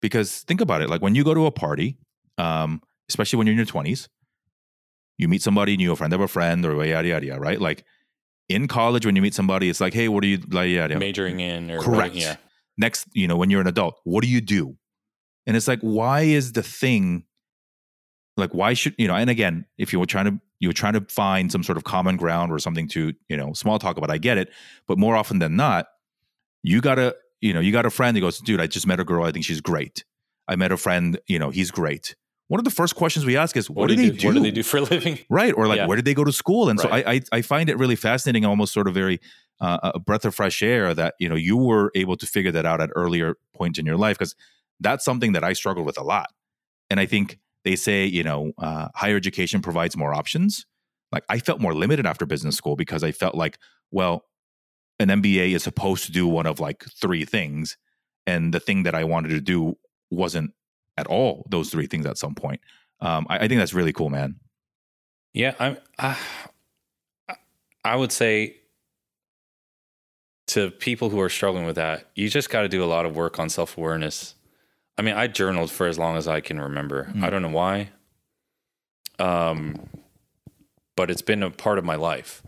because 0.02 0.42
think 0.42 0.60
about 0.60 0.82
it, 0.82 0.90
like 0.90 1.02
when 1.02 1.14
you 1.14 1.24
go 1.24 1.34
to 1.34 1.46
a 1.46 1.52
party, 1.52 1.98
um, 2.36 2.82
especially 3.08 3.38
when 3.38 3.46
you're 3.46 3.52
in 3.52 3.58
your 3.58 3.66
twenties, 3.66 4.08
you 5.18 5.28
meet 5.28 5.42
somebody 5.42 5.72
and 5.72 5.80
you 5.80 5.92
a 5.92 5.96
friend 5.96 6.12
of 6.12 6.20
a 6.20 6.28
friend 6.28 6.64
or 6.64 6.84
yada 6.84 7.08
yada 7.08 7.26
yada, 7.26 7.40
right? 7.40 7.60
Like 7.60 7.84
in 8.48 8.68
college, 8.68 9.04
when 9.06 9.16
you 9.16 9.22
meet 9.22 9.34
somebody, 9.34 9.68
it's 9.68 9.80
like, 9.80 9.94
hey, 9.94 10.08
what 10.08 10.22
are 10.24 10.28
you 10.28 10.38
like? 10.38 10.68
Yada, 10.70 10.94
yada. 10.94 10.98
Majoring 10.98 11.40
in 11.40 11.70
or 11.70 11.80
Correct. 11.80 12.14
yeah. 12.14 12.36
Next, 12.78 13.06
you 13.12 13.26
know, 13.26 13.36
when 13.36 13.50
you're 13.50 13.60
an 13.60 13.66
adult, 13.66 13.98
what 14.04 14.22
do 14.22 14.28
you 14.28 14.40
do? 14.40 14.76
And 15.46 15.56
it's 15.56 15.66
like, 15.66 15.80
why 15.80 16.22
is 16.22 16.52
the 16.52 16.62
thing 16.62 17.24
like 18.36 18.52
why 18.52 18.74
should 18.74 18.94
you 18.98 19.08
know? 19.08 19.14
And 19.14 19.30
again, 19.30 19.66
if 19.78 19.92
you 19.92 20.00
were 20.00 20.06
trying 20.06 20.26
to 20.26 20.40
you 20.60 20.68
were 20.68 20.74
trying 20.74 20.94
to 20.94 21.00
find 21.08 21.50
some 21.50 21.62
sort 21.62 21.76
of 21.78 21.84
common 21.84 22.16
ground 22.16 22.52
or 22.52 22.58
something 22.58 22.88
to 22.88 23.12
you 23.28 23.36
know 23.36 23.52
small 23.52 23.78
talk 23.78 23.96
about, 23.96 24.10
I 24.10 24.18
get 24.18 24.38
it. 24.38 24.50
But 24.86 24.98
more 24.98 25.16
often 25.16 25.38
than 25.38 25.56
not, 25.56 25.86
you 26.62 26.80
gotta 26.80 27.16
you 27.40 27.52
know 27.52 27.60
you 27.60 27.72
got 27.72 27.86
a 27.86 27.90
friend 27.90 28.16
that 28.16 28.20
goes, 28.20 28.38
dude, 28.38 28.60
I 28.60 28.66
just 28.66 28.86
met 28.86 29.00
a 29.00 29.04
girl. 29.04 29.24
I 29.24 29.32
think 29.32 29.44
she's 29.44 29.60
great. 29.60 30.04
I 30.48 30.56
met 30.56 30.72
a 30.72 30.76
friend. 30.76 31.18
You 31.26 31.38
know, 31.38 31.50
he's 31.50 31.70
great. 31.70 32.14
One 32.48 32.60
of 32.60 32.64
the 32.64 32.70
first 32.70 32.94
questions 32.94 33.26
we 33.26 33.36
ask 33.36 33.56
is, 33.56 33.68
what, 33.68 33.88
do, 33.88 33.96
they 33.96 34.10
do? 34.10 34.28
What 34.28 34.34
do 34.34 34.40
they 34.40 34.52
do 34.52 34.62
for 34.62 34.76
a 34.76 34.82
living? 34.82 35.18
right 35.28 35.52
or 35.56 35.66
like 35.66 35.78
Yeah. 35.78 35.86
where 35.86 35.96
did 35.96 36.04
they 36.04 36.14
go 36.14 36.24
to 36.24 36.32
school 36.32 36.68
and 36.68 36.78
so 36.78 36.88
I, 36.88 37.14
I 37.14 37.20
i 37.32 37.42
find 37.42 37.68
it 37.68 37.76
really 37.78 37.96
fascinating 37.96 38.44
almost 38.44 38.72
sort 38.72 38.86
of 38.86 38.94
very 38.94 39.20
uh, 39.60 39.90
a 39.94 39.98
breath 39.98 40.24
of 40.24 40.34
fresh 40.34 40.62
air 40.62 40.94
that 40.94 41.14
you 41.18 41.28
know 41.28 41.34
you 41.34 41.56
were 41.56 41.90
able 41.94 42.16
to 42.16 42.26
figure 42.26 42.52
that 42.52 42.64
out 42.66 42.80
at 42.80 42.90
earlier 42.94 43.36
point 43.54 43.78
in 43.78 43.86
your 43.86 43.96
life 43.96 44.16
because 44.18 44.34
that's 44.80 45.04
something 45.04 45.32
that 45.32 45.42
i 45.42 45.52
struggled 45.52 45.86
with 45.86 45.98
a 45.98 46.02
lot 46.04 46.28
and 46.90 47.00
i 47.00 47.06
think 47.06 47.38
they 47.64 47.74
say 47.74 48.04
you 48.06 48.22
know 48.22 48.52
uh, 48.58 48.88
higher 48.94 49.16
education 49.16 49.60
provides 49.60 49.96
more 49.96 50.14
options 50.14 50.66
like 51.12 51.24
i 51.28 51.38
felt 51.38 51.60
more 51.60 51.74
limited 51.74 52.06
after 52.06 52.26
business 52.26 52.54
school 52.56 52.76
because 52.76 53.02
i 53.02 53.10
felt 53.10 53.34
like 53.34 53.58
well 53.90 54.24
an 55.00 55.08
mba 55.08 55.52
is 55.52 55.62
supposed 55.62 56.04
to 56.04 56.12
do 56.12 56.26
one 56.28 56.46
of 56.46 56.60
like 56.60 56.84
three 57.00 57.24
things 57.24 57.76
and 58.26 58.54
the 58.54 58.60
thing 58.60 58.84
that 58.84 58.94
i 58.94 59.02
wanted 59.04 59.30
to 59.30 59.40
do 59.40 59.74
wasn't 60.10 60.52
at 60.96 61.06
all 61.06 61.46
those 61.50 61.70
three 61.70 61.86
things 61.86 62.06
at 62.06 62.18
some 62.18 62.34
point 62.34 62.60
um, 63.00 63.26
I, 63.28 63.38
I 63.38 63.48
think 63.48 63.58
that's 63.58 63.74
really 63.74 63.92
cool 63.92 64.10
man 64.10 64.36
Yeah, 65.36 65.52
I'm. 65.58 65.76
I, 65.98 66.16
I 67.84 67.94
would 67.94 68.10
say 68.10 68.56
to 70.46 70.70
people 70.70 71.10
who 71.10 71.20
are 71.20 71.28
struggling 71.28 71.66
with 71.66 71.76
that, 71.76 72.08
you 72.14 72.30
just 72.30 72.48
got 72.48 72.62
to 72.62 72.68
do 72.68 72.82
a 72.82 72.86
lot 72.86 73.04
of 73.04 73.14
work 73.14 73.38
on 73.38 73.50
self 73.50 73.76
awareness. 73.76 74.34
I 74.96 75.02
mean, 75.02 75.14
I 75.14 75.26
journaled 75.26 75.70
for 75.70 75.86
as 75.86 75.98
long 75.98 76.16
as 76.16 76.26
I 76.26 76.40
can 76.40 76.58
remember. 76.58 77.12
Mm. 77.12 77.22
I 77.22 77.28
don't 77.28 77.42
know 77.42 77.50
why, 77.50 77.90
um, 79.18 79.74
but 80.96 81.10
it's 81.10 81.20
been 81.20 81.42
a 81.42 81.50
part 81.50 81.76
of 81.76 81.84
my 81.84 81.96
life. 81.96 82.42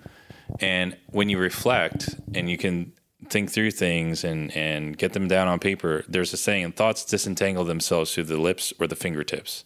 And 0.58 0.96
when 1.08 1.28
you 1.28 1.36
reflect 1.36 2.18
and 2.34 2.48
you 2.48 2.56
can 2.56 2.94
think 3.28 3.50
through 3.50 3.72
things 3.72 4.24
and 4.24 4.54
and 4.56 4.96
get 4.96 5.12
them 5.12 5.28
down 5.28 5.48
on 5.48 5.58
paper, 5.58 6.04
there's 6.08 6.32
a 6.32 6.36
saying: 6.36 6.72
thoughts 6.72 7.04
disentangle 7.04 7.64
themselves 7.64 8.14
through 8.14 8.24
the 8.24 8.38
lips 8.38 8.72
or 8.78 8.86
the 8.86 8.96
fingertips. 8.96 9.64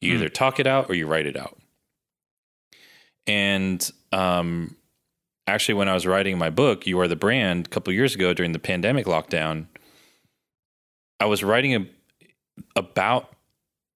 You 0.00 0.12
Mm. 0.12 0.16
either 0.16 0.28
talk 0.28 0.60
it 0.60 0.66
out 0.66 0.88
or 0.90 0.94
you 0.94 1.06
write 1.06 1.26
it 1.26 1.36
out. 1.36 1.58
And 3.26 3.90
um, 4.12 4.76
actually, 5.46 5.74
when 5.74 5.88
I 5.88 5.94
was 5.94 6.06
writing 6.06 6.38
my 6.38 6.50
book, 6.50 6.86
"You 6.86 7.00
Are 7.00 7.08
the 7.08 7.16
Brand," 7.16 7.66
a 7.66 7.70
couple 7.70 7.92
years 7.92 8.14
ago 8.14 8.34
during 8.34 8.52
the 8.52 8.58
pandemic 8.58 9.06
lockdown, 9.06 9.66
I 11.18 11.24
was 11.26 11.42
writing 11.42 11.74
a, 11.74 11.86
about 12.76 13.34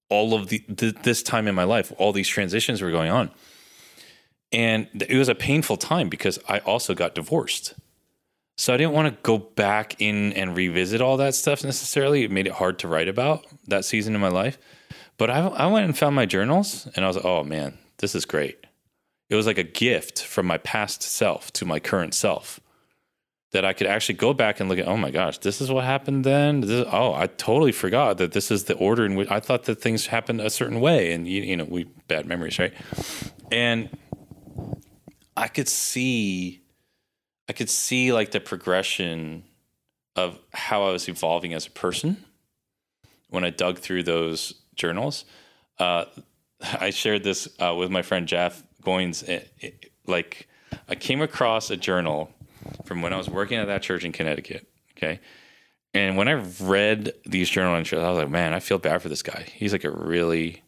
all 0.09 0.33
of 0.33 0.49
the 0.49 0.59
th- 0.59 0.95
this 1.03 1.21
time 1.21 1.47
in 1.47 1.53
my 1.55 1.63
life. 1.63 1.93
All 1.97 2.11
these 2.11 2.27
transitions 2.27 2.81
were 2.81 2.91
going 2.91 3.11
on, 3.11 3.29
and 4.51 4.87
it 5.07 5.17
was 5.17 5.29
a 5.29 5.35
painful 5.35 5.77
time 5.77 6.09
because 6.09 6.39
I 6.49 6.59
also 6.59 6.95
got 6.95 7.13
divorced. 7.13 7.75
So 8.59 8.73
I 8.73 8.77
didn't 8.77 8.93
want 8.93 9.07
to 9.07 9.21
go 9.23 9.37
back 9.37 9.95
in 9.99 10.33
and 10.33 10.55
revisit 10.55 11.01
all 11.01 11.17
that 11.17 11.33
stuff 11.33 11.63
necessarily. 11.63 12.23
It 12.23 12.31
made 12.31 12.45
it 12.45 12.53
hard 12.53 12.79
to 12.79 12.87
write 12.87 13.07
about 13.07 13.45
that 13.67 13.85
season 13.85 14.15
in 14.15 14.21
my 14.21 14.27
life. 14.29 14.57
But 15.17 15.29
I, 15.29 15.47
I 15.47 15.65
went 15.67 15.85
and 15.85 15.97
found 15.97 16.15
my 16.15 16.25
journals, 16.25 16.87
and 16.95 17.03
I 17.03 17.07
was 17.07 17.17
like, 17.17 17.25
"Oh 17.25 17.43
man, 17.43 17.77
this 17.97 18.15
is 18.15 18.25
great." 18.25 18.65
it 19.29 19.35
was 19.35 19.45
like 19.45 19.57
a 19.57 19.63
gift 19.63 20.23
from 20.23 20.47
my 20.47 20.57
past 20.57 21.03
self 21.03 21.53
to 21.53 21.65
my 21.65 21.79
current 21.79 22.13
self 22.13 22.59
that 23.51 23.65
I 23.65 23.73
could 23.73 23.87
actually 23.87 24.15
go 24.15 24.33
back 24.33 24.59
and 24.59 24.69
look 24.69 24.77
at, 24.77 24.87
oh 24.87 24.97
my 24.97 25.11
gosh, 25.11 25.39
this 25.39 25.59
is 25.61 25.71
what 25.71 25.83
happened 25.83 26.23
then. 26.23 26.61
This, 26.61 26.85
oh, 26.91 27.13
I 27.13 27.27
totally 27.27 27.71
forgot 27.71 28.17
that 28.17 28.31
this 28.31 28.51
is 28.51 28.65
the 28.65 28.75
order 28.75 29.05
in 29.05 29.15
which 29.15 29.29
I 29.31 29.39
thought 29.39 29.63
that 29.63 29.81
things 29.81 30.07
happened 30.07 30.41
a 30.41 30.51
certain 30.51 30.79
way. 30.79 31.13
And, 31.13 31.27
you, 31.27 31.41
you 31.41 31.57
know, 31.57 31.65
we 31.65 31.85
bad 32.07 32.27
memories, 32.27 32.59
right? 32.59 32.73
And 33.51 33.89
I 35.35 35.47
could 35.47 35.67
see, 35.67 36.61
I 37.49 37.53
could 37.53 37.69
see 37.69 38.13
like 38.13 38.29
the 38.29 38.39
progression 38.39 39.43
of 40.15 40.37
how 40.53 40.83
I 40.83 40.91
was 40.91 41.09
evolving 41.09 41.53
as 41.53 41.65
a 41.65 41.71
person 41.71 42.23
when 43.29 43.43
I 43.43 43.49
dug 43.49 43.79
through 43.79 44.03
those 44.03 44.53
journals. 44.75 45.25
Uh, 45.79 46.05
I 46.79 46.91
shared 46.91 47.23
this 47.23 47.47
uh, 47.59 47.73
with 47.75 47.89
my 47.89 48.03
friend 48.03 48.27
Jeff 48.27 48.63
Goins, 48.83 49.27
it, 49.27 49.51
it, 49.59 49.91
like 50.05 50.47
I 50.87 50.95
came 50.95 51.21
across 51.21 51.69
a 51.69 51.77
journal 51.77 52.31
from 52.85 53.01
when 53.01 53.13
I 53.13 53.17
was 53.17 53.29
working 53.29 53.57
at 53.57 53.67
that 53.67 53.81
church 53.81 54.05
in 54.05 54.11
Connecticut. 54.11 54.67
Okay. 54.95 55.19
And 55.93 56.17
when 56.17 56.27
I 56.27 56.33
read 56.61 57.13
these 57.25 57.49
journal 57.49 57.75
entries, 57.75 58.01
I 58.01 58.09
was 58.09 58.19
like, 58.19 58.29
man, 58.29 58.53
I 58.53 58.59
feel 58.59 58.77
bad 58.77 59.01
for 59.01 59.09
this 59.09 59.23
guy. 59.23 59.47
He's 59.53 59.71
like 59.71 59.83
a 59.83 59.89
really, 59.89 60.61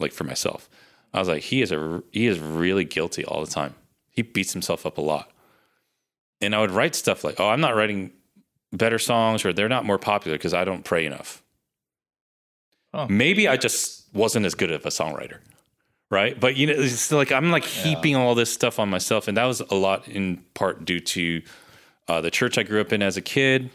like 0.00 0.12
for 0.12 0.24
myself, 0.24 0.68
I 1.12 1.20
was 1.20 1.28
like, 1.28 1.42
he 1.42 1.62
is 1.62 1.70
a, 1.70 2.02
he 2.10 2.26
is 2.26 2.40
really 2.40 2.84
guilty 2.84 3.24
all 3.24 3.44
the 3.44 3.50
time. 3.50 3.76
He 4.10 4.22
beats 4.22 4.52
himself 4.52 4.84
up 4.84 4.98
a 4.98 5.00
lot. 5.00 5.30
And 6.40 6.54
I 6.54 6.60
would 6.60 6.70
write 6.70 6.94
stuff 6.94 7.24
like, 7.24 7.40
oh, 7.40 7.48
I'm 7.48 7.60
not 7.60 7.74
writing 7.74 8.12
better 8.72 8.98
songs 8.98 9.44
or 9.44 9.52
they're 9.52 9.68
not 9.68 9.84
more 9.84 9.98
popular 9.98 10.36
because 10.36 10.54
I 10.54 10.64
don't 10.64 10.84
pray 10.84 11.06
enough. 11.06 11.42
Oh. 12.92 13.06
Maybe 13.08 13.48
I 13.48 13.56
just 13.56 14.04
wasn't 14.14 14.46
as 14.46 14.54
good 14.54 14.70
of 14.70 14.84
a 14.84 14.90
songwriter 14.90 15.38
right? 16.14 16.38
But 16.38 16.56
you 16.56 16.66
know, 16.68 16.74
it's 16.76 17.10
like 17.10 17.32
I'm 17.32 17.50
like 17.50 17.64
heaping 17.64 18.14
all 18.16 18.34
this 18.34 18.52
stuff 18.52 18.78
on 18.78 18.88
myself, 18.88 19.28
and 19.28 19.36
that 19.36 19.44
was 19.44 19.60
a 19.60 19.74
lot 19.74 20.08
in 20.08 20.44
part 20.54 20.84
due 20.84 21.00
to 21.00 21.42
uh, 22.08 22.20
the 22.20 22.30
church 22.30 22.56
I 22.56 22.62
grew 22.62 22.80
up 22.80 22.92
in 22.92 23.02
as 23.02 23.16
a 23.16 23.22
kid. 23.22 23.70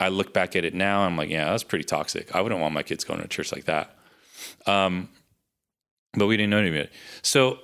I 0.00 0.08
look 0.08 0.32
back 0.34 0.56
at 0.56 0.64
it 0.64 0.74
now, 0.74 1.02
I'm 1.02 1.16
like, 1.16 1.30
yeah, 1.30 1.44
that's 1.50 1.62
pretty 1.62 1.84
toxic. 1.84 2.34
I 2.34 2.40
wouldn't 2.40 2.60
want 2.60 2.74
my 2.74 2.82
kids 2.82 3.04
going 3.04 3.20
to 3.20 3.26
a 3.26 3.28
church 3.28 3.52
like 3.52 3.66
that. 3.66 3.96
Um, 4.66 5.08
but 6.14 6.26
we 6.26 6.36
didn't 6.36 6.50
know 6.50 6.58
any 6.58 6.68
of 6.68 6.74
it. 6.74 6.92
So 7.22 7.60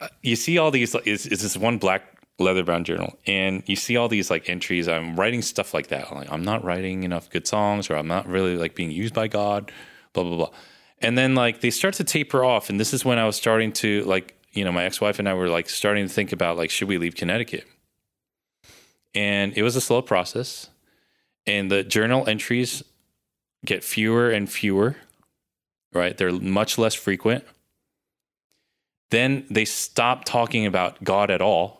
uh, 0.00 0.08
you 0.22 0.34
see 0.34 0.58
all 0.58 0.70
these. 0.70 0.94
Is 0.96 1.26
is 1.26 1.42
this 1.42 1.56
one 1.56 1.78
black 1.78 2.02
leather 2.38 2.64
bound 2.64 2.86
journal, 2.86 3.18
and 3.26 3.62
you 3.66 3.76
see 3.76 3.96
all 3.96 4.08
these 4.08 4.30
like 4.30 4.48
entries. 4.48 4.88
I'm 4.88 5.18
writing 5.18 5.42
stuff 5.42 5.74
like 5.74 5.88
that. 5.88 6.10
I'm 6.10 6.16
like, 6.16 6.32
I'm 6.32 6.44
not 6.44 6.64
writing 6.64 7.02
enough 7.02 7.30
good 7.30 7.46
songs, 7.46 7.90
or 7.90 7.96
I'm 7.96 8.06
not 8.06 8.28
really 8.28 8.56
like 8.56 8.74
being 8.74 8.90
used 8.90 9.14
by 9.14 9.28
God. 9.28 9.72
Blah 10.12 10.24
blah 10.24 10.36
blah. 10.36 10.50
And 11.00 11.16
then 11.16 11.34
like 11.34 11.60
they 11.60 11.70
start 11.70 11.94
to 11.94 12.04
taper 12.04 12.44
off, 12.44 12.70
and 12.70 12.78
this 12.78 12.94
is 12.94 13.04
when 13.04 13.18
I 13.18 13.26
was 13.26 13.36
starting 13.36 13.72
to 13.74 14.04
like, 14.04 14.36
you 14.52 14.64
know, 14.64 14.72
my 14.72 14.84
ex 14.84 15.00
wife 15.00 15.18
and 15.18 15.28
I 15.28 15.34
were 15.34 15.48
like 15.48 15.68
starting 15.68 16.06
to 16.06 16.12
think 16.12 16.32
about 16.32 16.56
like, 16.56 16.70
should 16.70 16.88
we 16.88 16.98
leave 16.98 17.14
Connecticut? 17.14 17.66
And 19.14 19.56
it 19.56 19.62
was 19.62 19.74
a 19.76 19.80
slow 19.80 20.02
process, 20.02 20.70
and 21.46 21.70
the 21.70 21.82
journal 21.82 22.28
entries 22.28 22.82
get 23.64 23.82
fewer 23.82 24.30
and 24.30 24.50
fewer. 24.50 24.96
Right, 25.92 26.16
they're 26.16 26.32
much 26.32 26.76
less 26.76 26.94
frequent. 26.94 27.44
Then 29.10 29.46
they 29.48 29.64
stop 29.64 30.24
talking 30.24 30.66
about 30.66 31.02
God 31.02 31.30
at 31.30 31.40
all. 31.40 31.77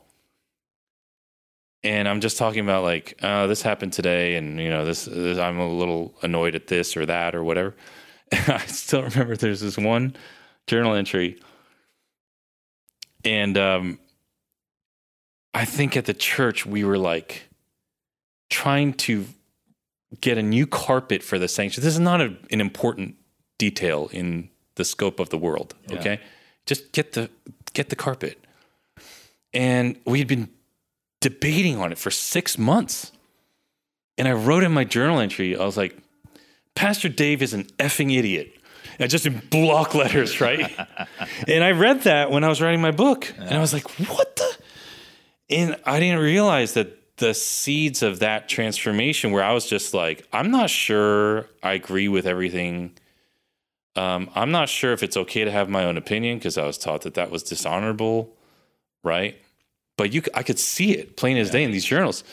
And 1.85 2.09
I'm 2.09 2.20
just 2.20 2.39
talking 2.39 2.61
about 2.61 2.83
like, 2.83 3.18
uh, 3.22 3.47
this 3.47 3.62
happened 3.62 3.93
today, 3.93 4.35
and 4.35 4.59
you 4.59 4.68
know, 4.68 4.85
this, 4.85 5.05
this 5.05 5.39
I'm 5.39 5.59
a 5.59 5.68
little 5.68 6.14
annoyed 6.22 6.55
at 6.55 6.66
this 6.66 6.97
or 6.97 7.07
that 7.07 7.35
or 7.35 7.45
whatever. 7.45 7.74
I 8.33 8.64
still 8.66 9.03
remember 9.03 9.37
there's 9.37 9.61
this 9.61 9.79
one 9.79 10.16
journal 10.66 10.95
entry, 10.95 11.41
and 13.24 13.57
um, 13.57 13.99
I 15.55 15.64
think 15.64 15.97
at 15.97 16.05
the 16.05 16.14
church 16.14 16.66
we 16.66 16.85
were 16.85 16.99
like 16.99 17.49
trying 18.51 18.93
to 18.95 19.26
get 20.20 20.39
a 20.39 20.43
new 20.43 20.66
carpet 20.66 21.22
for 21.22 21.39
the 21.39 21.49
sanctuary. 21.49 21.85
This 21.85 21.95
is 21.95 22.01
not 22.01 22.20
a, 22.20 22.37
an 22.51 22.61
important 22.61 23.16
detail 23.59 24.09
in 24.12 24.51
the 24.74 24.85
scope 24.85 25.20
of 25.20 25.31
the 25.31 25.39
world. 25.39 25.74
Yeah. 25.89 25.99
Okay, 25.99 26.20
just 26.66 26.93
get 26.93 27.12
the 27.12 27.31
get 27.72 27.89
the 27.89 27.97
carpet, 27.97 28.45
and 29.55 29.97
we 30.05 30.18
had 30.18 30.29
been 30.29 30.49
debating 31.21 31.79
on 31.79 31.93
it 31.93 31.99
for 31.99 32.11
six 32.11 32.59
months. 32.59 33.12
And 34.16 34.27
I 34.27 34.33
wrote 34.33 34.64
in 34.64 34.73
my 34.73 34.85
journal 34.85 35.21
entry, 35.21 35.57
I 35.57 35.64
was 35.64 35.77
like, 35.77 35.97
Pastor 36.75 37.09
Dave 37.09 37.43
is 37.43 37.55
an 37.55 37.64
effing 37.79 38.16
idiot. 38.16 38.53
And 38.99 39.11
just 39.11 39.27
in 39.27 39.41
block 39.51 39.95
letters, 39.95 40.41
right? 40.41 40.77
and 41.49 41.62
I 41.62 41.71
read 41.71 42.03
that 42.03 42.31
when 42.31 42.43
I 42.43 42.49
was 42.49 42.61
writing 42.61 42.81
my 42.81 42.91
book. 42.91 43.33
And 43.39 43.55
I 43.55 43.61
was 43.61 43.73
like, 43.73 43.89
what 44.09 44.37
the? 44.37 44.57
And 45.51 45.77
I 45.85 46.01
didn't 46.01 46.21
realize 46.21 46.75
that 46.75 47.16
the 47.19 47.35
seeds 47.35 48.03
of 48.03 48.21
that 48.21 48.49
transformation, 48.49 49.33
where 49.33 49.43
I 49.43 49.53
was 49.53 49.66
just 49.66 49.95
like, 49.95 50.27
I'm 50.33 50.51
not 50.51 50.71
sure 50.71 51.49
I 51.62 51.73
agree 51.73 52.09
with 52.09 52.27
everything. 52.27 52.97
Um, 53.97 54.31
I'm 54.35 54.51
not 54.51 54.69
sure 54.69 54.93
if 54.93 55.03
it's 55.03 55.16
okay 55.16 55.45
to 55.45 55.51
have 55.51 55.69
my 55.69 55.85
own 55.85 55.97
opinion 55.97 56.39
because 56.39 56.57
I 56.59 56.64
was 56.64 56.79
taught 56.79 57.03
that 57.03 57.14
that 57.14 57.31
was 57.31 57.43
dishonorable, 57.43 58.37
right? 59.03 59.37
But 59.99 60.15
you, 60.15 60.23
I 60.33 60.43
could 60.43 60.59
see 60.59 60.93
it 60.97 61.17
plain 61.19 61.37
as 61.37 61.51
day 61.51 61.63
in 61.63 61.71
these 61.73 61.85
journals. 61.85 62.25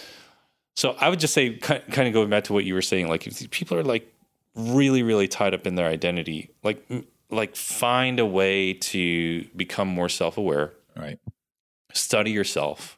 So 0.78 0.95
I 0.99 1.09
would 1.09 1.20
just 1.20 1.34
say, 1.34 1.55
kind 1.57 1.82
of 2.07 2.13
going 2.13 2.30
back 2.30 2.45
to 2.45 2.53
what 2.53 2.63
you 2.63 2.74
were 2.76 2.82
saying, 2.82 3.07
like 3.09 3.28
if 3.28 3.49
people 3.49 3.78
are 3.78 3.84
like 3.84 4.09
really, 4.55 5.03
really 5.03 5.28
tied 5.28 5.53
up 5.53 5.66
in 5.68 5.76
their 5.76 5.88
identity, 5.88 6.51
like 6.63 6.86
like 7.32 7.55
find 7.55 8.20
a 8.20 8.26
way 8.26 8.74
to 8.74 9.43
become 9.55 9.88
more 9.89 10.07
self 10.09 10.38
aware, 10.38 10.72
Right. 10.95 11.20
study 11.93 12.32
yourself. 12.32 12.97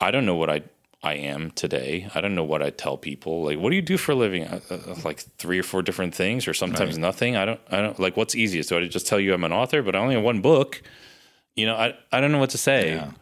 I 0.00 0.10
don't 0.10 0.26
know 0.26 0.36
what 0.36 0.50
I 0.50 0.62
I 1.02 1.14
am 1.14 1.50
today. 1.52 2.08
I 2.14 2.20
don't 2.20 2.34
know 2.34 2.44
what 2.44 2.62
I 2.62 2.68
tell 2.68 2.98
people. 2.98 3.44
Like, 3.44 3.58
what 3.58 3.70
do 3.70 3.76
you 3.76 3.80
do 3.82 3.96
for 3.96 4.12
a 4.12 4.14
living? 4.14 4.44
Uh, 4.44 4.60
uh, 4.70 4.96
like 5.02 5.20
three 5.38 5.58
or 5.58 5.62
four 5.62 5.80
different 5.82 6.14
things, 6.14 6.46
or 6.46 6.52
sometimes 6.52 6.96
Right. 6.96 7.00
nothing. 7.00 7.36
I 7.36 7.44
don't. 7.46 7.60
I 7.70 7.80
don't 7.80 7.98
like 7.98 8.18
what's 8.18 8.34
easiest. 8.34 8.68
Do 8.68 8.76
I 8.76 8.86
just 8.86 9.06
tell 9.06 9.18
you 9.18 9.32
I'm 9.32 9.44
an 9.44 9.52
author, 9.52 9.82
but 9.82 9.94
I 9.96 9.98
only 9.98 10.14
have 10.14 10.24
one 10.24 10.42
book? 10.42 10.82
You 11.56 11.66
know, 11.66 11.74
I 11.76 11.94
I 12.12 12.20
don't 12.20 12.32
know 12.32 12.38
what 12.38 12.50
to 12.50 12.58
say. 12.58 12.94
Yeah. 12.96 13.12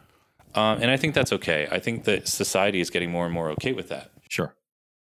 Um, 0.55 0.81
and 0.83 0.91
I 0.91 0.97
think 0.97 1.15
that's 1.15 1.33
okay. 1.33 1.69
I 1.71 1.79
think 1.79 2.05
that 2.05 2.29
society 2.29 2.81
is 2.81 2.91
getting 2.91 3.11
more 3.11 3.25
and 3.25 3.35
more 3.35 3.51
okay 3.51 3.73
with 3.73 3.89
that. 3.89 4.11
Sure. 4.29 4.55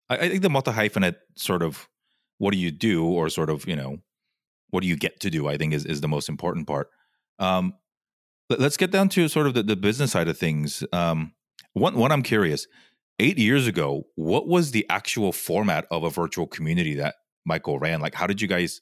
I, 0.09 0.17
I 0.17 0.29
think 0.29 0.41
the 0.41 0.49
multi 0.49 0.71
hyphenate 0.71 1.15
sort 1.35 1.61
of 1.61 1.87
what 2.37 2.51
do 2.51 2.57
you 2.57 2.71
do 2.71 3.05
or 3.05 3.29
sort 3.29 3.49
of, 3.49 3.67
you 3.67 3.75
know, 3.75 3.97
what 4.69 4.81
do 4.81 4.87
you 4.87 4.95
get 4.95 5.19
to 5.21 5.29
do, 5.29 5.47
I 5.47 5.57
think 5.57 5.73
is, 5.73 5.85
is 5.85 6.01
the 6.01 6.07
most 6.07 6.29
important 6.29 6.67
part. 6.67 6.89
Um, 7.39 7.73
let, 8.49 8.59
us 8.59 8.77
get 8.77 8.91
down 8.91 9.09
to 9.09 9.27
sort 9.27 9.47
of 9.47 9.53
the, 9.53 9.63
the 9.63 9.75
business 9.75 10.11
side 10.11 10.27
of 10.27 10.37
things. 10.37 10.83
Um, 10.91 11.33
one, 11.73 11.95
one, 11.95 12.11
I'm 12.11 12.23
curious. 12.23 12.67
Eight 13.19 13.37
years 13.37 13.67
ago, 13.67 14.07
what 14.15 14.47
was 14.47 14.71
the 14.71 14.85
actual 14.89 15.31
format 15.31 15.85
of 15.91 16.03
a 16.03 16.09
virtual 16.09 16.47
community 16.47 16.95
that 16.95 17.15
Michael 17.45 17.77
ran? 17.79 18.01
Like, 18.01 18.15
how 18.15 18.25
did 18.25 18.41
you 18.41 18.47
guys? 18.47 18.81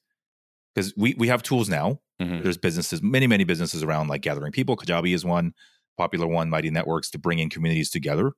Because 0.74 0.93
we 0.95 1.16
we 1.18 1.28
have 1.28 1.43
tools 1.43 1.68
now. 1.68 1.99
Mhm. 2.22 2.41
There's 2.41 2.57
businesses, 2.57 3.01
many 3.01 3.28
many 3.28 3.43
businesses 3.43 3.84
around, 3.84 4.07
like 4.07 4.22
gathering 4.22 4.53
people. 4.53 4.78
Kajabi 4.78 5.14
is 5.14 5.26
one 5.26 5.53
popular 5.98 6.28
one. 6.28 6.50
Mighty 6.50 6.70
Networks 6.70 7.10
to 7.12 7.20
bring 7.20 7.39
in 7.39 7.50
communities 7.50 7.89
together. 7.89 8.32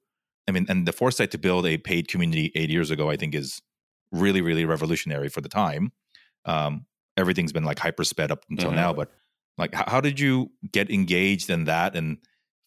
I 0.47 0.51
mean, 0.51 0.65
and 0.67 0.85
the 0.85 0.91
foresight 0.91 1.31
to 1.31 1.37
build 1.37 1.65
a 1.65 1.77
paid 1.77 2.07
community 2.07 2.51
eight 2.55 2.69
years 2.69 2.91
ago, 2.91 3.09
I 3.09 3.15
think, 3.15 3.33
is 3.33 3.61
really, 4.11 4.41
really 4.41 4.65
revolutionary 4.65 5.29
for 5.29 5.41
the 5.41 5.49
time. 5.49 5.91
Um, 6.45 6.85
everything's 7.15 7.53
been 7.53 7.63
like 7.63 7.79
hyper 7.79 8.03
sped 8.03 8.31
up 8.31 8.43
until 8.49 8.71
Mhm. 8.71 8.75
now, 8.75 8.93
but 8.93 9.09
like, 9.57 9.73
how, 9.73 9.85
how 9.87 10.01
did 10.01 10.19
you 10.19 10.51
get 10.71 10.89
engaged 10.89 11.49
in 11.49 11.63
that 11.65 11.95
and 11.95 12.17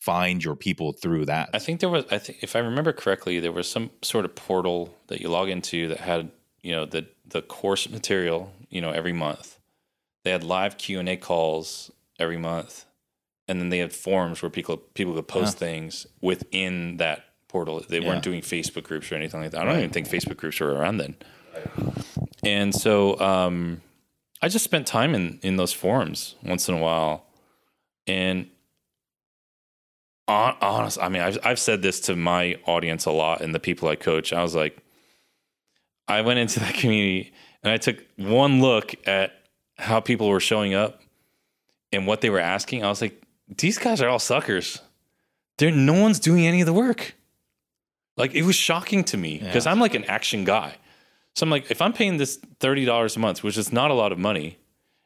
find 0.00 0.42
your 0.42 0.56
people 0.56 0.92
through 0.92 1.26
that? 1.26 1.50
I 1.52 1.58
think 1.58 1.80
there 1.80 1.90
was. 1.90 2.04
I 2.10 2.18
think 2.18 2.38
if 2.42 2.56
I 2.56 2.60
remember 2.60 2.92
correctly, 2.92 3.40
there 3.40 3.52
was 3.52 3.68
some 3.68 3.90
sort 4.02 4.24
of 4.24 4.34
portal 4.34 4.96
that 5.08 5.20
you 5.20 5.28
log 5.28 5.48
into 5.50 5.88
that 5.88 5.98
had 6.00 6.30
you 6.62 6.72
know 6.72 6.86
the 6.86 7.06
the 7.26 7.42
course 7.42 7.88
material. 7.90 8.52
You 8.70 8.80
know, 8.80 8.90
every 8.90 9.12
month 9.12 9.58
they 10.24 10.30
had 10.30 10.42
live 10.42 10.78
Q 10.78 10.98
and 11.00 11.08
A 11.10 11.16
calls 11.18 11.90
every 12.18 12.38
month, 12.38 12.85
and 13.48 13.60
then 13.60 13.68
they 13.68 13.78
had 13.78 13.92
forums 13.92 14.42
where 14.42 14.50
people 14.50 14.76
people 14.76 15.14
could 15.14 15.28
post 15.28 15.58
things 15.58 16.06
within 16.20 16.96
that 16.98 17.24
portal. 17.48 17.82
They 17.88 18.00
Yeah. 18.00 18.08
weren't 18.08 18.22
doing 18.24 18.40
Facebook 18.42 18.82
groups 18.84 19.10
or 19.10 19.14
anything 19.14 19.40
like 19.40 19.52
that. 19.52 19.60
I 19.60 19.64
don't 19.64 19.74
Right. 19.74 19.78
even 19.80 19.90
think 19.90 20.08
Facebook 20.08 20.36
groups 20.36 20.58
were 20.60 20.72
around 20.74 20.98
then. 20.98 21.14
And 22.42 22.74
so 22.74 23.18
um, 23.20 23.80
I 24.42 24.48
just 24.48 24.64
spent 24.64 24.86
time 24.86 25.14
in 25.14 25.38
in 25.42 25.56
those 25.56 25.72
forums 25.72 26.34
once 26.42 26.68
in 26.68 26.74
a 26.74 26.78
while, 26.78 27.26
and 28.06 28.48
hon- 30.28 30.56
honest, 30.60 30.98
I 31.00 31.08
mean, 31.08 31.22
I've 31.22 31.38
I've 31.44 31.58
said 31.58 31.82
this 31.82 32.00
to 32.00 32.16
my 32.16 32.58
audience 32.66 33.04
a 33.06 33.10
lot 33.10 33.40
and 33.40 33.54
the 33.54 33.60
people 33.60 33.88
I 33.88 33.96
coach. 33.96 34.32
I 34.32 34.42
was 34.42 34.54
like, 34.54 34.76
I 36.08 36.20
went 36.22 36.38
into 36.38 36.60
that 36.60 36.74
community 36.80 37.32
and 37.62 37.72
I 37.72 37.76
took 37.78 38.04
one 38.16 38.60
look 38.60 38.94
at 39.08 39.32
how 39.78 40.00
people 40.00 40.28
were 40.28 40.40
showing 40.40 40.74
up 40.74 41.00
and 41.92 42.06
what 42.06 42.20
they 42.20 42.30
were 42.30 42.38
asking. 42.38 42.84
I 42.84 42.88
was 42.88 43.00
like, 43.00 43.22
these 43.48 43.78
guys 43.78 44.00
are 44.02 44.08
all 44.08 44.18
suckers. 44.18 44.80
There, 45.58 45.70
no 45.70 45.94
one's 45.94 46.18
doing 46.20 46.46
any 46.46 46.60
of 46.60 46.66
the 46.66 46.72
work. 46.72 47.14
Like 48.16 48.34
it 48.34 48.42
was 48.42 48.56
shocking 48.56 49.04
to 49.04 49.16
me 49.16 49.38
because 49.38 49.66
Yeah. 49.66 49.72
I'm 49.72 49.80
like 49.80 49.94
an 49.94 50.04
action 50.04 50.44
guy. 50.44 50.74
So 51.34 51.44
I'm 51.44 51.50
like, 51.50 51.70
if 51.70 51.82
I'm 51.82 51.92
paying 51.92 52.16
this 52.16 52.38
thirty 52.60 52.84
dollars 52.84 53.16
a 53.16 53.18
month, 53.18 53.42
which 53.42 53.58
is 53.58 53.72
not 53.72 53.90
a 53.90 53.94
lot 53.94 54.10
of 54.12 54.18
money, 54.18 54.58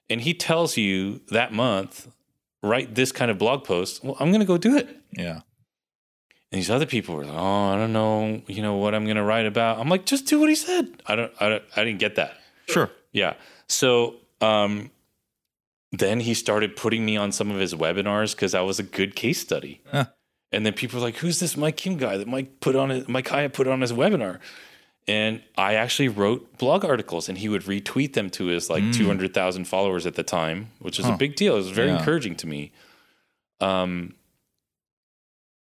and 0.09 0.21
he 0.21 0.33
tells 0.35 0.77
you 0.77 1.21
that 1.31 1.53
month 1.53 2.09
write 2.63 2.95
this 2.95 3.11
kind 3.11 3.31
of 3.31 3.39
blog 3.39 3.65
post, 3.65 4.05
well, 4.05 4.17
I'm 4.21 4.29
going 4.31 4.41
to 4.41 4.47
go 4.47 4.59
do 4.59 4.77
it. 4.77 4.89
yeah. 5.13 5.41
And 6.53 6.59
these 6.59 6.71
other 6.71 6.87
people 6.87 7.15
were 7.15 7.25
like, 7.25 7.35
"Oh, 7.37 7.69
I 7.73 7.77
don't 7.77 7.93
know, 7.93 8.43
you 8.49 8.61
know 8.61 8.75
what 8.77 8.93
I'm 8.95 9.05
going 9.05 9.17
to 9.17 9.23
write 9.23 9.47
about." 9.47 9.79
I'm 9.79 9.89
like, 9.89 10.05
"Just 10.05 10.27
do 10.27 10.41
what 10.41 10.49
he 10.49 10.57
said." 10.57 11.01
I 11.07 11.15
don't, 11.15 11.33
I 11.41 11.49
don't, 11.49 11.63
I 11.77 11.85
didn't 11.85 12.01
get 12.01 12.17
that. 12.17 12.39
Sure. 12.69 12.91
Yeah. 13.13 13.35
So, 13.69 14.17
um, 14.41 14.91
then 15.93 16.21
he 16.21 16.35
started 16.35 16.77
putting 16.77 17.05
me 17.05 17.17
on 17.17 17.33
some 17.33 17.51
of 17.51 17.59
his 17.59 17.75
webinars 17.75 18.35
because 18.35 18.55
I 18.55 18.61
was 18.61 18.79
a 18.79 18.83
good 18.85 19.15
case 19.17 19.41
study. 19.41 19.81
Huh. 19.91 20.07
And 20.53 20.65
then 20.67 20.73
people 20.73 20.99
were 21.01 21.07
like, 21.07 21.17
"Who's 21.19 21.39
this 21.41 21.57
Mike 21.57 21.77
Kim 21.77 21.97
guy 21.97 22.17
that 22.17 22.27
Mike 22.29 22.61
put 22.61 22.75
on 22.77 22.91
his, 22.91 23.09
Mike 23.09 23.29
Hyatt 23.29 23.53
put 23.53 23.67
on 23.69 23.81
his 23.81 23.93
webinar?" 23.93 24.39
And 25.09 25.43
I 25.57 25.75
actually 25.75 26.09
wrote 26.09 26.59
blog 26.59 26.85
articles, 26.85 27.29
and 27.29 27.39
he 27.39 27.49
would 27.49 27.63
retweet 27.63 28.13
them 28.13 28.31
to 28.31 28.47
his 28.47 28.69
like 28.71 28.83
Mm. 28.85 28.95
two 28.95 29.07
hundred 29.07 29.33
thousand 29.35 29.65
followers 29.67 30.07
at 30.07 30.15
the 30.15 30.23
time, 30.23 30.69
which 30.79 30.99
is 30.99 31.07
Huh. 31.07 31.13
a 31.15 31.17
big 31.17 31.35
deal. 31.37 31.55
It 31.55 31.59
was 31.59 31.71
very 31.71 31.89
Yeah. 31.89 31.99
encouraging 31.99 32.37
to 32.37 32.47
me. 32.47 32.73
Um, 33.61 34.15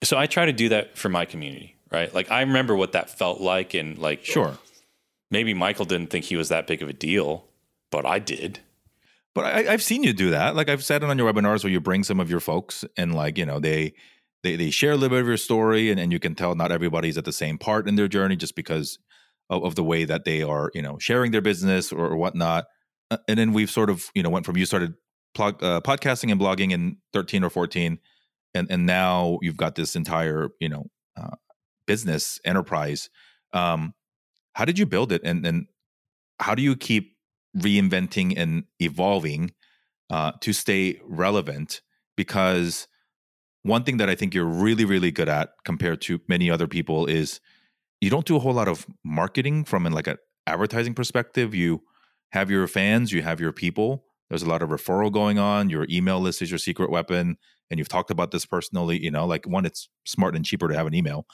so 0.03 0.17
I 0.19 0.27
try 0.27 0.47
to 0.47 0.53
do 0.53 0.69
that 0.71 0.97
for 0.99 1.09
my 1.09 1.25
community, 1.25 1.77
right? 1.91 2.13
Like 2.15 2.31
I 2.31 2.41
remember 2.41 2.75
what 2.77 2.93
that 2.93 3.11
felt 3.11 3.41
like, 3.41 3.75
and 3.75 3.99
like 3.99 4.25
Sure. 4.25 4.59
maybe 5.31 5.55
Michael 5.55 5.85
didn't 5.85 6.11
think 6.11 6.27
he 6.27 6.37
was 6.37 6.49
that 6.49 6.67
big 6.67 6.83
of 6.83 6.89
a 6.89 6.93
deal, 6.93 7.47
but 7.91 8.05
I 8.07 8.19
did. 8.19 8.61
But 9.37 9.45
I, 9.45 9.75
I've 9.75 9.83
seen 9.83 10.03
you 10.03 10.15
do 10.15 10.31
that. 10.31 10.57
Like 10.57 10.71
I've 10.71 10.83
said 10.83 11.03
it 11.03 11.11
on 11.11 11.19
your 11.19 11.31
webinars 11.31 11.63
where 11.63 11.71
you 11.71 11.79
bring 11.79 12.05
some 12.05 12.21
of 12.21 12.31
your 12.31 12.41
folks 12.41 12.87
and 12.97 13.15
like, 13.15 13.37
you 13.37 13.45
know, 13.45 13.61
they 13.61 13.93
they 14.43 14.57
they 14.57 14.71
share 14.71 14.93
a 14.93 14.95
little 14.97 15.11
bit 15.11 15.21
of 15.21 15.27
your 15.27 15.37
story 15.37 15.91
and, 15.91 16.01
and 16.01 16.11
you 16.11 16.19
can 16.19 16.35
tell 16.35 16.55
not 16.55 16.73
everybody's 16.73 17.19
at 17.19 17.27
the 17.27 17.35
same 17.35 17.59
part 17.59 17.87
in 17.87 17.97
their 17.97 18.09
journey 18.09 18.35
just 18.37 18.57
because 18.57 18.99
of, 19.51 19.63
of 19.63 19.75
the 19.75 19.85
way 19.85 20.07
that 20.07 20.25
they 20.25 20.43
are, 20.43 20.71
you 20.73 20.81
know, 20.81 20.97
sharing 20.99 21.33
their 21.33 21.43
business 21.43 21.93
or, 21.93 22.07
or 22.07 22.17
whatnot. 22.17 22.65
Uh, 23.11 23.19
And 23.29 23.39
then 23.39 23.53
we've 23.53 23.71
sort 23.71 23.91
of, 23.91 24.07
you 24.15 24.23
know, 24.23 24.31
went 24.31 24.47
from 24.47 24.57
you 24.57 24.65
started 24.65 24.95
plug, 25.35 25.63
uh, 25.63 25.83
podcasting 25.83 26.33
and 26.33 26.41
blogging 26.41 26.73
in 26.73 26.97
13 27.13 27.45
or 27.45 27.51
14 27.51 27.99
and 28.55 28.67
and 28.71 28.87
now 28.87 29.39
you've 29.43 29.59
got 29.59 29.75
this 29.75 29.97
entire, 29.97 30.49
you 30.61 30.71
know, 30.71 30.87
uh, 31.21 31.37
business 31.87 32.41
enterprise. 32.47 33.11
Um, 33.53 33.93
how 34.55 34.65
did 34.65 34.79
you 34.79 34.87
build 34.87 35.13
it 35.13 35.21
and 35.25 35.45
and 35.47 35.67
how 36.41 36.55
do 36.55 36.63
you 36.63 36.75
keep 36.77 37.16
reinventing 37.57 38.35
and 38.37 38.65
evolving 38.81 39.53
uh, 40.11 40.33
to 40.41 40.53
stay 40.53 41.01
relevant 41.05 41.81
because 42.17 42.87
one 43.63 43.83
thing 43.83 43.97
that 43.97 44.09
i 44.09 44.15
think 44.15 44.35
you're 44.35 44.45
really 44.45 44.85
really 44.85 45.11
good 45.11 45.29
at 45.29 45.51
compared 45.65 46.01
to 46.01 46.21
many 46.29 46.51
other 46.51 46.67
people 46.69 47.07
is 47.07 47.41
you 48.01 48.11
don't 48.11 48.27
do 48.27 48.37
a 48.37 48.39
whole 48.39 48.53
lot 48.53 48.69
of 48.69 48.87
marketing 49.05 49.65
from 49.65 49.87
an 49.87 49.93
like 49.93 50.07
an 50.07 50.19
advertising 50.47 50.95
perspective. 50.95 51.55
You 51.55 51.83
have 52.33 52.51
your 52.51 52.67
fans 52.69 53.13
you 53.13 53.23
have 53.23 53.41
your 53.41 53.53
people. 53.53 54.05
There's 54.29 54.43
a 54.43 54.49
lot 54.49 54.63
of 54.63 54.69
referral 54.71 55.11
going 55.13 55.39
on. 55.39 55.71
Your 55.71 55.87
email 55.91 56.21
list 56.21 56.43
is 56.43 56.51
your 56.51 56.59
secret 56.59 56.91
weapon 56.91 57.37
and 57.71 57.79
you've 57.79 57.89
talked 57.89 58.11
about 58.11 58.31
this 58.31 58.47
personally 58.47 59.03
you 59.03 59.11
know 59.11 59.27
like 59.27 59.47
one 59.47 59.65
it's 59.65 59.89
smart 60.05 60.37
and 60.37 60.45
cheaper 60.45 60.69
to 60.69 60.75
have 60.77 60.87
an 60.87 60.95
email 60.95 61.27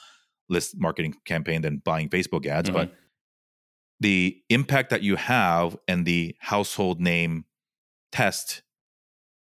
list 0.49 0.75
marketing 0.77 1.13
campaign 1.25 1.61
than 1.61 1.77
buying 1.77 2.09
facebook 2.09 2.45
ads 2.45 2.69
Mhm. 2.69 2.73
but 2.73 2.93
the 4.03 4.37
impact 4.49 4.91
that 4.91 5.01
you 5.01 5.15
have 5.15 5.75
and 5.87 6.05
the 6.05 6.35
household 6.39 7.01
name 7.01 7.45
test 8.11 8.61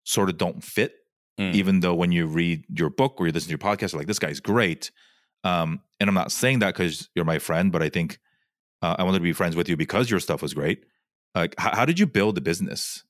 sort 0.05 0.29
of 0.31 0.39
don't 0.39 0.65
fit 0.65 0.95
Mm. 1.37 1.53
even 1.53 1.81
though 1.81 1.97
when 1.97 2.13
you 2.13 2.27
read 2.29 2.65
your 2.79 2.91
book 2.91 3.17
or 3.19 3.27
you 3.27 3.33
listen 3.33 3.49
to 3.49 3.51
your 3.51 3.59
podcast 3.59 3.93
you're 3.93 3.99
like 3.99 4.07
this 4.07 4.21
guy's 4.21 4.39
great. 4.39 4.93
Um, 5.43 5.81
and 5.99 6.09
i'm 6.09 6.15
not 6.15 6.31
saying 6.31 6.61
that 6.61 6.75
because 6.75 7.11
you're 7.17 7.25
my 7.25 7.41
friend 7.41 7.73
but 7.73 7.83
i 7.83 7.89
think 7.89 8.21
uh, 8.83 8.95
i 9.01 9.03
wanted 9.03 9.19
to 9.19 9.25
be 9.25 9.33
friends 9.33 9.57
with 9.57 9.69
you 9.69 9.77
because 9.77 10.09
your 10.09 10.21
stuff 10.21 10.43
was 10.43 10.55
great. 10.55 10.85
Like 11.35 11.57
how, 11.59 11.75
how 11.75 11.85
did 11.87 11.99
you 11.99 12.07
build 12.07 12.37
the 12.37 12.41
business? 12.41 13.03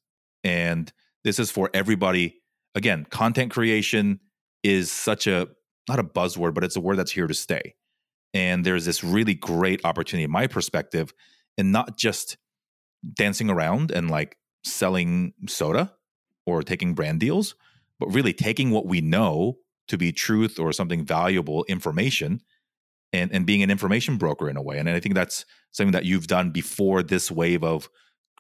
And 0.43 0.91
this 1.23 1.39
is 1.39 1.51
for 1.51 1.69
everybody. 1.75 2.41
Again 2.75 3.05
content 3.11 3.53
creation 3.53 4.21
is 4.63 4.91
such 4.91 5.27
a 5.27 5.49
not 5.87 5.99
a 5.99 6.05
buzzword 6.05 6.55
but 6.55 6.65
it's 6.65 6.77
a 6.77 6.81
word 6.81 6.97
that's 6.97 7.13
here 7.13 7.27
to 7.27 7.35
stay. 7.35 7.75
And 8.33 8.65
there's 8.65 8.87
this 8.87 9.05
really 9.05 9.35
great 9.35 9.85
opportunity 9.85 10.25
in 10.25 10.31
my 10.31 10.47
perspective 10.47 11.13
and 11.59 11.73
not 11.73 11.97
just 11.97 12.37
dancing 13.15 13.51
around 13.51 13.91
and 13.91 14.11
like 14.11 14.37
selling 14.65 15.35
soda 15.47 15.93
or 16.47 16.63
taking 16.63 16.95
brand 16.95 17.21
deals 17.21 17.55
but 18.01 18.09
really 18.09 18.33
taking 18.33 18.71
what 18.71 18.87
we 18.87 19.01
know 19.01 19.59
to 19.89 19.97
be 19.97 20.13
truth 20.13 20.59
or 20.59 20.73
something 20.73 21.05
valuable 21.05 21.65
information 21.65 22.41
and 23.13 23.33
and 23.33 23.47
being 23.47 23.63
an 23.63 23.71
information 23.71 24.17
broker 24.17 24.49
in 24.49 24.57
a 24.57 24.63
way. 24.63 24.79
And 24.79 24.89
i 24.89 25.01
think 25.01 25.15
that's 25.15 25.45
something 25.71 25.93
that 25.93 26.05
you've 26.05 26.27
done 26.27 26.51
before 26.51 27.03
this 27.03 27.31
wave 27.31 27.63
of 27.63 27.89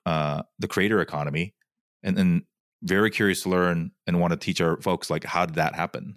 uh, 0.06 0.42
the 0.58 0.68
creator 0.68 1.00
economy. 1.00 1.54
And 2.02 2.18
and 2.18 2.42
very 2.82 3.10
curious 3.10 3.42
to 3.42 3.48
learn 3.48 3.92
and 4.06 4.20
want 4.20 4.32
to 4.32 4.36
teach 4.36 4.60
our 4.60 4.80
folks 4.82 5.08
like 5.08 5.24
how 5.24 5.46
did 5.46 5.54
that 5.54 5.74
happen? 5.74 6.16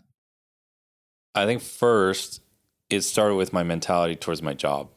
I 1.34 1.46
think 1.46 1.62
first 1.62 2.42
it 2.90 3.02
started 3.02 3.36
with 3.36 3.54
my 3.54 3.64
mentality 3.64 4.16
towards 4.16 4.42
my 4.42 4.54
job. 4.54 4.90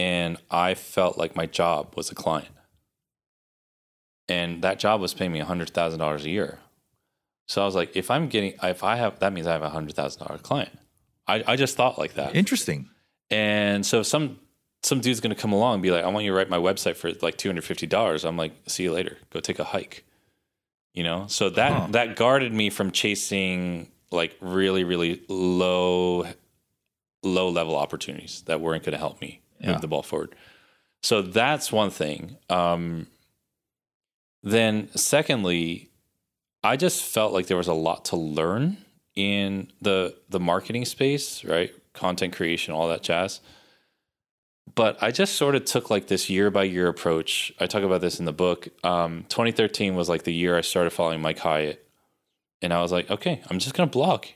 And 0.00 0.38
I 0.50 0.74
felt 0.74 1.18
like 1.18 1.36
my 1.36 1.46
job 1.46 1.94
was 1.96 2.10
a 2.10 2.14
client. 2.14 2.54
And 4.28 4.62
that 4.62 4.78
job 4.78 5.00
was 5.00 5.12
paying 5.12 5.32
me 5.32 5.40
$100,000 5.40 6.24
a 6.24 6.30
year. 6.30 6.58
So 7.48 7.62
I 7.62 7.64
was 7.66 7.74
like, 7.74 7.96
if 7.96 8.10
I'm 8.10 8.28
getting, 8.28 8.54
if 8.62 8.84
I 8.84 8.96
have, 8.96 9.18
that 9.18 9.32
means 9.32 9.46
I 9.46 9.52
have 9.52 9.62
a 9.62 9.70
$100,000 9.70 10.42
client. 10.42 10.78
I, 11.26 11.44
I 11.46 11.56
just 11.56 11.76
thought 11.76 11.98
like 11.98 12.14
that. 12.14 12.34
interesting 12.34 12.88
And 13.30 13.84
so 13.84 14.02
some 14.02 14.38
some 14.82 15.00
dude's 15.00 15.20
gonna 15.20 15.34
come 15.34 15.52
along 15.52 15.74
and 15.74 15.82
be 15.82 15.90
like, 15.90 16.04
I 16.04 16.08
want 16.08 16.24
you 16.24 16.30
to 16.32 16.36
write 16.36 16.48
my 16.48 16.56
website 16.56 16.96
for 16.96 17.12
like 17.20 17.36
two 17.36 17.48
hundred 17.50 17.64
fifty 17.64 17.86
dollars. 17.86 18.24
I'm 18.24 18.36
like, 18.38 18.52
see 18.66 18.84
you 18.84 18.92
later. 18.92 19.18
Go 19.30 19.38
take 19.38 19.58
a 19.58 19.64
hike. 19.64 20.04
You 20.94 21.04
know, 21.04 21.26
so 21.28 21.50
that 21.50 21.70
Huh. 21.72 21.86
that 21.90 22.16
guarded 22.16 22.52
me 22.54 22.70
from 22.70 22.90
chasing 22.90 23.88
like 24.10 24.32
really 24.40 24.82
really 24.84 25.22
low 25.28 26.26
low 27.22 27.48
level 27.50 27.76
opportunities 27.76 28.42
that 28.46 28.60
weren't 28.60 28.82
going 28.84 28.94
to 28.94 28.98
help 28.98 29.20
me 29.20 29.40
Yeah. 29.60 29.72
move 29.72 29.80
the 29.80 29.88
ball 29.88 30.02
forward. 30.02 30.34
So 31.02 31.22
that's 31.22 31.72
one 31.72 31.90
thing. 31.90 32.36
Um, 32.48 33.06
then 34.42 34.88
secondly, 34.96 35.90
I 36.62 36.76
just 36.76 37.02
felt 37.02 37.32
like 37.32 37.46
there 37.46 37.56
was 37.56 37.68
a 37.68 37.74
lot 37.74 38.06
to 38.06 38.16
learn 38.16 38.78
in 39.14 39.70
the 39.80 40.16
the 40.28 40.40
marketing 40.40 40.84
space, 40.84 41.44
right? 41.44 41.72
Content 41.92 42.34
creation, 42.34 42.74
all 42.74 42.88
that 42.88 43.02
jazz. 43.02 43.40
But 44.74 45.02
I 45.02 45.10
just 45.10 45.34
sort 45.34 45.54
of 45.54 45.64
took 45.64 45.90
like 45.90 46.06
this 46.06 46.30
year 46.30 46.50
by 46.50 46.64
year 46.64 46.88
approach. 46.88 47.52
I 47.58 47.66
talk 47.66 47.82
about 47.82 48.00
this 48.00 48.20
in 48.20 48.24
the 48.24 48.32
book. 48.32 48.68
Um, 48.84 49.24
2013 49.28 49.94
was 49.94 50.08
like 50.08 50.22
the 50.22 50.32
year 50.32 50.56
I 50.56 50.60
started 50.60 50.90
following 50.90 51.20
Mike 51.20 51.38
Hyatt. 51.38 51.86
And 52.62 52.72
I 52.72 52.80
was 52.82 52.92
like, 52.92 53.10
okay, 53.10 53.42
I'm 53.50 53.58
just 53.58 53.74
going 53.74 53.88
to 53.88 53.92
blog. 53.92 54.26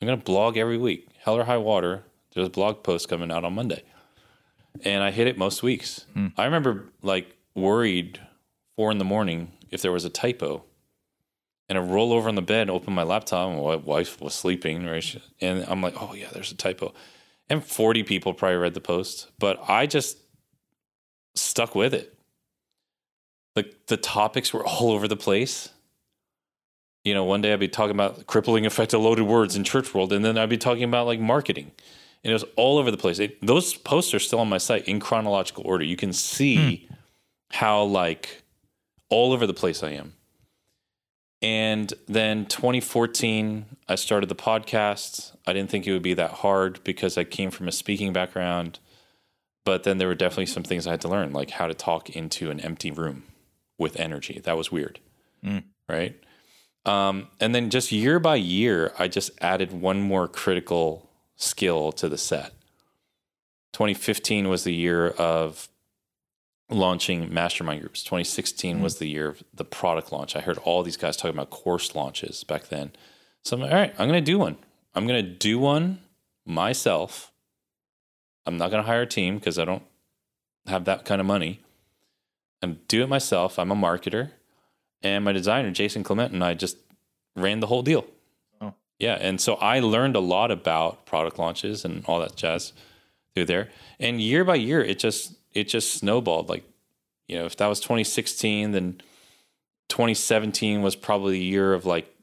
I'm 0.00 0.06
going 0.06 0.18
to 0.18 0.24
blog 0.24 0.56
every 0.56 0.76
week. 0.76 1.08
Hell 1.24 1.36
or 1.36 1.44
high 1.44 1.56
water. 1.56 2.02
There's 2.34 2.46
a 2.46 2.50
blog 2.50 2.82
post 2.82 3.08
coming 3.08 3.30
out 3.30 3.44
on 3.44 3.54
Monday. 3.54 3.82
And 4.84 5.02
I 5.02 5.10
hit 5.10 5.26
it 5.26 5.36
most 5.36 5.62
weeks. 5.62 6.06
Hmm. 6.14 6.28
I 6.36 6.44
remember 6.44 6.86
like 7.02 7.36
worried 7.54 8.20
four 8.76 8.90
in 8.90 8.98
the 8.98 9.04
morning 9.04 9.52
if 9.70 9.82
there 9.82 9.92
was 9.92 10.04
a 10.04 10.10
typo. 10.10 10.64
And 11.68 11.78
I 11.78 11.82
roll 11.82 12.12
over 12.12 12.28
on 12.28 12.34
the 12.34 12.42
bed, 12.42 12.68
open 12.68 12.94
my 12.94 13.04
laptop, 13.04 13.48
and 13.48 13.62
my 13.62 13.76
wife 13.76 14.20
was 14.20 14.34
sleeping, 14.34 14.86
right? 14.86 15.16
And 15.40 15.64
I'm 15.68 15.80
like, 15.80 15.94
oh, 16.00 16.14
yeah, 16.14 16.26
there's 16.32 16.50
a 16.50 16.56
typo. 16.56 16.92
And 17.48 17.64
40 17.64 18.02
people 18.02 18.34
probably 18.34 18.56
read 18.56 18.74
the 18.74 18.80
post, 18.80 19.30
but 19.38 19.60
I 19.68 19.86
just 19.86 20.18
stuck 21.34 21.74
with 21.74 21.94
it. 21.94 22.18
The, 23.54 23.72
the 23.86 23.96
topics 23.96 24.52
were 24.52 24.64
all 24.66 24.90
over 24.90 25.06
the 25.06 25.16
place. 25.16 25.70
You 27.04 27.14
know, 27.14 27.24
one 27.24 27.40
day 27.40 27.52
I'd 27.52 27.60
be 27.60 27.68
talking 27.68 27.94
about 27.94 28.26
crippling 28.26 28.66
effect 28.66 28.92
of 28.92 29.00
loaded 29.00 29.24
words 29.24 29.56
in 29.56 29.62
church 29.64 29.94
world, 29.94 30.12
and 30.12 30.24
then 30.24 30.38
I'd 30.38 30.48
be 30.48 30.58
talking 30.58 30.84
about 30.84 31.06
like 31.06 31.20
marketing. 31.20 31.72
And 32.22 32.30
it 32.30 32.34
was 32.34 32.44
all 32.56 32.78
over 32.78 32.90
the 32.90 32.96
place. 32.96 33.18
It, 33.18 33.44
those 33.44 33.74
posts 33.74 34.12
are 34.12 34.18
still 34.18 34.40
on 34.40 34.48
my 34.48 34.58
site 34.58 34.86
in 34.86 35.00
chronological 35.00 35.64
order. 35.66 35.84
You 35.84 35.96
can 35.96 36.12
see 36.12 36.88
how 37.50 37.82
like 37.82 38.42
all 39.08 39.32
over 39.32 39.46
the 39.46 39.54
place 39.54 39.82
I 39.82 39.90
am. 39.90 40.14
And 41.42 41.92
then 42.06 42.44
2014, 42.46 43.64
I 43.88 43.94
started 43.94 44.28
the 44.28 44.34
podcast. 44.34 45.34
I 45.46 45.54
didn't 45.54 45.70
think 45.70 45.86
it 45.86 45.92
would 45.92 46.02
be 46.02 46.14
that 46.14 46.30
hard 46.30 46.84
because 46.84 47.16
I 47.16 47.24
came 47.24 47.50
from 47.50 47.66
a 47.66 47.72
speaking 47.72 48.12
background. 48.12 48.78
But 49.64 49.84
then 49.84 49.98
there 49.98 50.08
were 50.08 50.14
definitely 50.14 50.46
some 50.46 50.62
things 50.62 50.86
I 50.86 50.92
had 50.92 51.00
to 51.02 51.08
learn, 51.08 51.32
like 51.32 51.50
how 51.50 51.66
to 51.66 51.74
talk 51.74 52.10
into 52.10 52.50
an 52.50 52.60
empty 52.60 52.90
room 52.90 53.24
with 53.78 53.98
energy. 53.98 54.40
That 54.42 54.56
was 54.56 54.70
weird. 54.70 55.00
Mm. 55.44 55.64
Right. 55.88 56.22
Um, 56.84 57.28
and 57.40 57.54
then 57.54 57.70
just 57.70 57.92
year 57.92 58.18
by 58.18 58.36
year, 58.36 58.92
I 58.98 59.08
just 59.08 59.30
added 59.40 59.72
one 59.72 60.00
more 60.00 60.28
critical 60.28 61.09
skill 61.40 61.90
to 61.92 62.08
the 62.08 62.18
set. 62.18 62.52
2015 63.72 64.48
was 64.48 64.64
the 64.64 64.74
year 64.74 65.08
of 65.08 65.68
launching 66.68 67.32
mastermind 67.32 67.80
groups. 67.80 68.02
2016 68.04 68.74
mm-hmm. 68.74 68.82
was 68.82 68.98
the 68.98 69.08
year 69.08 69.28
of 69.28 69.42
the 69.52 69.64
product 69.64 70.12
launch. 70.12 70.36
I 70.36 70.40
heard 70.40 70.58
all 70.58 70.82
these 70.82 70.96
guys 70.96 71.16
talking 71.16 71.36
about 71.36 71.50
course 71.50 71.94
launches 71.94 72.44
back 72.44 72.68
then. 72.68 72.92
So 73.42 73.56
I'm 73.56 73.62
like, 73.62 73.72
all 73.72 73.78
right, 73.78 73.94
I'm 73.98 74.08
going 74.08 74.22
to 74.22 74.30
do 74.30 74.38
one. 74.38 74.56
I'm 74.94 75.06
going 75.06 75.24
to 75.24 75.30
do 75.30 75.58
one 75.58 76.00
myself. 76.46 77.32
I'm 78.46 78.58
not 78.58 78.70
going 78.70 78.82
to 78.82 78.86
hire 78.86 79.02
a 79.02 79.06
team 79.06 79.38
because 79.38 79.58
I 79.58 79.64
don't 79.64 79.82
have 80.66 80.84
that 80.84 81.04
kind 81.04 81.20
of 81.20 81.26
money. 81.26 81.60
I'm 82.62 82.80
do 82.86 83.02
it 83.02 83.08
myself. 83.08 83.58
I'm 83.58 83.70
a 83.70 83.76
marketer. 83.76 84.30
And 85.02 85.24
my 85.24 85.32
designer, 85.32 85.70
Jason 85.70 86.02
Clement, 86.02 86.32
and 86.32 86.44
I 86.44 86.52
just 86.52 86.76
ran 87.34 87.60
the 87.60 87.68
whole 87.68 87.82
deal. 87.82 88.04
Yeah. 89.00 89.14
And 89.14 89.40
so 89.40 89.54
I 89.54 89.80
learned 89.80 90.14
a 90.14 90.20
lot 90.20 90.50
about 90.50 91.06
product 91.06 91.38
launches 91.38 91.84
and 91.84 92.04
all 92.04 92.20
that 92.20 92.36
jazz 92.36 92.74
through 93.34 93.46
there. 93.46 93.70
And 93.98 94.20
year 94.20 94.44
by 94.44 94.56
year, 94.56 94.84
it 94.84 94.98
just 94.98 95.34
it 95.52 95.64
just 95.64 95.94
snowballed. 95.94 96.48
Like, 96.48 96.64
you 97.26 97.38
know, 97.38 97.46
if 97.46 97.56
that 97.56 97.66
was 97.66 97.80
2016, 97.80 98.72
then 98.72 99.00
2017 99.88 100.82
was 100.82 100.94
probably 100.94 101.32
the 101.32 101.44
year 101.44 101.72
of 101.72 101.86
like 101.86 102.14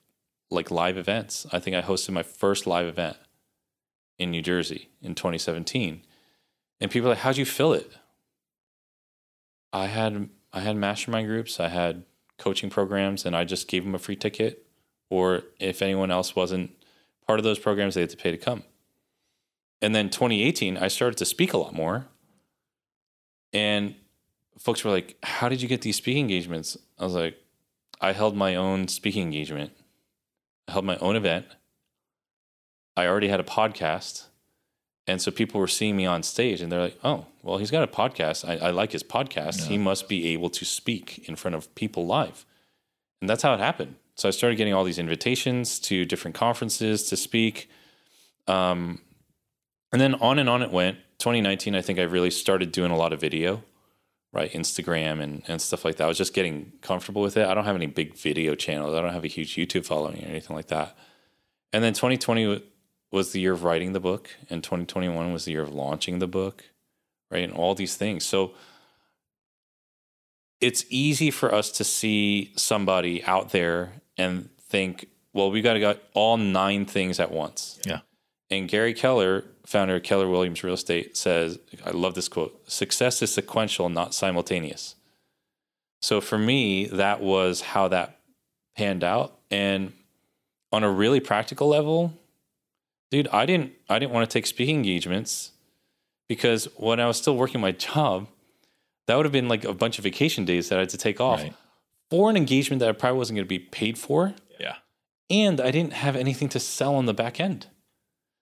like 0.52 0.70
live 0.70 0.98
events. 0.98 1.48
I 1.52 1.60
think 1.60 1.76
I 1.76 1.82
hosted 1.82 2.12
my 2.12 2.24
first 2.24 2.68
live 2.68 2.86
event 2.86 3.18
in 4.20 4.30
New 4.30 4.44
Jersey 4.44 4.90
in 5.02 5.16
2017. 5.16 6.04
And 6.80 6.92
people 6.92 7.08
are 7.08 7.14
like, 7.14 7.20
how'd 7.20 7.38
you 7.38 7.46
fill 7.46 7.74
it? 7.74 7.92
I 9.74 9.88
had 9.88 10.30
I 10.54 10.60
had 10.60 10.78
mastermind 10.78 11.28
groups, 11.28 11.60
I 11.60 11.70
had 11.70 12.04
coaching 12.38 12.70
programs, 12.70 13.26
and 13.26 13.36
I 13.36 13.46
just 13.46 13.68
gave 13.68 13.84
them 13.84 13.96
a 13.96 14.00
free 14.00 14.16
ticket 14.16 14.67
or 15.10 15.44
if 15.60 15.82
anyone 15.82 16.12
else 16.12 16.36
wasn't 16.36 16.72
part 17.26 17.40
of 17.40 17.44
those 17.44 17.60
programs, 17.60 17.96
they 17.96 18.02
had 18.02 18.10
to 18.10 18.18
pay 18.18 18.32
to 18.32 18.38
come. 18.38 18.64
And 19.82 19.94
then 19.94 20.10
2018, 20.10 20.78
I 20.78 20.88
started 20.88 21.18
to 21.18 21.26
speak 21.26 21.54
a 21.54 21.58
lot 21.58 21.74
more. 21.74 22.08
And 23.54 23.96
folks 24.58 24.84
were 24.84 24.92
like, 24.92 25.18
How 25.24 25.50
did 25.50 25.62
you 25.62 25.68
get 25.68 25.82
these 25.82 25.96
speaking 25.96 26.22
engagements? 26.22 26.78
I 26.98 27.04
was 27.04 27.14
like, 27.14 27.38
I 28.02 28.12
held 28.12 28.36
my 28.36 28.56
own 28.56 28.88
speaking 28.88 29.24
engagement, 29.24 29.72
I 30.68 30.74
held 30.74 30.86
my 30.86 30.98
own 30.98 31.16
event. 31.16 31.46
I 32.96 33.06
already 33.06 33.28
had 33.28 33.40
a 33.40 33.44
podcast. 33.44 34.26
And 35.06 35.22
so 35.22 35.32
people 35.32 35.62
were 35.62 35.68
seeing 35.68 35.96
me 35.96 36.06
on 36.06 36.24
stage 36.24 36.62
and 36.62 36.72
they're 36.72 36.82
like, 36.82 37.00
oh, 37.04 37.28
well, 37.44 37.60
he's 37.60 37.72
got 37.72 37.84
a 37.84 37.88
podcast. 37.88 38.44
I, 38.48 38.68
I 38.68 38.72
like 38.72 38.92
his 38.92 39.04
podcast. 39.04 39.62
Yeah. 39.62 39.68
He 39.68 39.78
must 39.78 40.10
be 40.10 40.28
able 40.34 40.50
to 40.50 40.66
speak 40.66 41.30
in 41.30 41.36
front 41.36 41.56
of 41.56 41.74
people 41.76 42.08
live. 42.08 42.44
And 43.22 43.30
that's 43.30 43.44
how 43.44 43.54
it 43.54 43.60
happened. 43.60 43.96
So 44.18 44.28
I 44.28 44.32
started 44.32 44.56
getting 44.56 44.74
all 44.74 44.84
these 44.84 44.98
invitations 44.98 45.78
to 45.82 46.04
different 46.04 46.34
conferences 46.36 47.04
to 47.10 47.16
speak. 47.16 47.70
Um, 48.48 49.00
and 49.92 50.02
then 50.02 50.16
on 50.16 50.40
and 50.40 50.50
on 50.50 50.64
it 50.64 50.72
went. 50.72 50.98
2019, 51.20 51.76
I 51.76 51.82
think 51.82 52.00
I 52.00 52.04
really 52.04 52.32
started 52.32 52.72
doing 52.72 52.92
a 52.92 52.98
lot 52.98 53.14
of 53.14 53.22
video, 53.22 53.64
right? 54.34 54.52
Instagram 54.52 55.22
and, 55.22 55.44
and 55.48 55.62
stuff 55.62 55.86
like 55.86 55.98
that. 55.98 56.06
I 56.06 56.08
was 56.08 56.18
just 56.18 56.34
getting 56.34 56.74
comfortable 56.82 57.22
with 57.22 57.38
it. 57.38 57.48
I 57.48 57.54
don't 57.54 57.66
have 57.66 57.76
any 57.76 57.86
big 57.86 58.16
video 58.16 58.56
channels. 58.56 58.96
I 58.96 59.02
don't 59.02 59.14
have 59.14 59.24
a 59.24 59.30
huge 59.30 59.56
YouTube 59.56 59.86
following 59.86 60.24
or 60.24 60.28
anything 60.28 60.56
like 60.56 60.68
that. 60.68 60.98
And 61.72 61.84
then 61.84 61.94
2020 61.94 62.64
was 63.12 63.32
the 63.32 63.40
year 63.40 63.54
of 63.54 63.64
writing 63.64 63.94
the 63.94 64.00
book, 64.00 64.30
and 64.50 64.64
2021 64.64 65.32
was 65.32 65.46
the 65.46 65.52
year 65.52 65.62
of 65.62 65.74
launching 65.74 66.20
the 66.20 66.28
book, 66.28 66.64
right? 67.32 67.44
And 67.44 67.54
all 67.54 67.76
these 67.76 67.96
things. 67.96 68.26
So 68.26 68.54
it's 70.60 70.86
easy 70.90 71.30
for 71.30 71.54
us 71.54 71.72
to 71.72 71.84
see 71.84 72.52
somebody 72.56 73.24
out 73.24 73.52
there 73.52 73.94
and 74.18 74.50
think, 74.60 75.08
well, 75.34 75.52
we 75.52 75.62
got 75.62 75.74
to 75.74 75.80
get 75.80 76.04
all 76.14 76.38
nine 76.38 76.86
things 76.86 77.20
at 77.20 77.32
once. 77.32 77.80
Yeah. 77.86 78.00
And 78.50 78.68
Gary 78.68 78.94
Keller, 78.94 79.44
founder 79.66 79.98
of 79.98 80.04
Keller 80.04 80.28
Williams 80.28 80.64
Real 80.64 80.74
Estate, 80.74 81.18
says, 81.18 81.60
I 81.86 81.92
love 81.92 82.16
this 82.16 82.28
quote 82.28 82.70
success 82.70 83.22
is 83.22 83.34
sequential, 83.34 83.90
not 83.90 84.14
simultaneous. 84.14 84.96
So 86.02 86.22
for 86.22 86.38
me, 86.38 86.86
that 86.86 87.22
was 87.22 87.62
how 87.62 87.88
that 87.90 88.20
panned 88.76 89.04
out. 89.04 89.38
And 89.52 89.94
on 90.72 90.84
a 90.84 90.90
really 90.90 91.20
practical 91.20 91.68
level, 91.68 92.14
dude, 93.12 93.28
I 93.30 93.46
didn't 93.46 93.74
I 93.90 94.00
didn't 94.00 94.12
want 94.14 94.30
to 94.30 94.34
take 94.34 94.46
speaking 94.46 94.78
engagements 94.78 95.52
because 96.28 96.66
when 96.76 97.00
I 97.00 97.08
was 97.08 97.18
still 97.18 97.36
working 97.36 97.62
my 97.62 97.72
job, 97.88 98.28
that 99.08 99.16
would 99.16 99.26
have 99.26 99.34
been 99.34 99.48
like 99.48 99.64
a 99.64 99.74
bunch 99.74 99.98
of 99.98 100.04
vacation 100.04 100.46
days 100.46 100.70
that 100.70 100.78
I 100.78 100.82
had 100.82 100.90
to 100.90 100.98
take 100.98 101.20
off 101.20 101.42
Right. 101.42 101.54
For 102.10 102.30
an 102.30 102.38
engagement 102.38 102.80
that 102.80 102.90
I 102.90 102.92
probably 102.94 103.18
wasn't 103.18 103.38
going 103.38 103.46
to 103.46 103.50
be 103.50 103.60
paid 103.60 103.98
for. 103.98 104.34
Yeah. 104.60 104.76
And 105.30 105.60
I 105.60 105.72
didn't 105.72 105.94
have 105.94 106.16
anything 106.16 106.50
to 106.50 106.60
sell 106.60 106.96
on 106.96 107.06
the 107.06 107.14
back 107.14 107.40
end. 107.40 107.68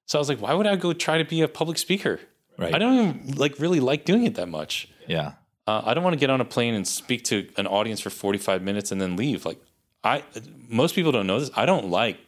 So 0.07 0.19
I 0.19 0.21
was 0.21 0.29
like, 0.29 0.39
why 0.39 0.53
would 0.53 0.67
I 0.67 0.75
go 0.75 0.93
try 0.93 1.17
to 1.17 1.25
be 1.25 1.41
a 1.41 1.47
public 1.47 1.77
speaker? 1.77 2.19
Right. 2.57 2.73
I 2.73 2.77
don't 2.77 2.93
even 2.93 3.35
like 3.35 3.59
really 3.59 3.79
like 3.79 4.05
doing 4.05 4.25
it 4.25 4.35
that 4.35 4.47
much. 4.47 4.87
Yeah. 5.07 5.33
Uh, 5.67 5.81
I 5.83 5.93
don't 5.93 6.03
want 6.03 6.13
to 6.13 6.19
get 6.19 6.29
on 6.29 6.41
a 6.41 6.45
plane 6.45 6.73
and 6.73 6.87
speak 6.87 7.23
to 7.25 7.49
an 7.57 7.67
audience 7.67 7.99
for 7.99 8.09
45 8.09 8.61
minutes 8.61 8.91
and 8.91 9.01
then 9.01 9.15
leave. 9.15 9.45
Like 9.45 9.59
I 10.03 10.23
most 10.69 10.95
people 10.95 11.11
don't 11.11 11.27
know 11.27 11.39
this. 11.39 11.49
I 11.55 11.65
don't 11.65 11.89
like 11.89 12.19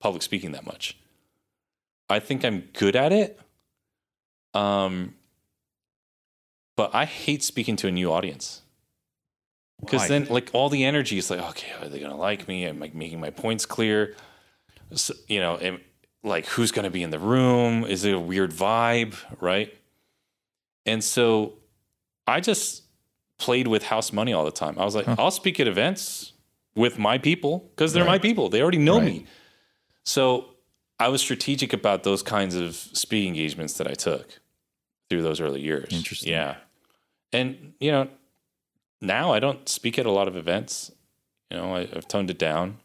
public 0.00 0.22
speaking 0.22 0.52
that 0.52 0.64
much. 0.66 0.96
I 2.08 2.20
think 2.20 2.44
I'm 2.44 2.60
good 2.72 2.96
at 2.96 3.12
it. 3.12 3.38
Um 4.54 5.14
but 6.74 6.94
I 6.94 7.04
hate 7.04 7.42
speaking 7.42 7.76
to 7.76 7.88
a 7.88 7.90
new 7.90 8.10
audience. 8.10 8.62
Because 9.80 10.08
then 10.08 10.26
like 10.28 10.50
all 10.52 10.68
the 10.68 10.84
energy 10.84 11.18
is 11.18 11.30
like, 11.30 11.40
okay, 11.40 11.72
are 11.80 11.88
they 11.88 12.00
gonna 12.00 12.16
like 12.16 12.48
me? 12.48 12.64
Am 12.66 12.82
I 12.82 12.90
making 12.92 13.20
my 13.20 13.30
points 13.30 13.64
clear? 13.64 14.14
So, 14.92 15.14
you 15.28 15.40
know, 15.40 15.58
am, 15.60 15.80
like 16.24 16.46
who's 16.46 16.72
gonna 16.72 16.90
be 16.90 17.02
in 17.02 17.10
the 17.10 17.18
room? 17.18 17.84
Is 17.84 18.04
it 18.04 18.14
a 18.14 18.18
weird 18.18 18.50
vibe? 18.52 19.14
Right. 19.40 19.72
And 20.84 21.02
so 21.04 21.54
I 22.26 22.40
just 22.40 22.82
played 23.38 23.68
with 23.68 23.84
house 23.84 24.12
money 24.12 24.32
all 24.32 24.44
the 24.44 24.50
time. 24.50 24.78
I 24.78 24.84
was 24.84 24.94
like, 24.94 25.06
Huh. 25.06 25.16
I'll 25.18 25.30
speak 25.30 25.60
at 25.60 25.68
events 25.68 26.32
with 26.74 26.98
my 26.98 27.18
people 27.18 27.70
because 27.74 27.92
they're 27.92 28.04
Right. 28.04 28.12
my 28.12 28.18
people. 28.18 28.48
They 28.48 28.60
already 28.60 28.78
know 28.78 28.98
Right. 28.98 29.06
me. 29.06 29.26
So 30.04 30.54
I 30.98 31.08
was 31.08 31.20
strategic 31.20 31.72
about 31.72 32.02
those 32.02 32.22
kinds 32.22 32.56
of 32.56 32.74
speaking 32.74 33.28
engagements 33.28 33.74
that 33.74 33.86
I 33.86 33.94
took 33.94 34.40
through 35.08 35.22
those 35.22 35.40
early 35.40 35.60
years. 35.60 35.92
Interesting. 35.92 36.30
Yeah. 36.32 36.56
And, 37.32 37.74
you 37.78 37.92
know, 37.92 38.08
now 39.00 39.32
I 39.32 39.40
don't 39.40 39.68
speak 39.68 39.98
at 39.98 40.06
a 40.06 40.10
lot 40.10 40.28
of 40.28 40.36
events. 40.36 40.90
You 41.50 41.56
know, 41.56 41.74
I, 41.74 41.80
I've 41.80 42.08
toned 42.08 42.30
it 42.30 42.38
down. 42.38 42.78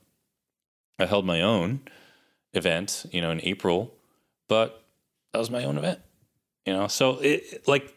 I 0.99 1.05
held 1.05 1.25
my 1.25 1.41
own 1.41 1.81
event, 2.53 3.05
you 3.11 3.19
know, 3.21 3.31
in 3.31 3.41
April, 3.43 3.93
but 4.47 4.83
that 5.31 5.39
was 5.39 5.49
my 5.49 5.63
own 5.63 5.77
event. 5.77 5.99
You 6.65 6.73
know, 6.73 6.87
so 6.87 7.19
it 7.21 7.67
like 7.67 7.95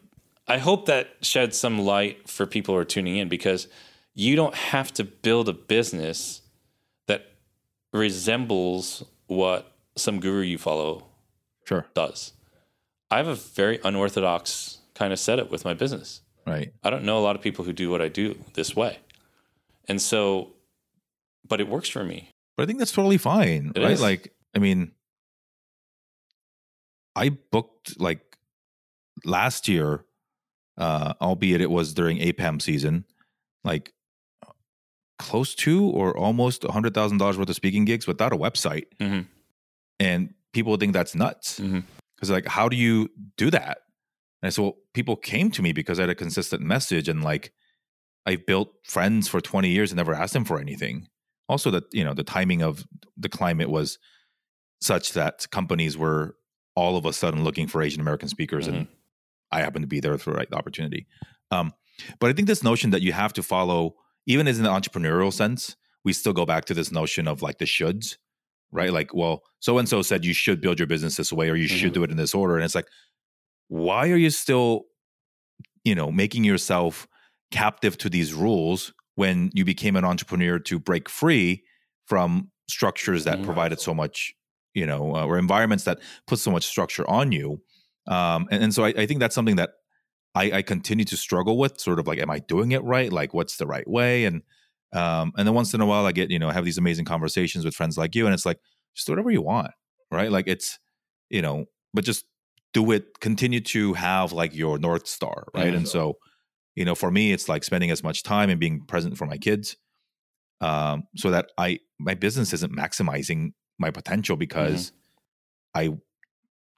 I 0.49 0.59
hope 0.59 0.87
that 0.87 1.09
sheds 1.23 1.57
some 1.59 1.79
light 1.79 2.29
for 2.29 2.47
people 2.47 2.75
who 2.75 2.81
are 2.81 2.85
tuning 2.85 3.17
in 3.17 3.29
because 3.29 3.69
you 4.15 4.35
don't 4.35 4.55
have 4.55 4.93
to 4.95 5.05
build 5.05 5.49
a 5.49 5.53
business 5.53 6.43
that 7.07 7.27
resembles 7.93 9.05
what 9.27 9.73
some 9.97 10.21
guru 10.21 10.43
you 10.43 10.59
follow 10.59 11.07
Sure. 11.65 11.87
does. 11.95 12.33
I 13.11 13.19
have 13.19 13.29
a 13.29 13.35
very 13.35 13.79
unorthodox 13.85 14.79
kind 14.95 15.13
of 15.13 15.19
setup 15.19 15.51
with 15.51 15.65
my 15.65 15.75
business. 15.75 16.23
Right. 16.47 16.73
I 16.85 16.91
don't 16.91 17.05
know 17.05 17.19
a 17.19 17.25
lot 17.25 17.35
of 17.37 17.43
people 17.43 17.65
who 17.65 17.73
do 17.73 17.91
what 17.91 18.01
I 18.01 18.09
do 18.09 18.39
this 18.55 18.77
way. 18.77 18.99
And 19.89 20.01
so, 20.01 20.53
but 21.47 21.61
it 21.61 21.69
works 21.69 21.89
for 21.89 22.05
me. 22.05 22.31
But 22.57 22.63
I 22.65 22.67
think 22.67 22.79
that's 22.79 22.93
totally 22.93 23.19
fine, 23.19 23.73
It 23.75 23.83
right? 23.83 23.91
is. 23.93 24.01
Like, 24.01 24.33
I 24.55 24.59
mean, 24.61 24.93
I 27.15 27.31
booked 27.31 28.01
like 28.01 28.21
last 29.25 29.69
year, 29.69 30.05
uh, 30.79 31.15
albeit 31.21 31.61
it 31.61 31.71
was 31.71 31.95
during 31.95 32.19
APAM 32.19 32.61
season, 32.61 33.05
like 33.65 33.93
close 35.19 35.55
to 35.57 35.85
or 35.91 36.17
almost 36.17 36.65
a 36.65 36.73
hundred 36.73 36.95
thousand 36.95 37.19
dollars 37.19 37.39
worth 37.39 37.49
of 37.49 37.57
speaking 37.57 37.85
gigs 37.85 38.07
without 38.07 38.33
a 38.33 38.37
website, 38.37 38.85
Mhm. 39.01 39.27
and 39.99 40.35
people 40.53 40.77
think 40.77 40.93
that's 40.93 41.15
nuts 41.15 41.59
because 41.59 42.31
like, 42.31 42.47
how 42.47 42.69
do 42.69 42.77
you 42.77 43.11
do 43.37 43.51
that? 43.51 43.79
And 44.43 44.53
so 44.53 44.77
people 44.95 45.17
came 45.17 45.51
to 45.53 45.63
me 45.63 45.73
because 45.73 45.99
I 45.99 46.03
had 46.03 46.11
a 46.11 46.15
consistent 46.15 46.63
message 46.63 47.09
and 47.09 47.25
like 47.25 47.53
I've 48.27 48.47
built 48.47 48.73
friends 48.85 49.29
for 49.29 49.41
20 49.41 49.69
years 49.69 49.91
and 49.91 49.97
never 49.97 50.15
asked 50.15 50.33
them 50.35 50.45
for 50.45 50.61
anything. 50.61 51.09
Also 51.49 51.71
that, 51.71 51.85
you 51.93 52.05
know, 52.05 52.13
the 52.15 52.25
timing 52.25 52.63
of 52.63 52.85
the 53.17 53.29
climate 53.29 53.71
was 53.71 53.99
such 54.81 55.13
that 55.13 55.47
companies 55.51 55.97
were 55.97 56.37
all 56.75 56.97
of 56.97 57.07
a 57.07 57.13
sudden 57.13 57.45
looking 57.45 57.67
for 57.67 57.83
Asian 57.83 58.01
American 58.01 58.29
speakers 58.29 58.67
and 58.67 58.89
I 59.51 59.61
happened 59.61 59.85
to 59.85 59.89
be 59.89 60.01
there 60.01 60.19
for 60.19 60.31
the 60.33 60.37
right 60.37 60.53
opportunity. 60.53 61.07
Um, 61.51 61.73
but 62.19 62.29
I 62.29 62.33
think 62.35 62.49
this 62.49 62.63
notion 62.65 62.91
that 62.91 63.01
you 63.01 63.13
have 63.13 63.33
to 63.35 63.43
follow, 63.43 63.95
even 64.27 64.47
as 64.49 64.59
in 64.59 64.65
the 64.65 64.71
entrepreneurial 64.71 65.33
sense, 65.33 65.77
we 66.05 66.13
still 66.13 66.33
go 66.35 66.45
back 66.45 66.65
to 66.67 66.75
this 66.75 66.93
notion 66.93 67.27
of 67.27 67.43
like 67.43 67.59
the 67.59 67.65
shoulds, 67.65 68.17
right? 68.71 68.93
Like, 68.93 69.15
well, 69.15 69.45
so 69.61 69.79
and 69.79 69.89
so 69.89 70.03
said 70.03 70.25
you 70.25 70.35
should 70.35 70.61
build 70.61 70.79
your 70.79 70.87
business 70.89 71.17
this 71.17 71.33
way 71.33 71.49
or 71.49 71.55
you 71.57 71.69
should 71.69 71.93
Mhm. 71.93 71.95
do 71.95 72.05
it 72.05 72.11
in 72.11 72.17
this 72.17 72.35
order. 72.35 72.57
And 72.57 72.65
it's 72.65 72.75
like, 72.75 72.89
why 73.69 74.11
are 74.11 74.17
you 74.17 74.31
still, 74.31 74.87
you 75.85 75.95
know, 75.95 76.11
making 76.11 76.45
yourself 76.45 77.07
captive 77.51 77.97
to 77.99 78.11
these 78.11 78.35
rules 78.35 78.93
when 79.15 79.51
you 79.55 79.65
became 79.65 79.97
an 79.97 80.05
entrepreneur 80.05 80.59
to 80.59 80.79
break 80.79 81.09
free 81.09 81.65
from 82.07 82.51
structures 82.69 83.25
that 83.25 83.43
Mhm. 83.43 83.43
provided 83.43 83.81
so 83.81 83.95
much, 83.95 84.35
you 84.75 84.87
know, 84.87 85.15
uh, 85.15 85.25
or 85.25 85.39
environments 85.39 85.85
that 85.85 86.01
put 86.27 86.39
so 86.39 86.51
much 86.51 86.67
structure 86.67 87.09
on 87.09 87.33
you? 87.33 87.63
Um, 88.09 88.49
and, 88.51 88.65
and 88.65 88.75
so 88.75 88.85
I, 88.85 88.89
I 88.89 89.07
think 89.07 89.21
that's 89.21 89.35
something 89.35 89.57
that 89.57 89.71
I, 90.35 90.53
I 90.59 90.63
continue 90.63 91.05
to 91.07 91.17
struggle 91.17 91.59
with. 91.59 91.81
Sort 91.81 91.99
of 91.99 92.07
like, 92.07 92.19
am 92.19 92.31
I 92.31 92.41
doing 92.41 92.73
it 92.73 92.83
right? 92.85 93.13
Like, 93.13 93.35
what's 93.35 93.57
the 93.57 93.67
right 93.67 93.89
way? 93.89 94.25
And 94.25 94.43
um, 94.93 95.33
and 95.37 95.47
then 95.47 95.55
once 95.55 95.75
in 95.75 95.81
a 95.81 95.87
while, 95.87 96.07
I 96.07 96.13
get 96.13 96.31
you 96.31 96.39
know 96.39 96.51
have 96.51 96.65
these 96.65 96.79
amazing 96.79 97.05
conversations 97.07 97.65
with 97.65 97.75
friends 97.75 97.99
like 97.99 98.15
you, 98.15 98.27
and 98.27 98.35
it's 98.35 98.47
like 98.47 98.61
just 98.95 99.07
do 99.07 99.13
whatever 99.13 99.31
you 99.31 99.43
want, 99.43 99.73
right? 100.11 100.31
Like 100.31 100.47
it's 100.49 100.79
you 101.31 101.43
know, 101.43 101.67
but 101.95 102.05
just 102.05 102.25
do 102.73 102.91
it. 102.93 103.21
Continue 103.21 103.61
to 103.61 103.95
have 103.95 104.33
like 104.33 104.55
your 104.55 104.79
north 104.79 105.07
star, 105.07 105.47
right? 105.55 105.73
Mhm. 105.73 105.77
And 105.79 105.89
so 105.89 106.19
you 106.75 106.85
know, 106.85 106.95
for 106.95 107.11
me, 107.11 107.33
it's 107.33 107.49
like 107.49 107.65
spending 107.65 107.91
as 107.91 108.03
much 108.03 108.23
time 108.23 108.51
and 108.51 108.61
being 108.61 108.83
present 108.85 109.17
for 109.17 109.25
my 109.25 109.39
kids, 109.39 109.77
um, 110.61 111.05
so 111.17 111.31
that 111.31 111.51
I 111.57 111.81
my 111.99 112.15
business 112.15 112.53
isn't 112.53 112.73
maximizing 112.73 113.53
my 113.79 113.91
potential 113.91 114.37
because 114.37 114.93
I 115.75 115.97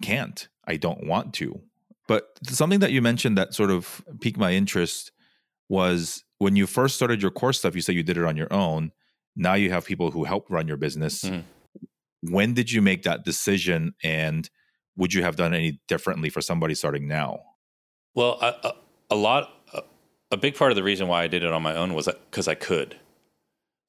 can't. 0.02 0.48
I 0.66 0.76
don't 0.76 1.06
want 1.06 1.34
to. 1.34 1.60
But 2.06 2.28
something 2.44 2.78
that 2.80 2.92
you 2.92 3.02
mentioned 3.02 3.36
that 3.38 3.54
sort 3.54 3.70
of 3.70 4.04
piqued 4.20 4.38
my 4.38 4.52
interest 4.52 5.10
was 5.68 6.24
when 6.38 6.56
you 6.56 6.66
first 6.66 6.94
started 6.96 7.20
your 7.20 7.30
course 7.32 7.58
stuff, 7.58 7.74
you 7.74 7.80
said 7.80 7.94
you 7.96 8.02
did 8.04 8.16
it 8.16 8.24
on 8.24 8.36
your 8.36 8.52
own. 8.52 8.92
Now 9.36 9.54
you 9.54 9.70
have 9.70 9.84
people 9.84 10.10
who 10.12 10.24
help 10.24 10.48
run 10.48 10.68
your 10.68 10.76
business. 10.76 11.24
Mhm. 11.24 11.42
When 12.22 12.54
did 12.54 12.70
you 12.72 12.82
make 12.82 13.02
that 13.02 13.24
decision? 13.24 13.94
And 14.02 14.48
would 14.98 15.14
you 15.14 15.22
have 15.22 15.36
done 15.36 15.54
any 15.54 15.80
differently 15.86 16.28
for 16.28 16.42
somebody 16.42 16.74
starting 16.74 17.08
now? 17.08 17.40
Well, 18.14 18.36
a, 18.42 18.74
a, 19.10 19.14
lot, 19.14 19.50
a, 19.72 19.82
a 20.32 20.36
big 20.36 20.56
part 20.56 20.72
of 20.72 20.76
the 20.76 20.82
reason 20.82 21.08
why 21.08 21.22
I 21.22 21.28
did 21.28 21.42
it 21.42 21.52
on 21.52 21.62
my 21.62 21.74
own 21.74 21.94
was 21.94 22.08
because 22.30 22.48
I 22.48 22.54
could. 22.54 22.96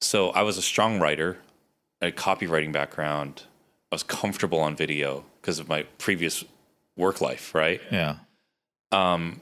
So 0.00 0.30
I 0.30 0.42
was 0.42 0.56
a 0.56 0.62
strong 0.62 1.00
writer. 1.00 1.38
a 2.00 2.10
copywriting 2.10 2.72
background. 2.72 3.42
I 3.92 3.96
was 3.96 4.04
comfortable 4.04 4.60
on 4.60 4.76
video 4.76 5.24
because 5.40 5.58
of 5.58 5.68
my 5.68 5.82
previous 5.98 6.44
work 6.96 7.20
life, 7.20 7.54
right? 7.54 7.80
Yeah. 7.90 8.16
Um, 8.92 9.40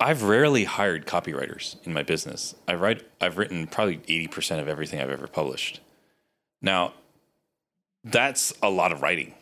I've 0.00 0.22
rarely 0.22 0.64
hired 0.64 1.06
copywriters 1.06 1.84
in 1.84 1.92
my 1.92 2.04
business. 2.04 2.54
I 2.68 2.74
write, 2.74 3.02
I've 3.20 3.36
written 3.36 3.66
probably 3.66 3.98
80% 3.98 4.60
of 4.60 4.68
everything 4.68 5.00
I've 5.00 5.10
ever 5.10 5.26
published. 5.26 5.80
Now, 6.62 6.94
that's 8.04 8.54
a 8.62 8.70
lot 8.70 8.92
of 8.92 9.02
writing. 9.02 9.34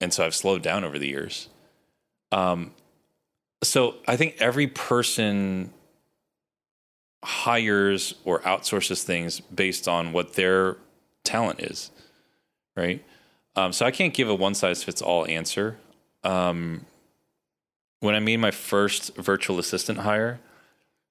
And 0.00 0.12
so 0.12 0.24
I've 0.24 0.34
slowed 0.34 0.62
down 0.62 0.84
over 0.84 0.98
the 0.98 1.08
years. 1.08 1.48
Um, 2.32 2.72
so 3.62 3.96
I 4.06 4.16
think 4.16 4.36
every 4.38 4.66
person 4.66 5.72
hires 7.24 8.14
or 8.24 8.40
outsources 8.40 9.02
things 9.02 9.40
based 9.40 9.88
on 9.88 10.12
what 10.12 10.34
their 10.34 10.76
talent 11.24 11.60
is, 11.60 11.90
right? 12.76 13.04
Um, 13.56 13.72
so 13.72 13.86
I 13.86 13.90
can't 13.90 14.12
give 14.12 14.28
a 14.28 14.34
one 14.34 14.54
size 14.54 14.84
fits 14.84 15.00
all 15.00 15.26
answer. 15.26 15.76
Um, 16.22 16.84
when 18.00 18.14
I 18.14 18.20
made 18.20 18.36
my 18.36 18.50
first 18.50 19.16
virtual 19.16 19.58
assistant 19.58 20.00
hire, 20.00 20.38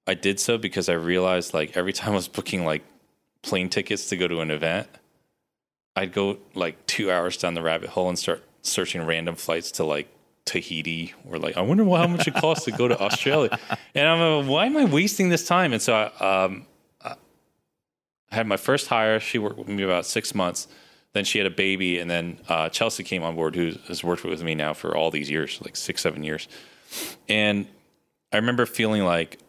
I 0.08 0.14
did 0.14 0.40
so 0.40 0.58
because 0.58 0.88
I 0.88 0.94
realized 0.94 1.54
like 1.54 1.76
every 1.76 1.94
time 1.94 2.14
I 2.14 2.16
was 2.16 2.28
booking 2.28 2.64
like 2.64 2.84
plane 3.42 3.70
tickets 3.70 4.08
to 4.10 4.18
go 4.18 4.28
to 4.28 4.40
an 4.42 4.52
event, 4.52 4.88
I'd 5.96 6.14
go 6.14 6.38
like 6.54 6.86
two 6.86 7.12
hours 7.12 7.38
down 7.38 7.56
the 7.56 7.64
rabbit 7.64 7.90
hole 7.90 8.08
and 8.08 8.20
start 8.20 8.44
searching 8.66 9.06
random 9.06 9.36
flights 9.36 9.72
to 9.72 9.84
like 9.84 10.08
Tahiti 10.46 11.14
or 11.28 11.40
like 11.40 11.58
I 11.58 11.62
wonder 11.62 11.84
how 11.84 12.08
much 12.08 12.28
it 12.28 12.36
costs 12.36 12.66
to 12.66 12.72
go 12.72 12.88
to 12.88 13.00
Australia. 13.00 13.58
And 13.96 14.08
I'm 14.10 14.42
like, 14.42 14.50
why 14.50 14.66
am 14.66 14.76
I 14.76 14.84
wasting 14.84 15.30
this 15.30 15.48
time? 15.48 15.72
And 15.72 15.82
so 15.82 15.94
I, 16.20 16.48
um, 16.48 16.66
I 17.02 18.36
had 18.36 18.46
my 18.46 18.58
first 18.58 18.88
hire. 18.88 19.22
She 19.22 19.40
worked 19.40 19.58
with 19.58 19.70
me 19.70 19.84
about 19.84 20.06
six 20.06 20.36
months. 20.36 20.68
Then 21.14 21.24
she 21.24 21.38
had 21.38 21.48
a 21.48 21.52
baby, 21.52 22.00
and 22.00 22.12
then 22.12 22.40
uh, 22.50 22.68
Chelsea 22.68 23.02
came 23.02 23.24
on 23.24 23.36
board, 23.36 23.56
who 23.56 23.72
has 23.88 24.04
worked 24.04 24.26
with 24.26 24.44
me 24.44 24.54
now 24.54 24.74
for 24.74 24.98
all 24.98 25.12
these 25.12 25.30
years, 25.30 25.62
like 25.64 25.78
six, 25.78 26.02
seven 26.02 26.26
years. 26.26 26.50
And 27.30 27.68
I 28.34 28.36
remember 28.36 28.66
feeling 28.66 29.06
like 29.06 29.40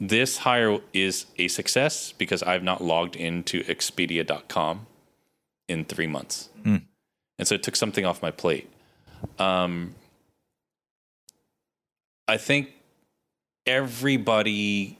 this 0.00 0.38
hire 0.38 0.78
is 0.94 1.26
a 1.36 1.48
success 1.48 2.12
because 2.12 2.42
I've 2.42 2.62
not 2.62 2.82
logged 2.82 3.16
into 3.16 3.62
Expedia.com 3.64 4.86
in 5.68 5.84
three 5.84 6.06
months. 6.06 6.48
Hmm. 6.64 6.76
And 7.42 7.48
so 7.48 7.56
it 7.56 7.64
took 7.64 7.74
something 7.74 8.04
off 8.04 8.22
my 8.22 8.30
plate. 8.30 8.70
Um, 9.40 9.96
I 12.28 12.36
think 12.36 12.70
everybody 13.66 14.96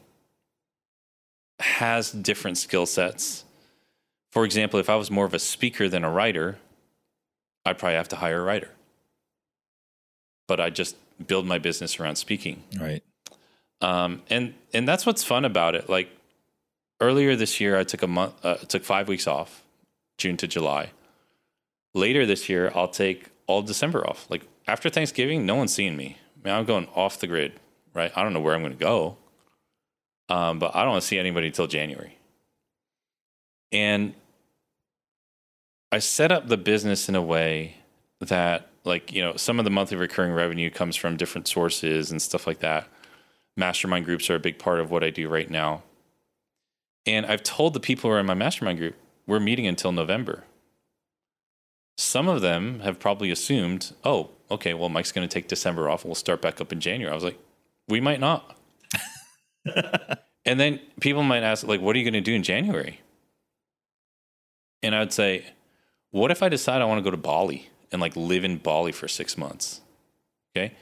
has 1.60 2.10
different 2.10 2.58
skill 2.58 2.84
sets. 2.84 3.44
For 4.32 4.44
example, 4.44 4.80
if 4.80 4.90
I 4.90 4.96
was 4.96 5.08
more 5.08 5.24
of 5.24 5.34
a 5.34 5.38
speaker 5.38 5.88
than 5.88 6.02
a 6.02 6.10
writer, 6.10 6.58
I'd 7.64 7.78
probably 7.78 7.94
have 7.94 8.08
to 8.08 8.16
hire 8.16 8.40
a 8.40 8.42
writer. 8.42 8.70
But 10.48 10.58
I 10.58 10.70
just 10.70 10.96
build 11.24 11.46
my 11.46 11.58
business 11.60 12.00
around 12.00 12.16
speaking. 12.16 12.64
Right. 12.76 13.04
Um, 13.80 14.22
and 14.28 14.54
and 14.74 14.88
that's 14.88 15.06
what's 15.06 15.22
fun 15.22 15.44
about 15.44 15.76
it. 15.76 15.88
Like 15.88 16.08
earlier 17.00 17.36
this 17.36 17.60
year, 17.60 17.78
I 17.78 17.84
took 17.84 18.02
a 18.02 18.08
month, 18.08 18.34
uh, 18.44 18.56
took 18.56 18.82
five 18.82 19.06
weeks 19.06 19.28
off, 19.28 19.62
June 20.18 20.36
to 20.38 20.48
July. 20.48 20.90
Later 21.94 22.24
this 22.26 22.48
year, 22.48 22.72
I'll 22.74 22.88
take 22.88 23.30
all 23.46 23.62
December 23.62 24.06
off. 24.06 24.26
Like 24.30 24.46
after 24.66 24.88
Thanksgiving, 24.88 25.44
no 25.44 25.56
one's 25.56 25.74
seeing 25.74 25.96
me. 25.96 26.18
I 26.36 26.48
mean, 26.48 26.54
I'm 26.54 26.64
going 26.64 26.88
off 26.94 27.20
the 27.20 27.26
grid, 27.26 27.60
right? 27.94 28.12
I 28.16 28.22
don't 28.22 28.32
know 28.32 28.40
where 28.40 28.54
I'm 28.54 28.62
going 28.62 28.72
to 28.72 28.78
go, 28.78 29.16
um, 30.28 30.58
but 30.58 30.74
I 30.74 30.84
don't 30.84 31.02
see 31.02 31.18
anybody 31.18 31.50
till 31.50 31.66
January. 31.66 32.18
And 33.70 34.14
I 35.90 35.98
set 35.98 36.32
up 36.32 36.48
the 36.48 36.56
business 36.56 37.08
in 37.08 37.14
a 37.14 37.22
way 37.22 37.76
that, 38.20 38.68
like, 38.84 39.12
you 39.12 39.22
know, 39.22 39.36
some 39.36 39.58
of 39.58 39.64
the 39.64 39.70
monthly 39.70 39.96
recurring 39.96 40.32
revenue 40.32 40.70
comes 40.70 40.96
from 40.96 41.16
different 41.16 41.48
sources 41.48 42.10
and 42.10 42.20
stuff 42.20 42.46
like 42.46 42.60
that. 42.60 42.88
Mastermind 43.56 44.06
groups 44.06 44.30
are 44.30 44.34
a 44.34 44.40
big 44.40 44.58
part 44.58 44.80
of 44.80 44.90
what 44.90 45.04
I 45.04 45.10
do 45.10 45.28
right 45.28 45.50
now. 45.50 45.82
And 47.04 47.26
I've 47.26 47.42
told 47.42 47.74
the 47.74 47.80
people 47.80 48.08
who 48.08 48.16
are 48.16 48.20
in 48.20 48.26
my 48.26 48.34
mastermind 48.34 48.78
group, 48.78 48.96
we're 49.26 49.40
meeting 49.40 49.66
until 49.66 49.92
November. 49.92 50.44
Some 51.96 52.28
of 52.28 52.40
them 52.40 52.80
have 52.80 52.98
probably 52.98 53.30
assumed, 53.30 53.92
oh, 54.04 54.30
okay, 54.50 54.74
well, 54.74 54.88
Mike's 54.88 55.12
going 55.12 55.28
to 55.28 55.32
take 55.32 55.48
December 55.48 55.88
off 55.88 56.02
and 56.02 56.10
we'll 56.10 56.14
start 56.14 56.40
back 56.40 56.60
up 56.60 56.72
in 56.72 56.80
January. 56.80 57.10
I 57.10 57.14
was 57.14 57.24
like, 57.24 57.38
we 57.88 58.00
might 58.00 58.20
not. 58.20 58.56
and 60.44 60.58
then 60.58 60.80
people 61.00 61.22
might 61.22 61.42
ask, 61.42 61.66
like, 61.66 61.80
what 61.80 61.94
are 61.94 61.98
you 61.98 62.04
going 62.04 62.14
to 62.14 62.20
do 62.20 62.34
in 62.34 62.42
January? 62.42 63.00
And 64.82 64.94
I'd 64.94 65.12
say, 65.12 65.46
what 66.10 66.30
if 66.30 66.42
I 66.42 66.48
decide 66.48 66.82
I 66.82 66.84
want 66.84 66.98
to 66.98 67.02
go 67.02 67.10
to 67.10 67.16
Bali 67.16 67.68
and 67.90 68.00
like 68.00 68.16
live 68.16 68.44
in 68.44 68.58
Bali 68.58 68.92
for 68.92 69.08
six 69.08 69.36
months? 69.36 69.80
Okay. 70.56 70.74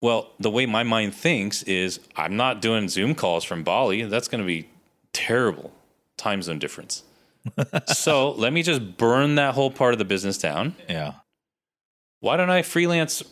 Well, 0.00 0.32
the 0.38 0.50
way 0.50 0.66
my 0.66 0.82
mind 0.82 1.14
thinks 1.14 1.62
is 1.62 2.00
I'm 2.16 2.36
not 2.36 2.60
doing 2.60 2.88
Zoom 2.88 3.14
calls 3.14 3.44
from 3.44 3.62
Bali. 3.62 4.02
That's 4.02 4.28
going 4.28 4.42
to 4.42 4.46
be 4.46 4.68
terrible 5.12 5.72
time 6.16 6.42
zone 6.42 6.58
difference. 6.58 7.02
So 7.86 8.32
let 8.32 8.52
me 8.52 8.62
just 8.62 8.96
burn 8.96 9.34
that 9.36 9.54
whole 9.54 9.70
part 9.70 9.92
of 9.92 9.98
the 9.98 10.04
business 10.04 10.38
down. 10.38 10.74
Yeah. 10.88 11.14
Why 12.20 12.36
don't 12.36 12.50
I 12.50 12.62
freelance? 12.62 13.22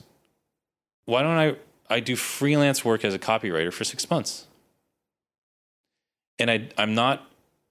Why 1.04 1.22
don't 1.22 1.38
I 1.38 1.56
I 1.88 2.00
do 2.00 2.16
freelance 2.16 2.84
work 2.84 3.04
as 3.04 3.14
a 3.14 3.18
copywriter 3.18 3.72
for 3.72 3.84
six 3.84 4.10
months? 4.10 4.46
And 6.38 6.50
I 6.50 6.68
I'm 6.76 6.94
not 6.94 7.26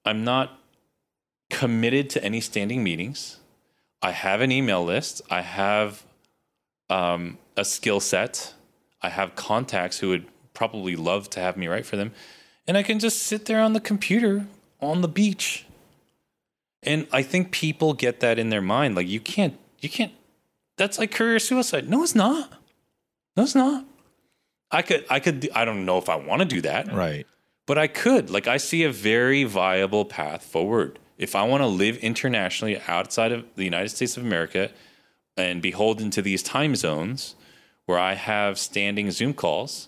I'm 0.06 0.24
not 0.24 0.60
committed 1.50 2.10
to 2.12 2.24
any 2.24 2.42
standing 2.42 2.84
meetings. 2.84 3.38
I 4.02 4.12
have 4.12 4.42
an 4.42 4.52
email 4.52 4.84
list. 4.84 5.22
I 5.30 5.42
have 5.42 6.04
um, 6.90 7.38
a 7.56 7.64
skill 7.64 8.00
set. 8.00 8.54
I 9.02 9.10
have 9.10 9.36
contacts 9.36 10.00
who 10.00 10.10
would 10.10 10.26
probably 10.54 10.96
love 10.96 11.30
to 11.32 11.40
have 11.40 11.58
me 11.58 11.68
write 11.68 11.86
for 11.86 11.98
them. 11.98 12.12
And 12.68 12.78
I 12.78 12.84
can 12.84 13.00
just 13.00 13.20
sit 13.20 13.46
there 13.46 13.60
on 13.60 13.74
the 13.74 13.80
computer 13.80 14.48
on 14.80 15.02
the 15.02 15.08
beach. 15.08 15.66
And 16.84 17.08
I 17.12 17.22
think 17.24 17.52
people 17.52 17.94
get 17.94 18.20
that 18.22 18.40
in 18.40 18.50
their 18.50 18.62
mind. 18.62 18.96
Like 18.96 19.08
you 19.08 19.20
can't, 19.20 19.58
you 19.80 19.90
can't, 19.90 20.12
that's 20.78 20.98
like 20.98 21.12
career 21.12 21.40
suicide. 21.40 21.90
No, 21.90 22.02
it's 22.04 22.16
not. 22.16 22.52
No, 23.38 23.44
it's 23.44 23.56
not. 23.56 23.86
I 24.72 24.82
could, 24.82 25.06
I 25.10 25.20
could, 25.20 25.50
I 25.54 25.66
don't 25.66 25.86
know 25.86 25.98
if 25.98 26.10
I 26.10 26.16
want 26.16 26.40
to 26.42 26.46
do 26.48 26.62
that, 26.62 26.92
Right. 26.92 27.28
but 27.68 27.78
I 27.78 27.88
could. 27.88 28.30
Like 28.30 28.48
I 28.48 28.58
see 28.58 28.84
a 28.84 28.92
very 28.92 29.44
viable 29.44 30.06
path 30.06 30.44
forward. 30.44 30.98
If 31.18 31.36
I 31.36 31.44
want 31.44 31.62
to 31.62 31.68
live 31.68 31.98
internationally 31.98 32.82
outside 32.88 33.32
of 33.32 33.46
the 33.56 33.64
United 33.64 33.90
States 33.90 34.18
of 34.18 34.24
America 34.24 34.72
and 35.38 35.62
beholden 35.62 36.10
to 36.12 36.22
these 36.22 36.42
time 36.42 36.76
zones 36.76 37.36
where 37.86 38.00
I 38.00 38.14
have 38.14 38.58
standing 38.58 39.12
Zoom 39.12 39.34
calls, 39.34 39.88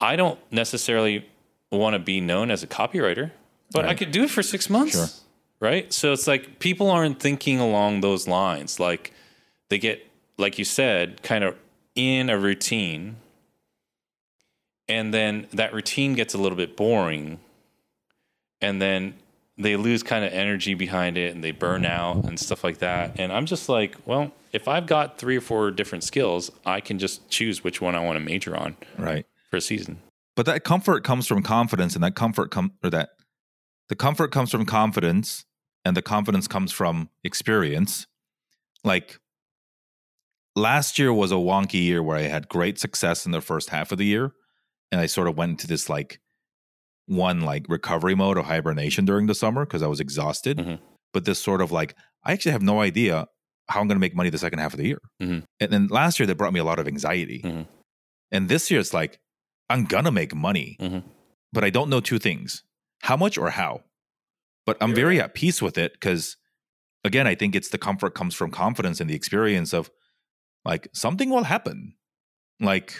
I 0.00 0.16
don't 0.16 0.38
necessarily 0.50 1.26
want 1.70 1.94
to 1.94 1.98
be 1.98 2.20
known 2.20 2.50
as 2.50 2.62
a 2.62 2.66
copywriter, 2.66 3.32
but 3.72 3.86
I 3.86 3.94
could 3.94 4.12
do 4.12 4.24
it 4.24 4.30
for 4.30 4.42
six 4.42 4.68
months. 4.70 4.92
Sure. 4.92 5.08
Right. 5.60 5.92
So 5.92 6.12
it's 6.12 6.26
like 6.26 6.58
people 6.58 6.90
aren't 6.90 7.20
thinking 7.20 7.60
along 7.60 8.00
those 8.00 8.26
lines. 8.26 8.80
Like 8.80 9.12
they 9.68 9.78
get, 9.78 10.06
like 10.36 10.58
you 10.58 10.64
said, 10.64 11.22
kind 11.22 11.44
of 11.44 11.56
in 11.94 12.30
a 12.30 12.38
routine. 12.38 13.16
And 14.88 15.14
then 15.14 15.46
that 15.52 15.72
routine 15.72 16.14
gets 16.14 16.34
a 16.34 16.38
little 16.38 16.56
bit 16.56 16.76
boring. 16.76 17.38
And 18.60 18.82
then 18.82 19.14
they 19.56 19.76
lose 19.76 20.02
kind 20.02 20.24
of 20.24 20.32
energy 20.32 20.74
behind 20.74 21.16
it 21.16 21.34
and 21.34 21.44
they 21.44 21.52
burn 21.52 21.82
mm-hmm. 21.82 21.92
out 21.92 22.24
and 22.24 22.38
stuff 22.40 22.64
like 22.64 22.78
that. 22.78 23.20
And 23.20 23.32
I'm 23.32 23.46
just 23.46 23.68
like, 23.68 23.96
well, 24.04 24.32
if 24.52 24.68
I've 24.68 24.86
got 24.86 25.18
three 25.18 25.36
or 25.36 25.40
four 25.40 25.70
different 25.70 26.04
skills, 26.04 26.50
I 26.66 26.80
can 26.80 26.98
just 26.98 27.28
choose 27.28 27.62
which 27.64 27.80
one 27.80 27.94
I 27.94 28.00
want 28.00 28.18
to 28.18 28.24
major 28.24 28.56
on 28.56 28.76
Right. 28.98 29.26
for 29.50 29.56
a 29.56 29.60
season. 29.60 30.00
But 30.34 30.46
that 30.46 30.64
comfort 30.64 31.04
comes 31.04 31.26
from 31.26 31.42
confidence, 31.42 31.94
and 31.94 32.02
that 32.02 32.14
comfort 32.14 32.50
come 32.50 32.72
or 32.82 32.90
that 32.90 33.10
the 33.92 33.96
comfort 33.96 34.32
comes 34.32 34.50
from 34.50 34.64
confidence, 34.64 35.44
and 35.84 35.94
the 35.94 36.00
confidence 36.00 36.48
comes 36.48 36.72
from 36.72 37.10
experience. 37.24 38.06
Like 38.84 39.20
last 40.56 40.98
year 40.98 41.12
was 41.12 41.30
a 41.30 41.34
wonky 41.34 41.82
year 41.82 42.02
where 42.02 42.16
I 42.16 42.22
had 42.22 42.48
great 42.48 42.78
success 42.78 43.26
in 43.26 43.32
the 43.32 43.42
first 43.42 43.68
half 43.68 43.92
of 43.92 43.98
the 43.98 44.06
year, 44.06 44.32
and 44.90 44.98
I 44.98 45.04
sort 45.04 45.28
of 45.28 45.36
went 45.36 45.50
into 45.50 45.66
this 45.66 45.90
like 45.90 46.20
one 47.04 47.42
like 47.42 47.66
recovery 47.68 48.14
mode 48.14 48.38
or 48.38 48.44
hibernation 48.44 49.04
during 49.04 49.26
the 49.26 49.34
summer 49.34 49.66
because 49.66 49.82
I 49.82 49.88
was 49.88 50.00
exhausted. 50.00 50.56
Mhm. 50.56 50.78
But 51.12 51.26
this 51.26 51.38
sort 51.38 51.60
of 51.60 51.70
like 51.70 51.94
I 52.24 52.32
actually 52.32 52.52
have 52.52 52.62
no 52.62 52.80
idea 52.80 53.26
how 53.68 53.80
I'm 53.82 53.88
going 53.88 53.96
to 53.96 54.00
make 54.06 54.16
money 54.16 54.30
the 54.30 54.38
second 54.38 54.60
half 54.60 54.72
of 54.72 54.78
the 54.78 54.86
year. 54.86 55.02
Mhm. 55.20 55.44
And 55.60 55.70
then 55.70 55.88
last 55.88 56.18
year 56.18 56.26
that 56.28 56.36
brought 56.38 56.54
me 56.54 56.60
a 56.60 56.64
lot 56.64 56.78
of 56.78 56.88
anxiety, 56.88 57.42
Mhm. 57.44 57.66
and 58.30 58.48
this 58.48 58.70
year 58.70 58.80
it's 58.80 58.94
like 58.94 59.20
I'm 59.68 59.84
gonna 59.84 60.10
make 60.12 60.34
money, 60.34 60.78
Mhm. 60.80 61.04
but 61.52 61.62
I 61.62 61.68
don't 61.68 61.90
know 61.90 62.00
two 62.00 62.18
things: 62.18 62.64
how 63.02 63.16
much 63.16 63.38
or 63.38 63.50
how. 63.50 63.82
But 64.64 64.76
I'm 64.80 64.94
very 64.94 65.20
at 65.20 65.34
peace 65.34 65.60
with 65.60 65.76
it 65.76 65.92
because, 65.92 66.36
again, 67.04 67.26
I 67.26 67.34
think 67.34 67.54
it's 67.54 67.68
the 67.68 67.78
comfort 67.78 68.14
comes 68.14 68.34
from 68.34 68.50
confidence 68.50 69.00
and 69.00 69.10
the 69.10 69.14
experience 69.14 69.72
of 69.72 69.90
like 70.64 70.88
something 70.92 71.30
will 71.30 71.44
happen. 71.44 71.94
Like 72.60 72.94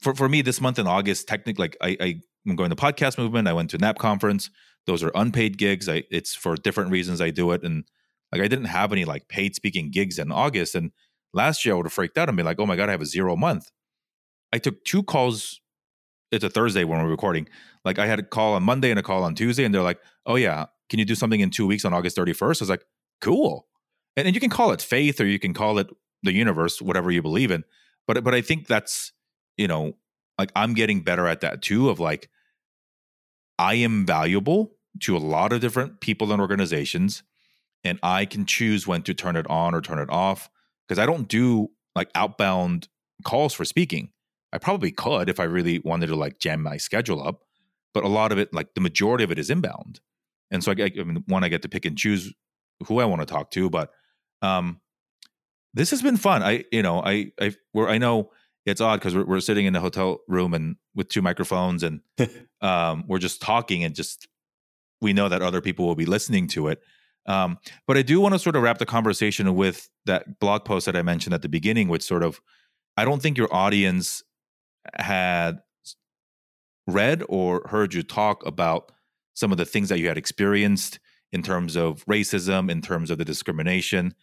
for 0.00 0.14
for 0.14 0.28
me, 0.28 0.42
this 0.42 0.60
month 0.60 0.78
in 0.78 0.86
August, 0.86 1.26
technically, 1.26 1.62
like 1.62 1.76
I, 1.80 1.96
I 2.00 2.20
I'm 2.46 2.56
going 2.56 2.70
to 2.70 2.76
podcast 2.76 3.18
movement. 3.18 3.48
I 3.48 3.52
went 3.52 3.70
to 3.70 3.78
NAP 3.78 3.98
conference. 3.98 4.50
those 4.86 5.02
are 5.02 5.12
unpaid 5.14 5.58
gigs. 5.58 5.88
I 5.88 6.04
it's 6.10 6.34
for 6.34 6.56
different 6.56 6.90
reasons 6.90 7.20
I 7.20 7.30
do 7.30 7.52
it, 7.52 7.62
and 7.62 7.84
like 8.32 8.42
I 8.42 8.48
didn't 8.48 8.66
have 8.66 8.92
any 8.92 9.04
like 9.04 9.28
paid 9.28 9.54
speaking 9.54 9.90
gigs 9.90 10.18
in 10.18 10.30
August, 10.30 10.74
and 10.74 10.92
last 11.32 11.64
year 11.64 11.74
I 11.74 11.76
would 11.78 11.86
have 11.86 11.92
freaked 11.92 12.18
out 12.18 12.28
and 12.28 12.36
be 12.36 12.42
like, 12.42 12.58
oh 12.58 12.66
my 12.66 12.76
god, 12.76 12.88
I 12.88 12.92
have 12.92 13.02
a 13.02 13.06
zero 13.06 13.36
month. 13.36 13.70
I 14.52 14.58
took 14.58 14.84
two 14.84 15.02
calls. 15.02 15.60
It's 16.30 16.44
a 16.44 16.50
Thursday 16.50 16.84
when 16.84 17.02
we're 17.02 17.10
recording. 17.10 17.48
Like 17.88 17.98
I 17.98 18.06
had 18.06 18.18
a 18.18 18.22
call 18.22 18.52
on 18.52 18.64
Monday 18.64 18.90
and 18.90 18.98
a 18.98 19.02
call 19.02 19.24
on 19.24 19.34
Tuesday, 19.34 19.64
and 19.64 19.74
they're 19.74 19.80
like, 19.80 19.98
oh 20.26 20.34
yeah, 20.34 20.66
can 20.90 20.98
you 20.98 21.06
do 21.06 21.14
something 21.14 21.40
in 21.40 21.48
two 21.48 21.66
weeks 21.66 21.86
on 21.86 21.94
August 21.94 22.18
31st? 22.18 22.42
I 22.42 22.48
was 22.48 22.68
like, 22.68 22.84
cool. 23.22 23.66
And, 24.14 24.26
and 24.26 24.34
you 24.34 24.40
can 24.40 24.50
call 24.50 24.72
it 24.72 24.82
faith 24.82 25.22
or 25.22 25.24
you 25.24 25.38
can 25.38 25.54
call 25.54 25.78
it 25.78 25.88
the 26.22 26.34
universe, 26.34 26.82
whatever 26.82 27.10
you 27.10 27.22
believe 27.22 27.50
in. 27.50 27.64
But 28.06 28.22
but 28.24 28.34
I 28.34 28.42
think 28.42 28.66
that's, 28.66 29.12
you 29.56 29.66
know, 29.66 29.94
like 30.38 30.52
I'm 30.54 30.74
getting 30.74 31.00
better 31.00 31.26
at 31.26 31.40
that 31.40 31.62
too, 31.62 31.88
of 31.88 31.98
like 31.98 32.28
I 33.58 33.76
am 33.76 34.04
valuable 34.04 34.76
to 35.00 35.16
a 35.16 35.18
lot 35.18 35.54
of 35.54 35.62
different 35.62 36.02
people 36.02 36.30
and 36.30 36.42
organizations, 36.42 37.22
and 37.84 37.98
I 38.02 38.26
can 38.26 38.44
choose 38.44 38.86
when 38.86 39.00
to 39.04 39.14
turn 39.14 39.34
it 39.34 39.46
on 39.48 39.74
or 39.74 39.80
turn 39.80 39.98
it 39.98 40.10
off. 40.10 40.50
Because 40.86 40.98
I 40.98 41.06
don't 41.06 41.26
do 41.26 41.70
like 41.96 42.10
outbound 42.14 42.88
calls 43.24 43.54
for 43.54 43.64
speaking. 43.64 44.10
I 44.52 44.58
probably 44.58 44.92
could 44.92 45.30
if 45.30 45.40
I 45.40 45.44
really 45.44 45.78
wanted 45.78 46.08
to 46.08 46.16
like 46.16 46.38
jam 46.38 46.62
my 46.62 46.76
schedule 46.76 47.26
up, 47.26 47.44
but 47.94 48.04
a 48.04 48.08
lot 48.08 48.32
of 48.32 48.38
it, 48.38 48.52
like 48.52 48.74
the 48.74 48.80
majority 48.80 49.24
of 49.24 49.30
it, 49.30 49.38
is 49.38 49.50
inbound. 49.50 50.00
And 50.50 50.62
so 50.62 50.72
I, 50.72 50.90
I 50.98 51.04
mean, 51.04 51.24
one, 51.26 51.44
I 51.44 51.48
get 51.48 51.62
to 51.62 51.68
pick 51.68 51.84
and 51.84 51.96
choose 51.96 52.32
who 52.86 53.00
I 53.00 53.04
want 53.04 53.20
to 53.20 53.26
talk 53.26 53.50
to, 53.52 53.68
but 53.68 53.90
um, 54.42 54.80
this 55.74 55.90
has 55.90 56.02
been 56.02 56.16
fun. 56.16 56.42
I, 56.42 56.64
you 56.72 56.82
know, 56.82 57.02
I, 57.02 57.32
I, 57.40 57.54
where 57.72 57.88
I 57.88 57.98
know 57.98 58.30
it's 58.66 58.80
odd 58.80 59.00
because 59.00 59.14
we're, 59.14 59.24
we're 59.24 59.40
sitting 59.40 59.66
in 59.66 59.74
a 59.76 59.80
hotel 59.80 60.20
room 60.28 60.54
and 60.54 60.76
with 60.94 61.08
two 61.08 61.22
microphones 61.22 61.82
and 61.82 62.00
um, 62.60 63.04
we're 63.06 63.18
just 63.18 63.40
talking 63.40 63.84
and 63.84 63.94
just 63.94 64.28
we 65.00 65.12
know 65.12 65.28
that 65.28 65.42
other 65.42 65.60
people 65.60 65.86
will 65.86 65.94
be 65.94 66.06
listening 66.06 66.48
to 66.48 66.68
it. 66.68 66.80
Um, 67.26 67.58
but 67.86 67.96
I 67.96 68.02
do 68.02 68.20
want 68.20 68.34
to 68.34 68.38
sort 68.38 68.56
of 68.56 68.62
wrap 68.62 68.78
the 68.78 68.86
conversation 68.86 69.54
with 69.54 69.88
that 70.06 70.38
blog 70.40 70.64
post 70.64 70.86
that 70.86 70.96
I 70.96 71.02
mentioned 71.02 71.34
at 71.34 71.42
the 71.42 71.48
beginning, 71.48 71.88
which 71.88 72.02
sort 72.02 72.22
of, 72.22 72.40
I 72.96 73.04
don't 73.04 73.20
think 73.20 73.36
your 73.36 73.52
audience 73.54 74.22
had 74.94 75.60
read 76.88 77.22
or 77.28 77.62
heard 77.68 77.94
you 77.94 78.02
talk 78.02 78.44
about 78.44 78.90
some 79.34 79.52
of 79.52 79.58
the 79.58 79.64
things 79.64 79.88
that 79.90 80.00
you 80.00 80.08
had 80.08 80.18
experienced 80.18 80.98
in 81.32 81.42
terms 81.42 81.76
of 81.76 82.04
racism, 82.06 82.70
in 82.70 82.80
terms 82.80 83.10
of 83.10 83.18
the 83.18 83.24
discrimination, 83.24 84.14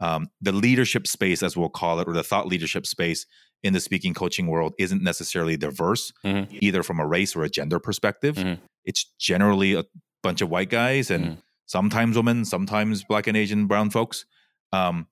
um, 0.00 0.28
the 0.40 0.52
leadership 0.52 1.06
space, 1.06 1.42
as 1.42 1.56
we'll 1.56 1.68
call 1.68 2.00
it, 2.00 2.08
or 2.08 2.14
the 2.14 2.24
thought 2.24 2.48
leadership 2.48 2.86
space 2.86 3.26
in 3.62 3.72
the 3.72 3.80
speaking 3.80 4.14
coaching 4.14 4.46
world 4.46 4.74
isn't 4.78 5.02
necessarily 5.02 5.56
diverse, 5.56 6.12
mm-hmm. 6.24 6.56
either 6.60 6.82
from 6.82 6.98
a 6.98 7.06
race 7.06 7.36
or 7.36 7.44
a 7.44 7.48
gender 7.48 7.78
perspective. 7.78 8.36
Mm-hmm. 8.36 8.64
It's 8.84 9.04
generally 9.18 9.74
a 9.74 9.84
bunch 10.22 10.40
of 10.40 10.50
white 10.50 10.70
guys 10.70 11.10
and 11.10 11.24
mm-hmm. 11.24 11.34
sometimes 11.66 12.16
women, 12.16 12.44
sometimes 12.44 13.04
black 13.04 13.26
and 13.26 13.36
Asian 13.36 13.66
brown 13.66 13.90
folks. 13.90 14.24
Um, 14.72 15.06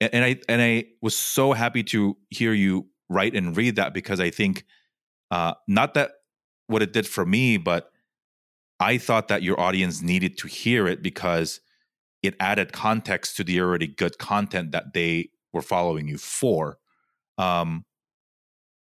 and, 0.00 0.14
and 0.14 0.24
I 0.24 0.40
and 0.48 0.62
I 0.62 0.84
was 1.00 1.16
so 1.16 1.52
happy 1.52 1.82
to 1.84 2.16
hear 2.30 2.52
you 2.52 2.88
write 3.08 3.36
and 3.36 3.56
read 3.56 3.76
that 3.76 3.92
because 3.92 4.20
I 4.20 4.30
think 4.30 4.64
uh, 5.30 5.54
not 5.68 5.94
that 5.94 6.12
what 6.66 6.82
it 6.82 6.92
did 6.92 7.06
for 7.06 7.24
me, 7.24 7.56
but 7.56 7.90
I 8.80 8.98
thought 8.98 9.28
that 9.28 9.42
your 9.42 9.60
audience 9.60 10.02
needed 10.02 10.38
to 10.38 10.48
hear 10.48 10.86
it 10.86 11.02
because 11.02 11.60
it 12.22 12.34
added 12.40 12.72
context 12.72 13.36
to 13.36 13.44
the 13.44 13.60
already 13.60 13.86
good 13.86 14.18
content 14.18 14.72
that 14.72 14.92
they 14.92 15.30
were 15.52 15.62
following 15.62 16.08
you 16.08 16.18
for. 16.18 16.78
Um, 17.38 17.84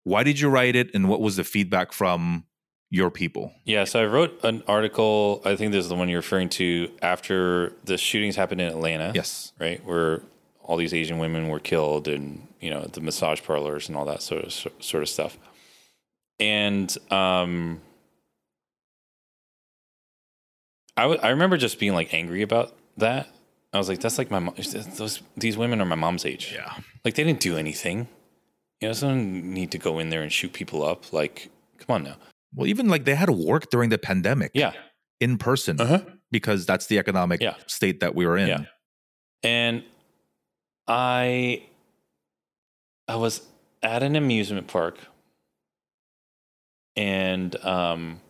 why 0.04 0.22
did 0.22 0.40
you 0.40 0.48
write 0.48 0.76
it, 0.76 0.90
and 0.94 1.08
what 1.08 1.20
was 1.20 1.36
the 1.36 1.44
feedback 1.44 1.92
from 1.92 2.44
your 2.90 3.10
people? 3.10 3.52
Yeah, 3.64 3.84
so 3.84 4.02
I 4.02 4.06
wrote 4.06 4.38
an 4.44 4.62
article. 4.66 5.40
I 5.44 5.56
think 5.56 5.72
this 5.72 5.84
is 5.84 5.88
the 5.88 5.94
one 5.94 6.08
you're 6.08 6.18
referring 6.18 6.48
to 6.50 6.90
after 7.00 7.72
the 7.84 7.96
shootings 7.96 8.36
happened 8.36 8.60
in 8.60 8.68
Atlanta. 8.68 9.12
Yes, 9.14 9.52
right, 9.60 9.84
where 9.84 10.22
all 10.62 10.76
these 10.76 10.92
Asian 10.92 11.18
women 11.18 11.48
were 11.48 11.60
killed, 11.60 12.08
and 12.08 12.48
you 12.60 12.70
know 12.70 12.82
the 12.82 13.00
massage 13.00 13.42
parlors 13.42 13.88
and 13.88 13.96
all 13.96 14.04
that 14.06 14.22
sort 14.22 14.44
of 14.44 14.52
sort 14.52 15.02
of 15.02 15.08
stuff. 15.08 15.38
And 16.40 16.96
um, 17.10 17.80
I, 20.96 21.02
w- 21.02 21.20
I 21.22 21.30
remember 21.30 21.56
just 21.56 21.78
being 21.78 21.94
like 21.94 22.12
angry 22.12 22.42
about 22.42 22.74
that. 22.96 23.28
I 23.72 23.78
was 23.78 23.88
like, 23.88 24.00
that's 24.00 24.18
like 24.18 24.30
my 24.30 24.38
mom. 24.38 24.54
Those 24.96 25.22
these 25.36 25.56
women 25.56 25.80
are 25.80 25.86
my 25.86 25.94
mom's 25.94 26.26
age. 26.26 26.52
Yeah, 26.54 26.74
like 27.04 27.14
they 27.14 27.24
didn't 27.24 27.40
do 27.40 27.56
anything. 27.56 28.08
You 28.80 28.88
know, 28.88 28.92
someone 28.92 29.54
need 29.54 29.70
to 29.70 29.78
go 29.78 29.98
in 29.98 30.10
there 30.10 30.22
and 30.22 30.30
shoot 30.30 30.52
people 30.52 30.84
up. 30.84 31.12
Like, 31.12 31.50
come 31.78 31.94
on 31.94 32.02
now. 32.04 32.16
Well, 32.54 32.66
even 32.66 32.88
like 32.88 33.04
they 33.04 33.14
had 33.14 33.26
to 33.26 33.32
work 33.32 33.70
during 33.70 33.88
the 33.88 33.96
pandemic. 33.96 34.50
Yeah, 34.52 34.72
in 35.20 35.38
person 35.38 35.80
uh-huh. 35.80 36.00
because 36.30 36.66
that's 36.66 36.86
the 36.86 36.98
economic 36.98 37.40
yeah. 37.40 37.54
state 37.66 38.00
that 38.00 38.14
we 38.14 38.26
were 38.26 38.36
in. 38.36 38.48
Yeah, 38.48 38.64
and 39.42 39.84
I 40.86 41.64
I 43.08 43.16
was 43.16 43.40
at 43.82 44.02
an 44.02 44.16
amusement 44.16 44.66
park, 44.66 44.98
and 46.96 47.54
um, 47.64 48.20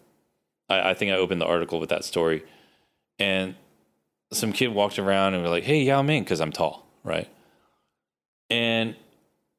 I, 0.69 0.91
I 0.91 0.95
think 0.95 1.13
I 1.13 1.17
opened 1.17 1.41
the 1.41 1.47
article 1.47 1.81
with 1.81 1.91
that 1.91 2.05
story, 2.05 2.45
and 3.19 3.55
some 4.33 4.53
kid 4.53 4.69
walked 4.69 4.99
around 4.99 5.35
and 5.35 5.43
we're 5.43 5.51
like, 5.51 5.65
"Hey, 5.65 5.83
Yao 5.83 6.03
Ming," 6.03 6.23
because 6.25 6.41
I'm 6.41 6.53
tall, 6.53 6.87
right? 7.05 7.29
And 8.51 8.97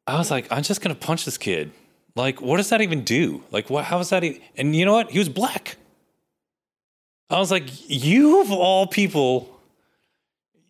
I 0.08 0.18
was 0.18 0.32
like, 0.32 0.52
"I'm 0.52 0.64
just 0.64 0.82
gonna 0.82 0.96
punch 0.96 1.26
this 1.26 1.38
kid." 1.38 1.72
Like, 2.16 2.42
what 2.42 2.58
does 2.58 2.70
that 2.70 2.82
even 2.82 3.04
do? 3.04 3.44
Like, 3.52 3.70
what? 3.70 3.86
How 3.86 4.00
is 4.00 4.10
that? 4.10 4.24
And 4.56 4.76
you 4.76 4.86
know 4.86 4.94
what? 4.94 5.12
He 5.12 5.18
was 5.20 5.30
black. 5.30 5.78
I 7.30 7.40
was 7.40 7.50
like, 7.50 7.64
you 7.90 8.42
of 8.42 8.52
all 8.52 8.86
people, 8.86 9.60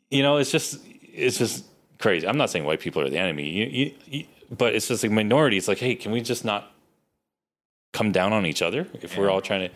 you 0.09 0.23
know, 0.23 0.37
it's 0.37 0.51
just, 0.51 0.79
it's 1.01 1.37
just 1.37 1.65
crazy. 1.99 2.25
I'm 2.25 2.37
not 2.37 2.49
saying 2.49 2.63
white 2.63 2.79
people 2.79 3.01
are 3.01 3.09
the 3.09 3.17
enemy, 3.17 3.49
you, 3.49 3.65
you, 3.65 3.95
you, 4.05 4.25
but 4.57 4.73
it's 4.73 4.87
just 4.87 5.03
like 5.03 5.11
minority. 5.11 5.57
It's 5.57 5.67
like, 5.67 5.79
hey, 5.79 5.95
can 5.95 6.13
we 6.13 6.21
just 6.21 6.45
not 6.45 6.72
come 7.93 8.11
down 8.11 8.33
on 8.33 8.45
each 8.45 8.61
other 8.61 8.87
if 9.01 9.13
yeah. 9.13 9.19
we're 9.19 9.29
all 9.29 9.41
trying 9.41 9.69
to? 9.69 9.75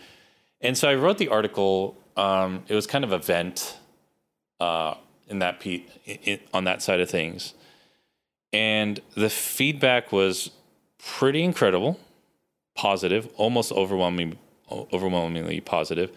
And 0.59 0.77
so 0.77 0.89
I 0.89 0.95
wrote 0.95 1.17
the 1.17 1.29
article. 1.29 1.95
Um, 2.17 2.63
it 2.67 2.75
was 2.75 2.87
kind 2.87 3.03
of 3.03 3.11
a 3.11 3.19
vent 3.19 3.77
uh, 4.59 4.95
in 5.27 5.39
that 5.39 5.59
pe- 5.59 5.83
in, 6.05 6.39
on 6.53 6.65
that 6.65 6.81
side 6.81 6.99
of 6.99 7.09
things, 7.09 7.53
and 8.51 8.99
the 9.15 9.29
feedback 9.29 10.11
was 10.11 10.51
pretty 10.97 11.43
incredible, 11.43 11.99
positive, 12.75 13.29
almost 13.37 13.71
overwhelming, 13.71 14.37
overwhelmingly 14.71 15.61
positive. 15.61 16.11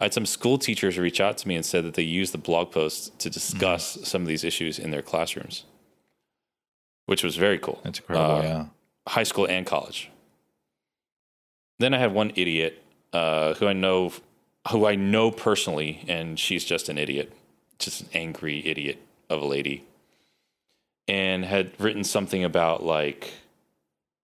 I 0.00 0.06
had 0.06 0.14
some 0.14 0.26
school 0.26 0.58
teachers 0.58 0.98
reach 0.98 1.20
out 1.20 1.38
to 1.38 1.48
me 1.48 1.54
and 1.54 1.64
said 1.64 1.84
that 1.84 1.94
they 1.94 2.02
used 2.02 2.32
the 2.34 2.38
blog 2.38 2.72
post 2.72 3.16
to 3.20 3.30
discuss 3.30 3.96
mm. 3.96 4.04
some 4.04 4.22
of 4.22 4.28
these 4.28 4.42
issues 4.42 4.78
in 4.78 4.90
their 4.90 5.02
classrooms, 5.02 5.64
which 7.06 7.22
was 7.22 7.36
very 7.36 7.58
cool. 7.58 7.80
That's 7.84 8.00
incredible. 8.00 8.36
Uh, 8.36 8.42
yeah, 8.42 8.64
high 9.06 9.22
school 9.22 9.46
and 9.46 9.64
college. 9.64 10.10
Then 11.78 11.94
I 11.94 11.98
had 11.98 12.12
one 12.12 12.32
idiot 12.36 12.82
uh, 13.12 13.54
who 13.54 13.66
I 13.66 13.72
know, 13.72 14.12
who 14.70 14.86
I 14.86 14.94
know 14.94 15.30
personally, 15.30 16.04
and 16.08 16.38
she's 16.38 16.64
just 16.64 16.88
an 16.88 16.98
idiot, 16.98 17.32
just 17.78 18.02
an 18.02 18.08
angry 18.14 18.66
idiot 18.66 19.00
of 19.28 19.42
a 19.42 19.44
lady, 19.44 19.84
and 21.08 21.44
had 21.44 21.72
written 21.78 22.04
something 22.04 22.44
about 22.44 22.82
like, 22.82 23.32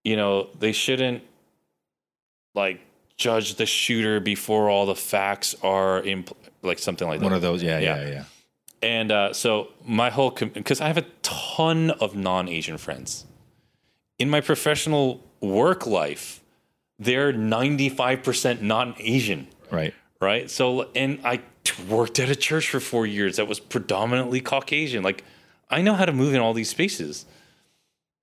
you 0.05 0.17
know, 0.17 0.49
they 0.59 0.73
shouldn't 0.73 1.23
like 2.55 2.81
judge 3.17 3.57
the 3.57 3.67
shooter 3.67 4.21
before 4.21 4.71
all 4.71 4.87
the 4.87 4.95
facts 4.95 5.55
are 5.63 6.01
in, 6.01 6.25
like 6.63 6.79
something 6.79 7.09
like 7.09 7.21
that. 7.21 7.25
One 7.25 7.35
of 7.35 7.43
those, 7.43 7.63
yeah, 7.63 7.79
yeah, 7.79 8.01
yeah. 8.01 8.09
yeah. 8.09 8.25
And 8.81 9.11
uh, 9.11 9.33
so 9.33 9.69
my 9.85 10.11
whole 10.11 10.31
because 10.31 10.81
I 10.81 10.87
have 10.87 10.99
a 10.99 11.07
ton 11.23 11.91
of 11.91 12.15
non-Asian 12.15 12.79
friends 12.79 13.27
in 14.19 14.31
my 14.31 14.41
professional 14.41 15.21
work 15.41 15.85
life 15.87 16.41
they're 16.99 17.33
95% 17.33 18.61
non-Asian. 18.61 19.49
Right. 19.71 19.95
Right. 20.21 20.51
So, 20.51 20.89
and 20.95 21.21
I 21.25 21.41
worked 21.89 22.19
at 22.19 22.29
a 22.29 22.37
church 22.37 22.69
for 22.71 22.81
four 22.81 23.07
years 23.07 23.37
that 23.37 23.47
was 23.47 23.61
predominantly 23.61 24.41
Caucasian. 24.41 25.03
Like, 25.03 25.23
I 25.71 25.83
know 25.83 25.95
how 25.95 26.07
to 26.07 26.13
move 26.13 26.35
in 26.35 26.41
all 26.41 26.55
these 26.55 26.71
spaces. 26.71 27.25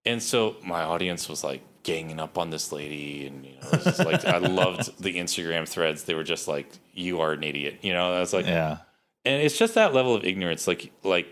And 0.03 0.21
so 0.21 0.57
my 0.63 0.81
audience 0.81 1.29
was 1.29 1.43
like 1.43 1.61
ganging 1.83 2.19
up 2.19 2.37
on 2.37 2.49
this 2.49 2.71
lady. 2.71 3.27
And, 3.27 3.45
you 3.45 3.53
know, 3.61 3.93
like, 4.03 4.25
I 4.25 4.37
loved 4.39 5.01
the 5.01 5.15
Instagram 5.15 5.67
threads. 5.67 6.03
They 6.03 6.13
were 6.15 6.23
just 6.23 6.47
like, 6.47 6.69
you 6.93 7.21
are 7.21 7.31
an 7.31 7.43
idiot. 7.43 7.79
You 7.81 7.93
know, 7.93 8.13
I 8.13 8.19
was 8.19 8.33
like, 8.33 8.45
yeah. 8.45 8.79
And 9.23 9.41
it's 9.41 9.57
just 9.57 9.75
that 9.75 9.93
level 9.93 10.13
of 10.13 10.23
ignorance. 10.23 10.67
Like, 10.67 10.91
like 11.03 11.27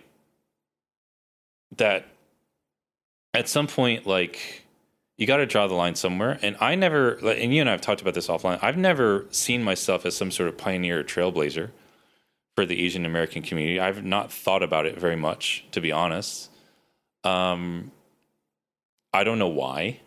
that 1.77 2.07
at 3.33 3.49
some 3.49 3.67
point, 3.67 4.07
like, 4.07 4.62
you 5.17 5.27
got 5.27 5.37
to 5.37 5.45
draw 5.45 5.67
the 5.67 5.73
line 5.73 5.95
somewhere. 5.95 6.39
And 6.41 6.55
I 6.59 6.75
never, 6.75 7.13
and 7.13 7.53
you 7.53 7.61
and 7.61 7.69
I 7.69 7.73
have 7.73 7.81
talked 7.81 8.01
about 8.01 8.13
this 8.13 8.27
offline. 8.27 8.59
I've 8.61 8.77
never 8.77 9.25
seen 9.29 9.63
myself 9.63 10.05
as 10.05 10.15
some 10.15 10.31
sort 10.31 10.49
of 10.49 10.57
pioneer 10.57 10.99
or 10.99 11.03
trailblazer 11.03 11.71
for 12.55 12.65
the 12.65 12.83
Asian 12.83 13.05
American 13.05 13.41
community. 13.41 13.79
I've 13.79 14.03
not 14.03 14.31
thought 14.31 14.63
about 14.63 14.85
it 14.85 14.97
very 14.97 15.15
much, 15.15 15.65
to 15.71 15.81
be 15.81 15.91
honest. 15.91 16.49
Um, 17.23 17.91
I 19.13 19.23
don't 19.23 19.39
know 19.39 19.47
why. 19.47 20.01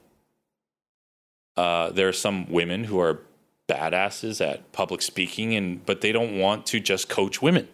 Uh, 1.56 1.90
there 1.90 2.08
are 2.08 2.12
some 2.12 2.50
women 2.50 2.84
who 2.84 3.00
are 3.00 3.20
badasses 3.68 4.46
at 4.46 4.70
public 4.72 5.02
speaking 5.02 5.54
and 5.54 5.84
but 5.84 6.00
they 6.00 6.12
don't 6.12 6.38
want 6.38 6.66
to 6.66 6.78
just 6.78 7.08
coach 7.08 7.40
women. 7.40 7.68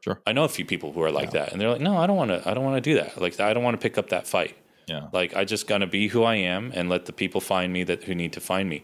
Sure. 0.00 0.20
I 0.26 0.32
know 0.32 0.44
a 0.44 0.48
few 0.48 0.64
people 0.64 0.92
who 0.92 1.02
are 1.02 1.10
like 1.10 1.32
that 1.32 1.52
and 1.52 1.60
they're 1.60 1.70
like, 1.70 1.80
"No, 1.80 1.96
I 1.96 2.06
don't 2.06 2.16
want 2.16 2.30
to 2.30 2.48
I 2.48 2.54
don't 2.54 2.64
want 2.64 2.76
to 2.76 2.80
do 2.80 2.94
that. 2.96 3.20
Like 3.20 3.38
I 3.38 3.52
don't 3.52 3.62
want 3.62 3.74
to 3.74 3.82
pick 3.82 3.98
up 3.98 4.08
that 4.08 4.26
fight." 4.26 4.56
Yeah. 4.88 5.08
Like 5.12 5.36
I 5.36 5.44
just 5.44 5.66
gonna 5.66 5.86
be 5.86 6.08
who 6.08 6.22
I 6.22 6.36
am 6.36 6.72
and 6.74 6.88
let 6.88 7.06
the 7.06 7.12
people 7.12 7.40
find 7.40 7.72
me 7.72 7.84
that 7.84 8.04
who 8.04 8.14
need 8.14 8.32
to 8.32 8.40
find 8.40 8.68
me. 8.68 8.82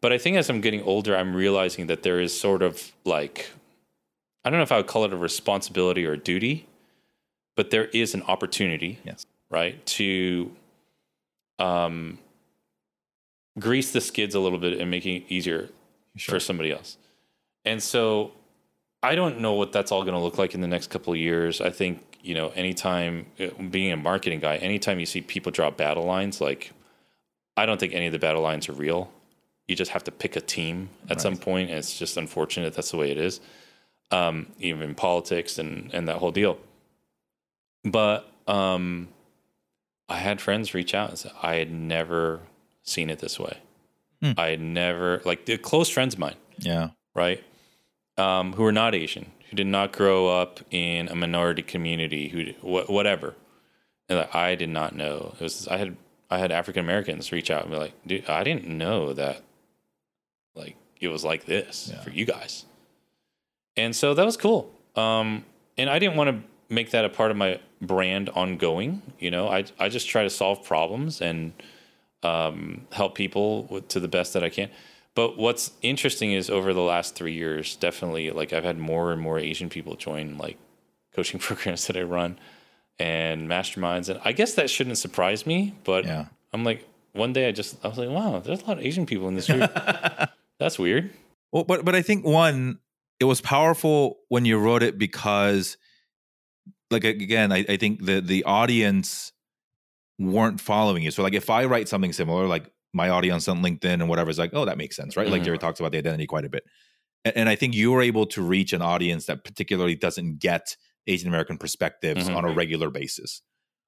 But 0.00 0.12
I 0.12 0.18
think 0.18 0.36
as 0.36 0.50
I'm 0.50 0.60
getting 0.60 0.82
older, 0.82 1.16
I'm 1.16 1.34
realizing 1.34 1.86
that 1.86 2.02
there 2.02 2.20
is 2.20 2.38
sort 2.38 2.62
of 2.62 2.92
like 3.04 3.50
I 4.44 4.50
don't 4.50 4.58
know 4.58 4.64
if 4.64 4.72
I 4.72 4.76
would 4.76 4.88
call 4.88 5.04
it 5.04 5.12
a 5.12 5.16
responsibility 5.16 6.04
or 6.04 6.12
a 6.12 6.18
duty, 6.18 6.66
but 7.56 7.70
there 7.70 7.86
is 7.86 8.12
an 8.14 8.22
opportunity, 8.22 8.98
Yes. 9.04 9.24
right, 9.50 9.84
to 9.86 10.50
um 11.58 12.18
grease 13.58 13.92
the 13.92 14.00
skids 14.00 14.34
a 14.34 14.40
little 14.40 14.58
bit 14.58 14.80
and 14.80 14.90
making 14.90 15.16
it 15.16 15.24
easier 15.28 15.68
Sure. 16.16 16.34
for 16.34 16.40
somebody 16.40 16.70
else. 16.72 16.98
And 17.64 17.82
so 17.82 18.32
I 19.02 19.14
don't 19.14 19.40
know 19.40 19.54
what 19.54 19.72
that's 19.72 19.90
all 19.92 20.02
going 20.02 20.14
to 20.14 20.20
look 20.20 20.36
like 20.38 20.54
in 20.54 20.60
the 20.60 20.66
next 20.66 20.90
couple 20.90 21.12
of 21.12 21.18
years. 21.18 21.60
I 21.60 21.70
think, 21.70 22.11
you 22.22 22.34
know, 22.34 22.50
anytime 22.50 23.26
uh, 23.40 23.48
being 23.70 23.92
a 23.92 23.96
marketing 23.96 24.40
guy, 24.40 24.56
anytime 24.56 25.00
you 25.00 25.06
see 25.06 25.20
people 25.20 25.50
draw 25.52 25.70
battle 25.70 26.04
lines, 26.04 26.40
like 26.40 26.72
I 27.56 27.66
don't 27.66 27.78
think 27.80 27.92
any 27.94 28.06
of 28.06 28.12
the 28.12 28.18
battle 28.18 28.42
lines 28.42 28.68
are 28.68 28.72
real. 28.74 29.10
You 29.68 29.76
just 29.76 29.90
have 29.92 30.04
to 30.04 30.10
pick 30.12 30.36
a 30.36 30.40
team 30.40 30.88
at 31.08 31.20
some 31.20 31.36
point, 31.36 31.70
and 31.70 31.78
it's 31.78 31.98
just 31.98 32.16
unfortunate 32.16 32.74
that's 32.74 32.90
the 32.90 32.96
way 32.96 33.10
it 33.10 33.18
is. 33.18 33.40
Um, 34.10 34.48
even 34.58 34.82
in 34.82 34.94
politics 34.94 35.56
and 35.58 35.90
and 35.94 36.06
that 36.08 36.16
whole 36.16 36.32
deal. 36.32 36.58
But 37.84 38.30
um, 38.46 39.08
I 40.08 40.18
had 40.18 40.40
friends 40.40 40.74
reach 40.74 40.94
out 40.94 41.08
and 41.10 41.18
say 41.18 41.30
I 41.42 41.56
had 41.56 41.72
never 41.72 42.40
seen 42.82 43.10
it 43.10 43.18
this 43.20 43.38
way. 43.38 43.58
Hmm. 44.20 44.32
I 44.36 44.48
had 44.48 44.60
never 44.60 45.20
like 45.24 45.46
they're 45.46 45.58
close 45.58 45.88
friends 45.88 46.14
of 46.14 46.20
mine 46.20 46.36
Yeah. 46.58 46.90
right? 47.14 47.42
Um, 48.18 48.52
who 48.52 48.64
are 48.64 48.72
not 48.72 48.94
Asian, 48.94 49.32
who 49.52 49.56
did 49.56 49.66
not 49.66 49.92
grow 49.92 50.28
up 50.28 50.60
in 50.70 51.08
a 51.08 51.14
minority 51.14 51.60
community, 51.60 52.28
who 52.28 52.52
wh- 52.66 52.88
whatever. 52.88 53.34
And 54.08 54.18
like, 54.20 54.34
I 54.34 54.54
did 54.54 54.70
not 54.70 54.94
know. 54.96 55.34
It 55.38 55.42
was 55.42 55.68
I 55.68 55.76
had 55.76 55.94
I 56.30 56.38
had 56.38 56.50
African 56.50 56.80
Americans 56.80 57.30
reach 57.32 57.50
out 57.50 57.62
and 57.64 57.70
be 57.70 57.76
like, 57.78 57.92
dude, 58.06 58.28
I 58.30 58.44
didn't 58.44 58.66
know 58.66 59.12
that 59.12 59.42
like 60.54 60.76
it 61.02 61.08
was 61.08 61.22
like 61.22 61.44
this 61.44 61.90
Yeah. 61.92 62.00
for 62.00 62.08
you 62.10 62.24
guys. 62.24 62.64
And 63.76 63.94
so 63.94 64.14
that 64.14 64.24
was 64.24 64.38
cool. 64.38 64.72
Um, 64.96 65.44
and 65.76 65.90
I 65.90 65.98
didn't 65.98 66.16
want 66.16 66.30
to 66.30 66.74
make 66.74 66.90
that 66.92 67.04
a 67.04 67.10
part 67.10 67.30
of 67.30 67.36
my 67.36 67.60
brand 67.82 68.30
ongoing. 68.30 69.02
You 69.18 69.30
know, 69.30 69.48
I 69.48 69.64
I 69.78 69.90
just 69.90 70.08
try 70.08 70.22
to 70.22 70.30
solve 70.30 70.64
problems 70.64 71.20
and 71.20 71.52
um, 72.22 72.86
help 72.92 73.14
people 73.14 73.64
with, 73.64 73.88
to 73.88 74.00
the 74.00 74.08
best 74.08 74.32
that 74.32 74.42
I 74.42 74.48
can. 74.48 74.70
But 75.14 75.36
what's 75.36 75.72
interesting 75.82 76.32
is 76.32 76.48
over 76.48 76.72
the 76.72 76.80
last 76.80 77.14
three 77.14 77.34
years, 77.34 77.76
definitely 77.76 78.30
like 78.30 78.52
I've 78.52 78.64
had 78.64 78.78
more 78.78 79.12
and 79.12 79.20
more 79.20 79.38
Asian 79.38 79.68
people 79.68 79.94
join 79.96 80.38
like 80.38 80.58
coaching 81.14 81.38
programs 81.46 81.86
that 81.86 81.96
I 81.96 82.02
run 82.02 82.38
and 82.98 83.48
masterminds, 83.48 84.08
and 84.08 84.20
I 84.24 84.32
guess 84.32 84.54
that 84.54 84.70
shouldn't 84.70 84.98
surprise 84.98 85.46
me. 85.46 85.74
But 85.84 86.04
Yeah. 86.04 86.26
I'm 86.52 86.64
like, 86.64 86.86
one 87.12 87.32
day 87.32 87.48
I 87.48 87.52
just 87.52 87.82
I 87.84 87.88
was 87.88 87.98
like, 87.98 88.08
wow, 88.08 88.38
there's 88.40 88.62
a 88.62 88.66
lot 88.66 88.78
of 88.78 88.84
Asian 88.84 89.06
people 89.06 89.28
in 89.28 89.34
this 89.34 89.46
group. 89.46 89.70
That's 90.58 90.78
weird. 90.78 91.10
Well, 91.52 91.64
but 91.64 91.84
but 91.84 91.94
I 91.94 92.02
think 92.02 92.24
one, 92.24 92.78
it 93.20 93.24
was 93.24 93.40
powerful 93.40 94.20
when 94.28 94.44
you 94.44 94.58
wrote 94.58 94.82
it 94.82 94.98
because, 94.98 95.76
like 96.90 97.04
again, 97.04 97.52
I, 97.52 97.64
I 97.68 97.76
think 97.76 98.06
the 98.06 98.20
the 98.20 98.44
audience 98.44 99.32
weren't 100.18 100.60
following 100.60 101.02
you. 101.02 101.10
So 101.10 101.22
like 101.22 101.34
if 101.34 101.50
I 101.50 101.66
write 101.66 101.88
something 101.88 102.12
similar, 102.12 102.46
like 102.46 102.71
my 102.92 103.08
audience 103.08 103.48
on 103.48 103.62
LinkedIn 103.62 103.84
and 103.94 104.08
whatever 104.08 104.30
is 104.30 104.38
like, 104.38 104.50
oh, 104.52 104.64
that 104.64 104.76
makes 104.78 104.96
sense, 104.96 105.16
right? 105.16 105.28
Like 105.28 105.42
Mhm. 105.42 105.46
Jerry 105.46 105.58
talks 105.58 105.80
about 105.80 105.92
the 105.92 105.98
identity 105.98 106.26
quite 106.26 106.44
a 106.44 106.48
bit, 106.50 106.64
and, 107.24 107.36
and 107.36 107.48
I 107.48 107.56
think 107.56 107.74
you 107.74 107.92
were 107.92 108.02
able 108.02 108.26
to 108.26 108.42
reach 108.42 108.72
an 108.72 108.82
audience 108.82 109.26
that 109.26 109.44
particularly 109.44 109.94
doesn't 109.96 110.38
get 110.38 110.76
Asian 111.06 111.28
American 111.28 111.58
perspectives 111.58 112.28
Mhm. 112.28 112.36
on 112.36 112.44
a 112.44 112.52
regular 112.52 112.90
basis 112.90 113.42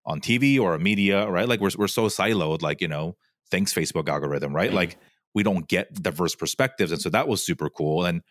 on 0.07 0.21
TV 0.21 0.59
or 0.59 0.79
media, 0.79 1.29
right? 1.29 1.49
Like 1.49 1.61
we're 1.61 1.71
we're 1.77 1.89
so 1.89 2.07
siloed, 2.07 2.63
like 2.63 2.81
you 2.81 2.89
know, 2.89 3.17
thanks 3.51 3.73
Facebook 3.75 4.09
algorithm, 4.09 4.55
right? 4.55 4.71
Mhm. 4.71 4.75
Like 4.75 4.99
we 5.35 5.43
don't 5.43 5.69
get 5.69 5.93
diverse 6.03 6.35
perspectives, 6.35 6.93
and 6.93 7.01
so 7.01 7.09
that 7.11 7.29
was 7.29 7.45
super 7.45 7.69
cool. 7.71 8.05
And 8.05 8.23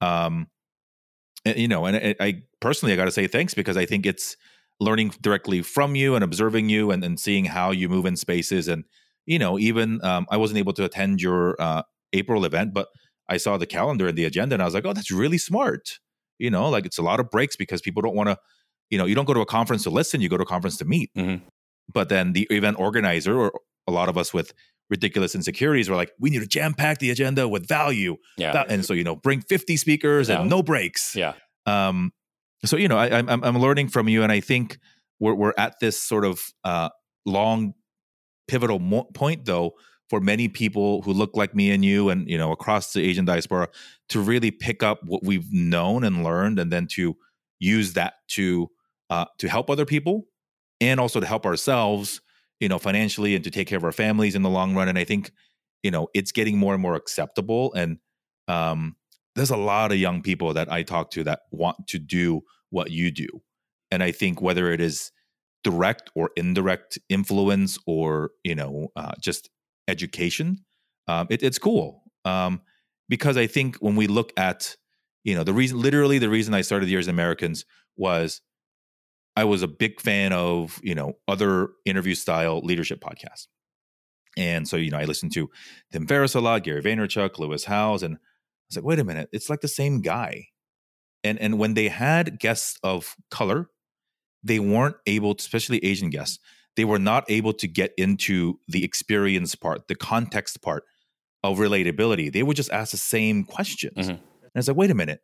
um, 0.00 0.48
and, 1.44 1.56
you 1.58 1.68
know, 1.68 1.84
and 1.84 1.96
I, 1.96 2.14
I 2.20 2.42
personally, 2.60 2.92
I 2.92 2.96
got 2.96 3.04
to 3.06 3.10
say 3.10 3.26
thanks 3.26 3.54
because 3.54 3.76
I 3.76 3.84
think 3.86 4.06
it's 4.06 4.36
learning 4.80 5.12
directly 5.20 5.62
from 5.62 5.94
you 5.94 6.14
and 6.14 6.24
observing 6.24 6.68
you 6.68 6.90
and, 6.90 7.04
and 7.04 7.18
seeing 7.20 7.44
how 7.44 7.70
you 7.70 7.88
move 7.88 8.06
in 8.06 8.16
spaces. 8.16 8.66
And 8.68 8.84
you 9.26 9.38
know, 9.38 9.58
even 9.58 10.04
um, 10.04 10.26
I 10.30 10.36
wasn't 10.36 10.58
able 10.58 10.72
to 10.74 10.84
attend 10.84 11.20
your 11.22 11.56
uh, 11.60 11.82
April 12.12 12.44
event, 12.44 12.74
but 12.74 12.88
I 13.28 13.36
saw 13.38 13.56
the 13.56 13.66
calendar 13.66 14.06
and 14.08 14.18
the 14.18 14.24
agenda, 14.24 14.54
and 14.54 14.62
I 14.62 14.64
was 14.66 14.74
like, 14.74 14.84
oh, 14.84 14.92
that's 14.92 15.10
really 15.10 15.38
smart. 15.38 15.98
You 16.38 16.50
know, 16.50 16.68
like 16.68 16.84
it's 16.86 16.98
a 16.98 17.02
lot 17.02 17.20
of 17.20 17.30
breaks 17.30 17.56
because 17.56 17.80
people 17.80 18.02
don't 18.02 18.14
want 18.16 18.28
to. 18.28 18.36
You 18.90 18.98
know, 18.98 19.06
you 19.06 19.14
don't 19.14 19.24
go 19.24 19.34
to 19.34 19.40
a 19.40 19.46
conference 19.46 19.82
to 19.84 19.90
listen; 19.90 20.20
you 20.20 20.28
go 20.28 20.36
to 20.36 20.42
a 20.42 20.46
conference 20.46 20.76
to 20.78 20.84
meet. 20.84 21.10
Mhm. 21.16 21.42
But 21.92 22.08
then 22.08 22.32
the 22.32 22.46
event 22.50 22.78
organizer, 22.78 23.38
or 23.38 23.52
a 23.86 23.92
lot 23.92 24.08
of 24.08 24.16
us 24.18 24.32
with 24.34 24.52
ridiculous 24.90 25.34
insecurities, 25.34 25.88
were 25.88 25.96
like, 25.96 26.12
we 26.20 26.28
need 26.30 26.40
to 26.40 26.46
jam 26.46 26.74
pack 26.74 26.98
the 26.98 27.10
agenda 27.10 27.48
with 27.48 27.66
value. 27.66 28.16
Yeah. 28.36 28.64
And 28.68 28.84
so 28.84 28.92
you 28.94 29.04
know, 29.04 29.16
bring 29.16 29.40
fifty 29.40 29.76
speakers 29.76 30.28
Yeah. 30.28 30.40
and 30.40 30.50
no 30.50 30.62
breaks. 30.62 31.14
yeah. 31.16 31.34
Um, 31.66 32.12
so 32.64 32.76
you 32.76 32.88
know, 32.88 32.98
I, 32.98 33.18
I'm 33.18 33.28
I'm 33.28 33.58
learning 33.58 33.88
from 33.88 34.08
you, 34.08 34.22
and 34.22 34.30
I 34.32 34.40
think 34.40 34.78
we're 35.20 35.34
we're 35.34 35.54
at 35.56 35.76
this 35.80 36.00
sort 36.02 36.24
of 36.26 36.40
uh, 36.64 36.90
long 37.24 37.72
pivotal 38.48 38.78
mo- 38.78 39.08
point, 39.14 39.44
though, 39.44 39.72
for 40.10 40.20
many 40.20 40.48
people 40.48 41.02
who 41.02 41.12
look 41.12 41.30
like 41.34 41.54
me 41.54 41.70
and 41.70 41.84
you, 41.84 42.10
and 42.10 42.28
you 42.28 42.38
know, 42.38 42.52
across 42.52 42.92
the 42.92 43.02
Asian 43.02 43.24
diaspora, 43.24 43.68
to 44.10 44.20
really 44.20 44.50
pick 44.50 44.82
up 44.82 45.00
what 45.04 45.24
we've 45.24 45.50
known 45.52 46.04
and 46.04 46.22
learned, 46.22 46.58
and 46.58 46.72
then 46.72 46.86
to 46.92 47.16
use 47.58 47.94
that 47.94 48.14
to 48.28 48.68
uh, 49.10 49.26
to 49.38 49.48
help 49.48 49.70
other 49.70 49.86
people, 49.86 50.26
and 50.80 51.00
also 51.00 51.20
to 51.20 51.26
help 51.26 51.46
ourselves, 51.46 52.20
you 52.60 52.68
know, 52.68 52.78
financially, 52.78 53.34
and 53.34 53.44
to 53.44 53.50
take 53.50 53.68
care 53.68 53.78
of 53.78 53.84
our 53.84 53.92
families 53.92 54.34
in 54.34 54.42
the 54.42 54.50
long 54.50 54.74
run. 54.74 54.88
And 54.88 54.98
I 54.98 55.04
think, 55.04 55.32
you 55.82 55.90
know, 55.90 56.08
it's 56.14 56.32
getting 56.32 56.58
more 56.58 56.74
and 56.74 56.82
more 56.82 56.94
acceptable, 56.94 57.72
and 57.74 57.98
um, 58.48 58.96
there's 59.34 59.50
a 59.50 59.56
lot 59.56 59.90
of 59.90 59.98
young 59.98 60.22
people 60.22 60.54
that 60.54 60.70
I 60.70 60.82
talk 60.82 61.10
to 61.12 61.24
that 61.24 61.40
want 61.50 61.88
to 61.88 61.98
do 61.98 62.42
what 62.70 62.90
you 62.90 63.10
do. 63.10 63.26
And 63.90 64.02
I 64.02 64.12
think 64.12 64.40
whether 64.40 64.72
it 64.72 64.80
is 64.80 65.12
direct 65.64 66.10
or 66.14 66.30
indirect 66.36 66.98
influence 67.08 67.78
or, 67.86 68.30
you 68.44 68.54
know, 68.54 68.88
uh, 68.94 69.12
just 69.20 69.50
education, 69.88 70.64
um, 71.08 71.26
it, 71.30 71.42
it's 71.42 71.58
cool. 71.58 72.02
Um, 72.24 72.60
because 73.08 73.36
I 73.36 73.46
think 73.46 73.76
when 73.76 73.96
we 73.96 74.06
look 74.06 74.32
at, 74.36 74.76
you 75.24 75.34
know, 75.34 75.44
the 75.44 75.52
reason, 75.52 75.80
literally 75.80 76.18
the 76.18 76.28
reason 76.28 76.54
I 76.54 76.60
started 76.60 76.86
Dear 76.86 77.00
Asian 77.00 77.10
Americans 77.10 77.64
was 77.96 78.40
I 79.36 79.44
was 79.44 79.62
a 79.62 79.68
big 79.68 80.00
fan 80.00 80.32
of, 80.32 80.80
you 80.82 80.94
know, 80.94 81.14
other 81.26 81.70
interview 81.84 82.14
style 82.14 82.60
leadership 82.60 83.00
podcasts. 83.00 83.48
And 84.36 84.66
so, 84.68 84.76
you 84.76 84.90
know, 84.90 84.98
I 84.98 85.04
listened 85.04 85.32
to 85.34 85.50
Tim 85.92 86.06
Ferriss 86.06 86.34
a 86.34 86.40
lot, 86.40 86.64
Gary 86.64 86.82
Vaynerchuk, 86.82 87.38
Lewis 87.38 87.64
Howes, 87.64 88.02
and 88.02 88.16
I 88.16 88.18
was 88.68 88.76
like, 88.76 88.84
wait 88.84 88.98
a 88.98 89.04
minute, 89.04 89.28
it's 89.32 89.50
like 89.50 89.60
the 89.60 89.68
same 89.68 90.00
guy. 90.00 90.48
And 91.22 91.38
and 91.40 91.58
when 91.58 91.74
they 91.74 91.88
had 91.88 92.38
guests 92.38 92.78
of 92.82 93.16
color, 93.30 93.70
they 94.44 94.58
weren't 94.60 94.96
able 95.06 95.34
to, 95.34 95.42
especially 95.42 95.78
Asian 95.84 96.10
guests, 96.10 96.38
they 96.76 96.84
were 96.84 96.98
not 96.98 97.24
able 97.28 97.52
to 97.54 97.66
get 97.66 97.92
into 97.96 98.58
the 98.68 98.84
experience 98.84 99.54
part, 99.54 99.88
the 99.88 99.94
context 99.94 100.60
part 100.62 100.84
of 101.42 101.58
relatability. 101.58 102.32
They 102.32 102.42
would 102.42 102.56
just 102.56 102.70
ask 102.70 102.90
the 102.92 102.96
same 102.96 103.44
questions. 103.44 103.96
Mhm. 104.08 104.10
And 104.10 104.20
it's 104.54 104.68
like, 104.68 104.76
wait 104.76 104.90
a 104.90 104.94
minute, 104.94 105.20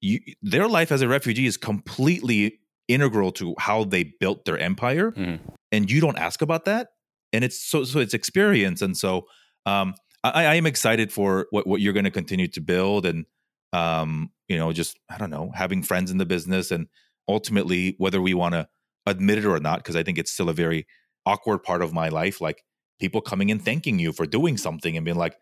you, 0.00 0.20
their 0.42 0.68
life 0.68 0.90
as 0.92 1.02
a 1.02 1.08
refugee 1.08 1.46
is 1.46 1.56
completely 1.56 2.58
integral 2.88 3.32
to 3.32 3.54
how 3.58 3.84
they 3.84 4.04
built 4.20 4.44
their 4.44 4.58
empire, 4.58 5.12
Mhm. 5.12 5.40
and 5.72 5.90
you 5.90 6.00
don't 6.00 6.18
ask 6.18 6.40
about 6.42 6.64
that. 6.66 6.88
And 7.32 7.42
it's 7.44 7.58
so 7.60 7.84
so 7.84 7.98
it's 7.98 8.14
experience, 8.14 8.80
and 8.82 8.96
so 8.96 9.26
um, 9.66 9.94
I, 10.22 10.46
I 10.46 10.54
am 10.54 10.66
excited 10.66 11.12
for 11.12 11.46
what 11.50 11.66
what 11.66 11.80
you're 11.80 11.92
going 11.92 12.04
to 12.04 12.10
continue 12.12 12.46
to 12.48 12.60
build, 12.60 13.04
and 13.06 13.26
um, 13.72 14.30
you 14.48 14.56
know, 14.56 14.72
just 14.72 14.96
I 15.10 15.18
don't 15.18 15.30
know, 15.30 15.50
having 15.54 15.82
friends 15.82 16.10
in 16.12 16.18
the 16.18 16.26
business, 16.26 16.70
and 16.70 16.86
ultimately 17.28 17.94
whether 17.98 18.20
we 18.20 18.34
want 18.34 18.54
to 18.54 18.68
admit 19.06 19.38
it 19.38 19.44
or 19.44 19.58
not, 19.60 19.78
because 19.78 19.96
I 19.96 20.02
think 20.02 20.18
it's 20.18 20.32
still 20.32 20.48
a 20.48 20.54
very 20.54 20.86
awkward 21.24 21.62
part 21.62 21.82
of 21.82 21.92
my 21.92 22.08
life, 22.08 22.40
like 22.40 22.64
people 23.00 23.20
coming 23.20 23.50
in 23.50 23.58
thanking 23.58 23.98
you 23.98 24.12
for 24.12 24.26
doing 24.26 24.56
something 24.56 24.96
and 24.96 25.04
being 25.04 25.16
like, 25.16 25.36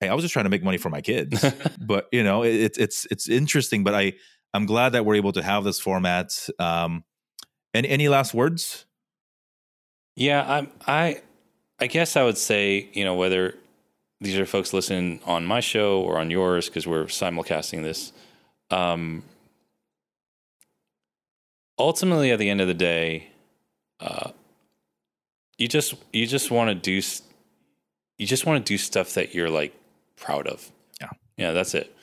"Hey, 0.00 0.08
I 0.08 0.14
was 0.14 0.22
just 0.22 0.32
trying 0.32 0.44
to 0.44 0.50
make 0.50 0.62
money 0.62 0.78
for 0.78 0.90
my 0.90 1.00
kids." 1.00 1.44
but 1.80 2.08
you 2.12 2.22
know, 2.22 2.42
it's 2.42 2.78
it's 2.78 3.06
it's 3.10 3.28
interesting. 3.28 3.84
But 3.84 3.94
I 3.94 4.14
I'm 4.54 4.66
glad 4.66 4.90
that 4.90 5.04
we're 5.04 5.16
able 5.16 5.32
to 5.32 5.42
have 5.42 5.64
this 5.64 5.80
format. 5.80 6.48
Um, 6.58 7.04
any 7.74 7.88
any 7.88 8.08
last 8.08 8.34
words? 8.34 8.86
Yeah, 10.16 10.44
I'm, 10.46 10.70
I, 10.86 11.22
I 11.78 11.86
guess 11.86 12.16
I 12.16 12.24
would 12.24 12.36
say, 12.36 12.90
you 12.92 13.04
know, 13.04 13.14
whether 13.14 13.54
these 14.20 14.36
are 14.38 14.44
folks 14.44 14.72
listening 14.72 15.20
on 15.24 15.46
my 15.46 15.60
show 15.60 16.02
or 16.02 16.18
on 16.18 16.30
yours, 16.30 16.68
because 16.68 16.86
we're 16.86 17.04
simulcasting 17.04 17.82
this. 17.82 18.12
Um, 18.70 19.22
ultimately, 21.80 22.30
at 22.30 22.38
the 22.38 22.50
end 22.50 22.60
of 22.60 22.68
the 22.68 22.74
day, 22.74 23.28
uh, 24.00 24.30
you 25.58 25.68
just 25.68 25.94
you 26.12 26.26
just 26.26 26.50
want 26.50 26.68
to 26.68 26.74
do 26.74 27.06
you 28.18 28.26
just 28.26 28.46
want 28.46 28.64
to 28.64 28.72
do 28.72 28.78
stuff 28.78 29.14
that 29.14 29.34
you're 29.34 29.50
like 29.50 29.74
proud 30.16 30.46
of. 30.46 30.70
Yeah, 31.00 31.08
Yeah, 31.36 31.52
that's 31.52 31.74
it. 31.74 31.94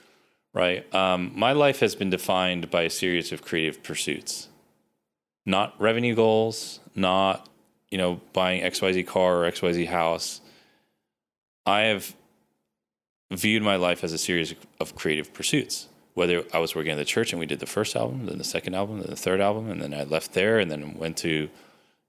Right. 0.53 0.91
Um, 0.93 1.31
my 1.35 1.51
life 1.51 1.79
has 1.81 1.95
been 1.95 2.09
defined 2.09 2.71
by 2.71 2.83
a 2.83 2.89
series 2.89 3.31
of 3.31 3.43
creative 3.43 3.83
pursuits, 3.83 4.47
not 5.45 5.79
revenue 5.79 6.15
goals, 6.15 6.79
not 6.95 7.47
you 7.91 7.97
know 7.97 8.21
buying 8.33 8.61
XYZ 8.61 9.05
car 9.05 9.43
or 9.43 9.51
XYZ 9.51 9.87
house. 9.87 10.41
I 11.65 11.81
have 11.81 12.15
viewed 13.31 13.61
my 13.61 13.75
life 13.75 14.03
as 14.03 14.13
a 14.13 14.17
series 14.17 14.55
of 14.79 14.95
creative 14.95 15.33
pursuits. 15.33 15.87
Whether 16.17 16.43
I 16.51 16.57
was 16.57 16.73
working 16.73 16.93
at 16.93 16.97
the 16.97 17.05
church 17.05 17.31
and 17.31 17.39
we 17.39 17.45
did 17.45 17.59
the 17.59 17.67
first 17.67 17.95
album, 17.95 18.25
then 18.25 18.39
the 18.39 18.43
second 18.43 18.73
album, 18.73 18.97
then 19.01 19.11
the 19.11 19.15
third 19.15 19.39
album, 19.39 19.69
and 19.69 19.79
then 19.79 19.93
I 19.93 20.01
left 20.01 20.33
there 20.33 20.57
and 20.57 20.71
then 20.71 20.97
went 20.97 21.15
to, 21.17 21.47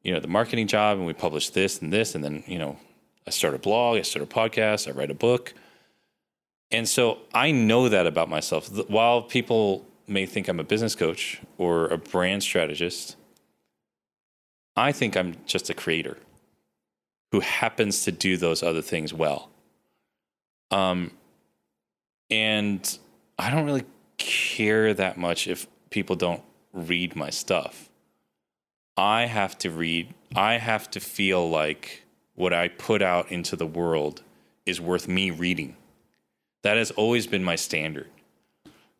you 0.02 0.14
know, 0.14 0.18
the 0.18 0.26
marketing 0.28 0.66
job 0.66 0.96
and 0.96 1.06
we 1.06 1.12
published 1.12 1.52
this 1.52 1.82
and 1.82 1.92
this, 1.92 2.14
and 2.14 2.24
then 2.24 2.42
you 2.46 2.58
know, 2.58 2.78
I 3.26 3.30
started 3.30 3.58
a 3.58 3.60
blog, 3.60 3.98
I 3.98 4.02
started 4.02 4.32
a 4.32 4.34
podcast, 4.34 4.88
I 4.88 4.92
write 4.92 5.10
a 5.10 5.14
book, 5.14 5.52
and 6.70 6.88
so 6.88 7.18
I 7.34 7.50
know 7.50 7.90
that 7.90 8.06
about 8.06 8.30
myself. 8.30 8.70
While 8.88 9.20
people 9.20 9.84
may 10.06 10.24
think 10.24 10.48
I'm 10.48 10.58
a 10.58 10.64
business 10.64 10.94
coach 10.94 11.42
or 11.58 11.88
a 11.88 11.98
brand 11.98 12.42
strategist, 12.42 13.14
I 14.74 14.90
think 14.90 15.18
I'm 15.18 15.36
just 15.44 15.68
a 15.68 15.74
creator 15.74 16.16
who 17.32 17.40
happens 17.40 18.04
to 18.04 18.12
do 18.12 18.38
those 18.38 18.62
other 18.62 18.80
things 18.80 19.12
well. 19.12 19.50
Um, 20.70 21.10
and 22.30 22.98
I 23.38 23.50
don't 23.50 23.66
really 23.66 23.84
care 24.18 24.92
that 24.94 25.16
much 25.16 25.46
if 25.48 25.66
people 25.90 26.16
don't 26.16 26.42
read 26.72 27.16
my 27.16 27.30
stuff. 27.30 27.88
I 28.96 29.26
have 29.26 29.56
to 29.58 29.70
read, 29.70 30.12
I 30.34 30.54
have 30.54 30.90
to 30.90 31.00
feel 31.00 31.48
like 31.48 32.04
what 32.34 32.52
I 32.52 32.68
put 32.68 33.00
out 33.00 33.30
into 33.30 33.56
the 33.56 33.66
world 33.66 34.22
is 34.66 34.80
worth 34.80 35.08
me 35.08 35.30
reading. 35.30 35.76
That 36.62 36.76
has 36.76 36.90
always 36.90 37.26
been 37.26 37.44
my 37.44 37.56
standard 37.56 38.08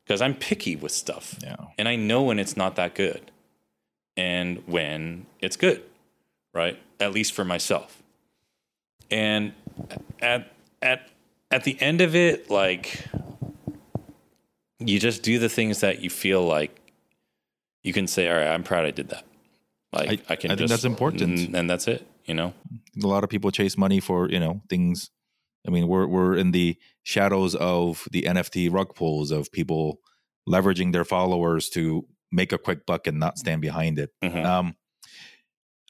because 0.04 0.22
I'm 0.22 0.34
picky 0.34 0.76
with 0.76 0.92
stuff. 0.92 1.36
Yeah. 1.42 1.56
And 1.76 1.88
I 1.88 1.96
know 1.96 2.22
when 2.22 2.38
it's 2.38 2.56
not 2.56 2.76
that 2.76 2.94
good 2.94 3.30
and 4.16 4.62
when 4.66 5.26
it's 5.40 5.56
good, 5.56 5.82
right? 6.54 6.78
At 6.98 7.12
least 7.12 7.32
for 7.32 7.44
myself. 7.44 8.02
And 9.10 9.52
at 10.20 10.50
at 10.80 11.08
at 11.50 11.64
the 11.64 11.80
end 11.80 12.00
of 12.00 12.14
it, 12.14 12.50
like 12.50 13.04
you 14.80 14.98
just 15.00 15.22
do 15.22 15.38
the 15.38 15.48
things 15.48 15.80
that 15.80 16.00
you 16.00 16.10
feel 16.10 16.42
like 16.44 16.78
you 17.82 17.92
can 17.92 18.06
say, 18.06 18.28
all 18.28 18.36
right, 18.36 18.48
I'm 18.48 18.62
proud 18.62 18.84
I 18.84 18.90
did 18.90 19.08
that. 19.10 19.24
Like 19.92 20.08
I, 20.28 20.32
I 20.34 20.36
can 20.36 20.50
I 20.50 20.54
just, 20.54 20.58
think 20.58 20.70
that's 20.70 20.84
important. 20.84 21.22
and, 21.22 21.56
and 21.56 21.70
that's 21.70 21.88
it, 21.88 22.06
you 22.26 22.34
know? 22.34 22.52
a 23.02 23.06
lot 23.06 23.24
of 23.24 23.30
people 23.30 23.50
chase 23.50 23.76
money 23.78 24.00
for 24.00 24.28
you 24.28 24.40
know 24.40 24.60
things 24.68 25.10
i 25.66 25.70
mean 25.70 25.86
we're 25.86 26.06
we're 26.06 26.34
in 26.36 26.50
the 26.50 26.76
shadows 27.04 27.54
of 27.54 28.06
the 28.10 28.22
nft 28.22 28.72
rug 28.72 28.94
pulls 28.94 29.30
of 29.30 29.50
people 29.52 29.98
leveraging 30.48 30.92
their 30.92 31.04
followers 31.04 31.68
to 31.70 32.04
make 32.32 32.52
a 32.52 32.58
quick 32.58 32.84
buck 32.86 33.06
and 33.06 33.18
not 33.20 33.38
stand 33.38 33.60
behind 33.62 33.98
it 34.00 34.10
Mhm. 34.22 34.44
um 34.44 34.74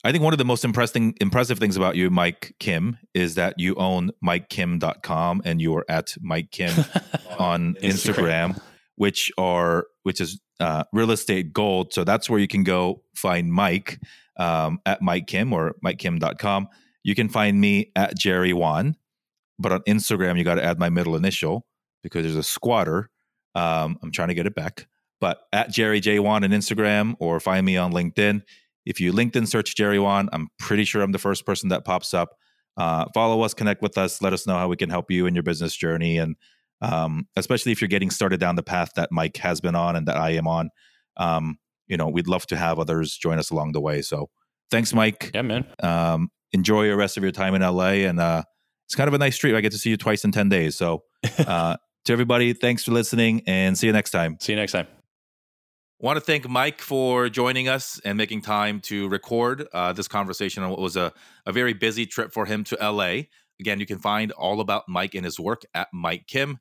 i 0.05 0.13
think 0.13 0.23
one 0.23 0.35
of 0.35 0.39
the 0.39 0.45
most 0.45 0.65
impressing 0.67 1.15
impressive 1.21 1.59
things 1.59 1.77
about 1.77 1.97
you 1.97 2.11
mike 2.11 2.55
kim 2.61 2.99
is 3.15 3.35
that 3.37 3.55
you 3.59 3.75
own 3.77 4.11
mikekim.com 4.25 5.41
and 5.45 5.61
you 5.63 5.75
are 5.77 5.85
at 5.89 6.15
mike 6.21 6.51
kim 6.51 6.73
on 7.39 7.75
Instagram. 7.83 8.51
Instagram, 8.57 8.61
which 8.99 9.31
are 9.39 9.87
which 10.03 10.21
is 10.21 10.41
uh, 10.61 10.85
real 10.93 11.13
estate 11.13 11.53
gold. 11.53 11.93
So 11.93 12.05
that's 12.05 12.29
where 12.29 12.41
you 12.41 12.49
can 12.49 12.65
go 12.65 13.03
find 13.15 13.53
Mike 13.53 14.01
um, 14.37 14.81
at 14.85 15.01
Mike 15.01 15.29
Kim 15.29 15.53
or 15.53 15.77
MikeKim.com. 15.85 16.69
You 17.05 17.15
can 17.15 17.29
find 17.29 17.61
me 17.61 17.93
at 17.95 18.19
Jerry 18.19 18.53
Won, 18.53 18.97
but 19.59 19.73
on 19.73 19.81
Instagram 19.83 20.37
you 20.37 20.45
got 20.45 20.57
to 20.57 20.65
add 20.65 20.79
my 20.79 20.91
middle 20.91 21.15
initial 21.15 21.65
because 22.03 22.25
there's 22.25 22.37
a 22.37 22.43
squatter. 22.43 23.09
Um, 23.55 23.99
I'm 24.03 24.11
trying 24.11 24.29
to 24.29 24.35
get 24.35 24.47
it 24.47 24.55
back, 24.55 24.89
but 25.21 25.43
at 25.53 25.71
Jerry 25.71 26.01
J 26.01 26.19
Won 26.19 26.43
on 26.43 26.51
Instagram 26.51 27.15
or 27.21 27.39
find 27.39 27.65
me 27.65 27.77
on 27.77 27.93
LinkedIn. 27.93 28.43
If 28.85 29.01
you 29.01 29.13
LinkedIn 29.13 29.47
search 29.47 29.77
Jerry 29.77 29.99
Won, 30.01 30.29
I'm 30.33 30.49
pretty 30.59 30.85
sure 30.85 31.03
I'm 31.03 31.13
the 31.13 31.19
first 31.19 31.47
person 31.47 31.69
that 31.69 31.85
pops 31.85 32.13
up. 32.13 32.31
Uh, 32.77 33.07
follow 33.15 33.43
us, 33.43 33.55
connect 33.55 33.81
with 33.83 33.97
us, 33.97 34.23
let 34.23 34.33
us 34.33 34.47
know 34.47 34.55
how 34.55 34.69
we 34.69 34.77
can 34.77 34.91
help 34.91 35.11
you 35.11 35.27
in 35.27 35.35
your 35.35 35.43
business 35.43 35.77
journey, 35.77 36.19
and 36.19 36.37
um, 36.81 37.27
especially 37.37 37.73
if 37.73 37.81
you're 37.81 37.89
getting 37.89 38.11
started 38.11 38.41
down 38.41 38.57
the 38.57 38.63
path 38.63 38.91
that 38.97 39.11
Mike 39.11 39.37
has 39.39 39.61
been 39.61 39.75
on 39.75 39.97
and 39.97 40.07
that 40.07 40.17
I 40.17 40.31
am 40.31 40.47
on. 40.47 40.71
Um, 41.17 41.59
you 41.87 41.97
know, 41.97 42.09
we'd 42.09 42.29
love 42.29 42.47
to 42.49 42.57
have 42.57 42.79
others 42.79 43.17
join 43.17 43.39
us 43.39 43.51
along 43.51 43.73
the 43.73 43.81
way. 43.81 44.03
So, 44.03 44.29
thanks, 44.71 44.93
Mike. 44.93 45.31
Yeah, 45.35 45.43
man. 45.43 45.67
Um, 45.83 46.31
enjoy 46.53 46.87
the 46.89 46.97
rest 46.97 47.17
of 47.17 47.23
your 47.23 47.33
time 47.33 47.55
in 47.55 47.63
LA, 47.63 48.07
and 48.07 48.21
uh, 48.21 48.43
it's 48.87 48.95
kind 48.95 49.09
of 49.09 49.15
a 49.15 49.19
nice 49.19 49.37
treat. 49.37 49.55
I 49.55 49.61
get 49.61 49.73
to 49.73 49.79
see 49.79 49.91
you 49.91 49.97
twice 49.97 50.25
in 50.25 50.33
ten 50.33 50.49
days. 50.49 50.77
So, 50.77 51.05
uh, 51.39 51.77
to 52.05 52.13
everybody, 52.13 52.53
thanks 52.53 52.85
for 52.85 52.93
listening, 52.93 53.43
and 53.47 53.77
see 53.77 53.87
you 53.87 53.93
next 53.93 54.11
time. 54.11 54.37
See 54.41 54.53
you 54.53 54.59
next 54.59 54.73
time. 54.73 54.87
Want 56.01 56.17
to 56.17 56.21
thank 56.21 56.49
Mike 56.49 56.81
for 56.81 57.29
joining 57.29 57.69
us 57.69 58.01
and 58.05 58.17
making 58.17 58.43
time 58.43 58.79
to 58.83 59.09
record 59.09 59.67
uh, 59.73 59.93
this 59.93 60.07
conversation 60.07 60.63
on 60.63 60.71
what 60.71 60.79
was 60.79 60.97
a, 60.97 61.13
a 61.45 61.51
very 61.51 61.73
busy 61.73 62.07
trip 62.07 62.33
for 62.33 62.47
him 62.47 62.63
to 62.65 62.77
LA. 62.81 63.23
Again, 63.61 63.81
you 63.81 63.87
can 63.87 63.99
find 63.99 64.33
all 64.33 64.61
about 64.61 64.89
Mike 64.89 65.15
and 65.15 65.25
his 65.25 65.39
work 65.41 65.63
at 65.75 65.89
Mike 65.93 66.27
Kim 66.27 66.59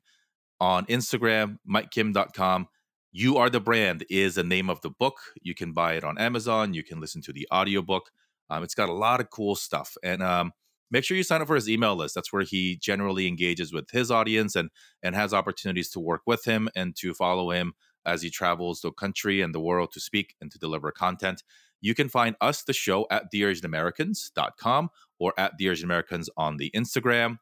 on 0.60 0.86
Instagram, 0.86 1.58
MikeKim.com. 1.68 2.68
You 3.12 3.36
Are 3.38 3.48
the 3.48 3.60
Brand 3.60 4.04
is 4.10 4.34
the 4.34 4.44
name 4.44 4.68
of 4.68 4.80
the 4.82 4.90
book. 4.90 5.16
You 5.42 5.54
can 5.54 5.72
buy 5.72 5.94
it 5.94 6.04
on 6.04 6.18
Amazon. 6.18 6.74
You 6.74 6.82
can 6.82 7.00
listen 7.00 7.22
to 7.22 7.32
the 7.32 7.48
audiobook. 7.52 8.10
Um, 8.50 8.62
it's 8.62 8.74
got 8.74 8.88
a 8.88 8.94
lot 8.94 9.20
of 9.20 9.30
cool 9.30 9.54
stuff. 9.54 9.96
And 10.02 10.22
um, 10.22 10.52
make 10.90 11.04
sure 11.04 11.16
you 11.16 11.22
sign 11.22 11.40
up 11.40 11.46
for 11.46 11.54
his 11.54 11.70
email 11.70 11.96
list. 11.96 12.14
That's 12.14 12.32
where 12.32 12.42
he 12.42 12.76
generally 12.76 13.26
engages 13.26 13.72
with 13.72 13.90
his 13.90 14.10
audience 14.10 14.56
and, 14.56 14.70
and 15.02 15.14
has 15.14 15.32
opportunities 15.32 15.90
to 15.90 16.00
work 16.00 16.22
with 16.26 16.44
him 16.44 16.68
and 16.76 16.94
to 16.96 17.14
follow 17.14 17.50
him 17.50 17.74
as 18.04 18.22
he 18.22 18.30
travels 18.30 18.80
the 18.80 18.92
country 18.92 19.40
and 19.40 19.54
the 19.54 19.60
world 19.60 19.92
to 19.92 20.00
speak 20.00 20.34
and 20.40 20.50
to 20.50 20.58
deliver 20.58 20.90
content. 20.90 21.42
You 21.80 21.94
can 21.94 22.08
find 22.08 22.36
us, 22.40 22.62
the 22.62 22.72
show, 22.72 23.06
at 23.10 23.32
DearAsianAmericans.com 23.32 24.90
or 25.18 25.32
at 25.38 25.56
Dear 25.58 25.72
Asian 25.72 25.84
Americans 25.84 26.28
on 26.36 26.56
the 26.56 26.70
Instagram. 26.74 27.38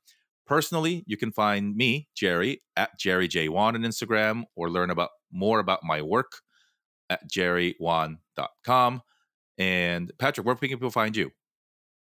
Personally, 0.47 1.03
you 1.07 1.17
can 1.17 1.33
find 1.33 1.77
me, 1.77 2.09
Jerry, 2.15 2.63
at 2.77 2.99
Jerry 2.99 3.27
J. 3.27 3.49
Won 3.49 3.75
on 3.75 3.83
Instagram 3.83 4.45
or 4.55 4.71
learn 4.71 4.91
about 4.91 5.11
more 5.33 5.59
about 5.59 5.81
my 5.83 6.03
work 6.03 6.31
at 7.11 7.29
jerrywon.com. 7.31 9.03
And 9.59 10.13
Patrick, 10.19 10.47
where 10.47 10.55
can 10.55 10.69
people 10.69 10.91
find 10.91 11.17
you? 11.17 11.33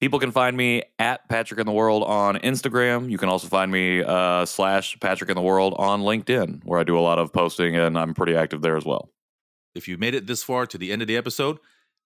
People 0.01 0.19
can 0.19 0.31
find 0.31 0.57
me 0.57 0.83
at 0.99 1.29
Patrick 1.29 1.61
in 1.61 1.67
the 1.67 1.73
World 1.73 2.05
on 2.05 2.37
Instagram. 2.39 3.11
You 3.11 3.19
can 3.19 3.29
also 3.29 3.49
find 3.49 3.71
me 3.71 4.03
uh, 4.03 4.47
slash 4.47 4.99
Patrick 4.99 5.29
in 5.29 5.37
the 5.37 5.43
World 5.43 5.75
on 5.77 6.01
LinkedIn, 6.01 6.65
where 6.65 6.81
I 6.81 6.85
do 6.85 6.99
a 6.99 7.01
lot 7.01 7.19
of 7.19 7.35
posting 7.35 7.77
and 7.77 7.99
I'm 7.99 8.15
pretty 8.15 8.35
active 8.35 8.63
there 8.63 8.79
as 8.79 8.87
well. 8.87 9.11
If 9.75 9.89
you 9.89 9.99
made 9.99 10.15
it 10.15 10.27
this 10.27 10.43
far 10.43 10.67
to 10.67 10.79
the 10.79 10.91
end 10.91 11.03
of 11.03 11.09
the 11.09 11.19
episode, 11.19 11.59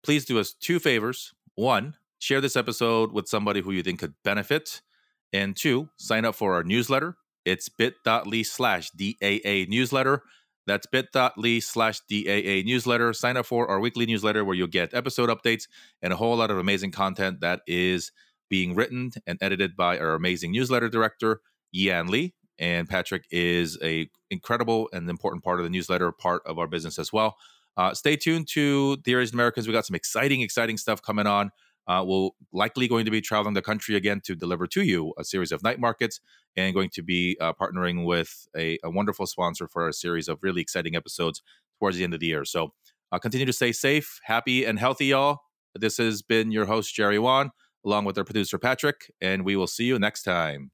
please 0.05 0.25
do 0.25 0.39
us 0.39 0.53
two 0.53 0.79
favors. 0.79 1.35
One, 1.57 1.97
share 2.21 2.41
this 2.41 2.55
episode 2.55 3.13
with 3.13 3.27
somebody 3.27 3.61
who 3.61 3.73
you 3.73 3.83
think 3.83 3.99
could 3.99 4.15
benefit. 4.23 4.83
And 5.33 5.57
two, 5.57 5.89
sign 5.97 6.25
up 6.25 6.37
for 6.37 6.55
our 6.55 6.63
newsletter. 6.63 7.17
It's 7.45 7.69
bit.ly 7.69 8.43
slash 8.43 8.91
DAA 8.91 9.67
newsletter. 9.69 10.23
That's 10.67 10.87
bit.ly 10.87 11.59
slash 11.61 12.01
DAA 12.11 12.63
newsletter. 12.65 13.13
Sign 13.15 13.37
up 13.37 13.47
for 13.47 13.69
our 13.69 13.81
weekly 13.81 14.07
newsletter 14.07 14.45
where 14.45 14.55
you'll 14.55 14.69
get 14.69 14.95
episode 14.95 15.31
updates 15.31 15.67
and 16.03 16.13
a 16.13 16.17
whole 16.17 16.37
lot 16.37 16.51
of 16.51 16.59
amazing 16.59 16.93
content 16.93 17.41
that 17.41 17.63
is 17.67 18.13
being 18.51 18.75
written 18.75 19.13
and 19.27 19.39
edited 19.41 19.75
by 19.75 19.99
our 19.99 20.15
amazing 20.15 20.53
newsletter 20.53 20.89
director, 20.89 21.41
Yan 21.73 22.09
Lee. 22.09 22.35
And 22.59 22.87
Patrick 22.87 23.25
is 23.31 23.79
a 23.83 24.11
incredible 24.31 24.91
and 24.93 25.09
important 25.09 25.43
part 25.43 25.61
of 25.61 25.65
the 25.65 25.71
newsletter, 25.71 26.13
part 26.13 26.43
of 26.45 26.59
our 26.59 26.67
business 26.67 26.99
as 26.99 27.11
well. 27.11 27.39
Uh, 27.77 27.95
stay 27.95 28.17
tuned 28.17 28.47
to 28.49 28.99
Dear 28.99 29.23
Asian 29.23 29.37
Americans. 29.37 29.67
We 29.67 29.73
got 29.73 29.87
some 29.87 29.95
exciting, 29.95 30.43
exciting 30.43 30.77
stuff 30.77 31.01
coming 31.01 31.27
on. 31.27 31.51
Uh, 31.91 32.05
we'll 32.05 32.37
likely 32.53 32.87
going 32.87 33.05
to 33.05 33.11
be 33.11 33.21
traveling 33.21 33.55
the 33.55 33.61
country 33.61 33.97
again 33.97 34.21
to 34.23 34.37
deliver 34.37 34.65
to 34.65 34.83
you 34.83 35.13
a 35.19 35.25
series 35.25 35.51
of 35.51 35.61
night 35.65 35.81
markets 35.81 36.21
and 36.57 36.73
going 36.73 36.89
to 36.89 37.03
be 37.03 37.37
uh, 37.41 37.53
partnering 37.53 38.07
with 38.07 38.47
a, 38.57 38.79
a 38.85 38.91
wonderful 38.91 39.27
sponsor 39.27 39.67
for 39.67 39.89
a 39.89 39.93
series 39.93 40.29
of 40.29 40.39
really 40.41 40.61
exciting 40.63 40.95
episodes 40.95 41.43
towards 41.81 41.97
the 41.97 42.05
end 42.05 42.15
of 42.15 42.21
the 42.21 42.27
year. 42.27 42.45
So 42.45 42.73
uh, 43.11 43.19
continue 43.19 43.45
to 43.47 43.53
stay 43.53 43.73
safe, 43.73 44.21
happy, 44.23 44.65
and 44.65 44.79
healthy, 44.79 45.07
y'all. 45.07 45.41
This 45.75 45.97
has 45.97 46.23
been 46.23 46.53
your 46.53 46.67
host, 46.67 46.95
Jerry 46.95 47.19
Won, 47.19 47.51
along 47.85 48.05
with 48.05 48.17
our 48.19 48.25
producer, 48.25 48.57
Patrick, 48.57 49.13
and 49.21 49.45
we 49.45 49.57
will 49.57 49.67
see 49.67 49.87
you 49.87 49.99
next 49.99 50.23
time. 50.23 50.71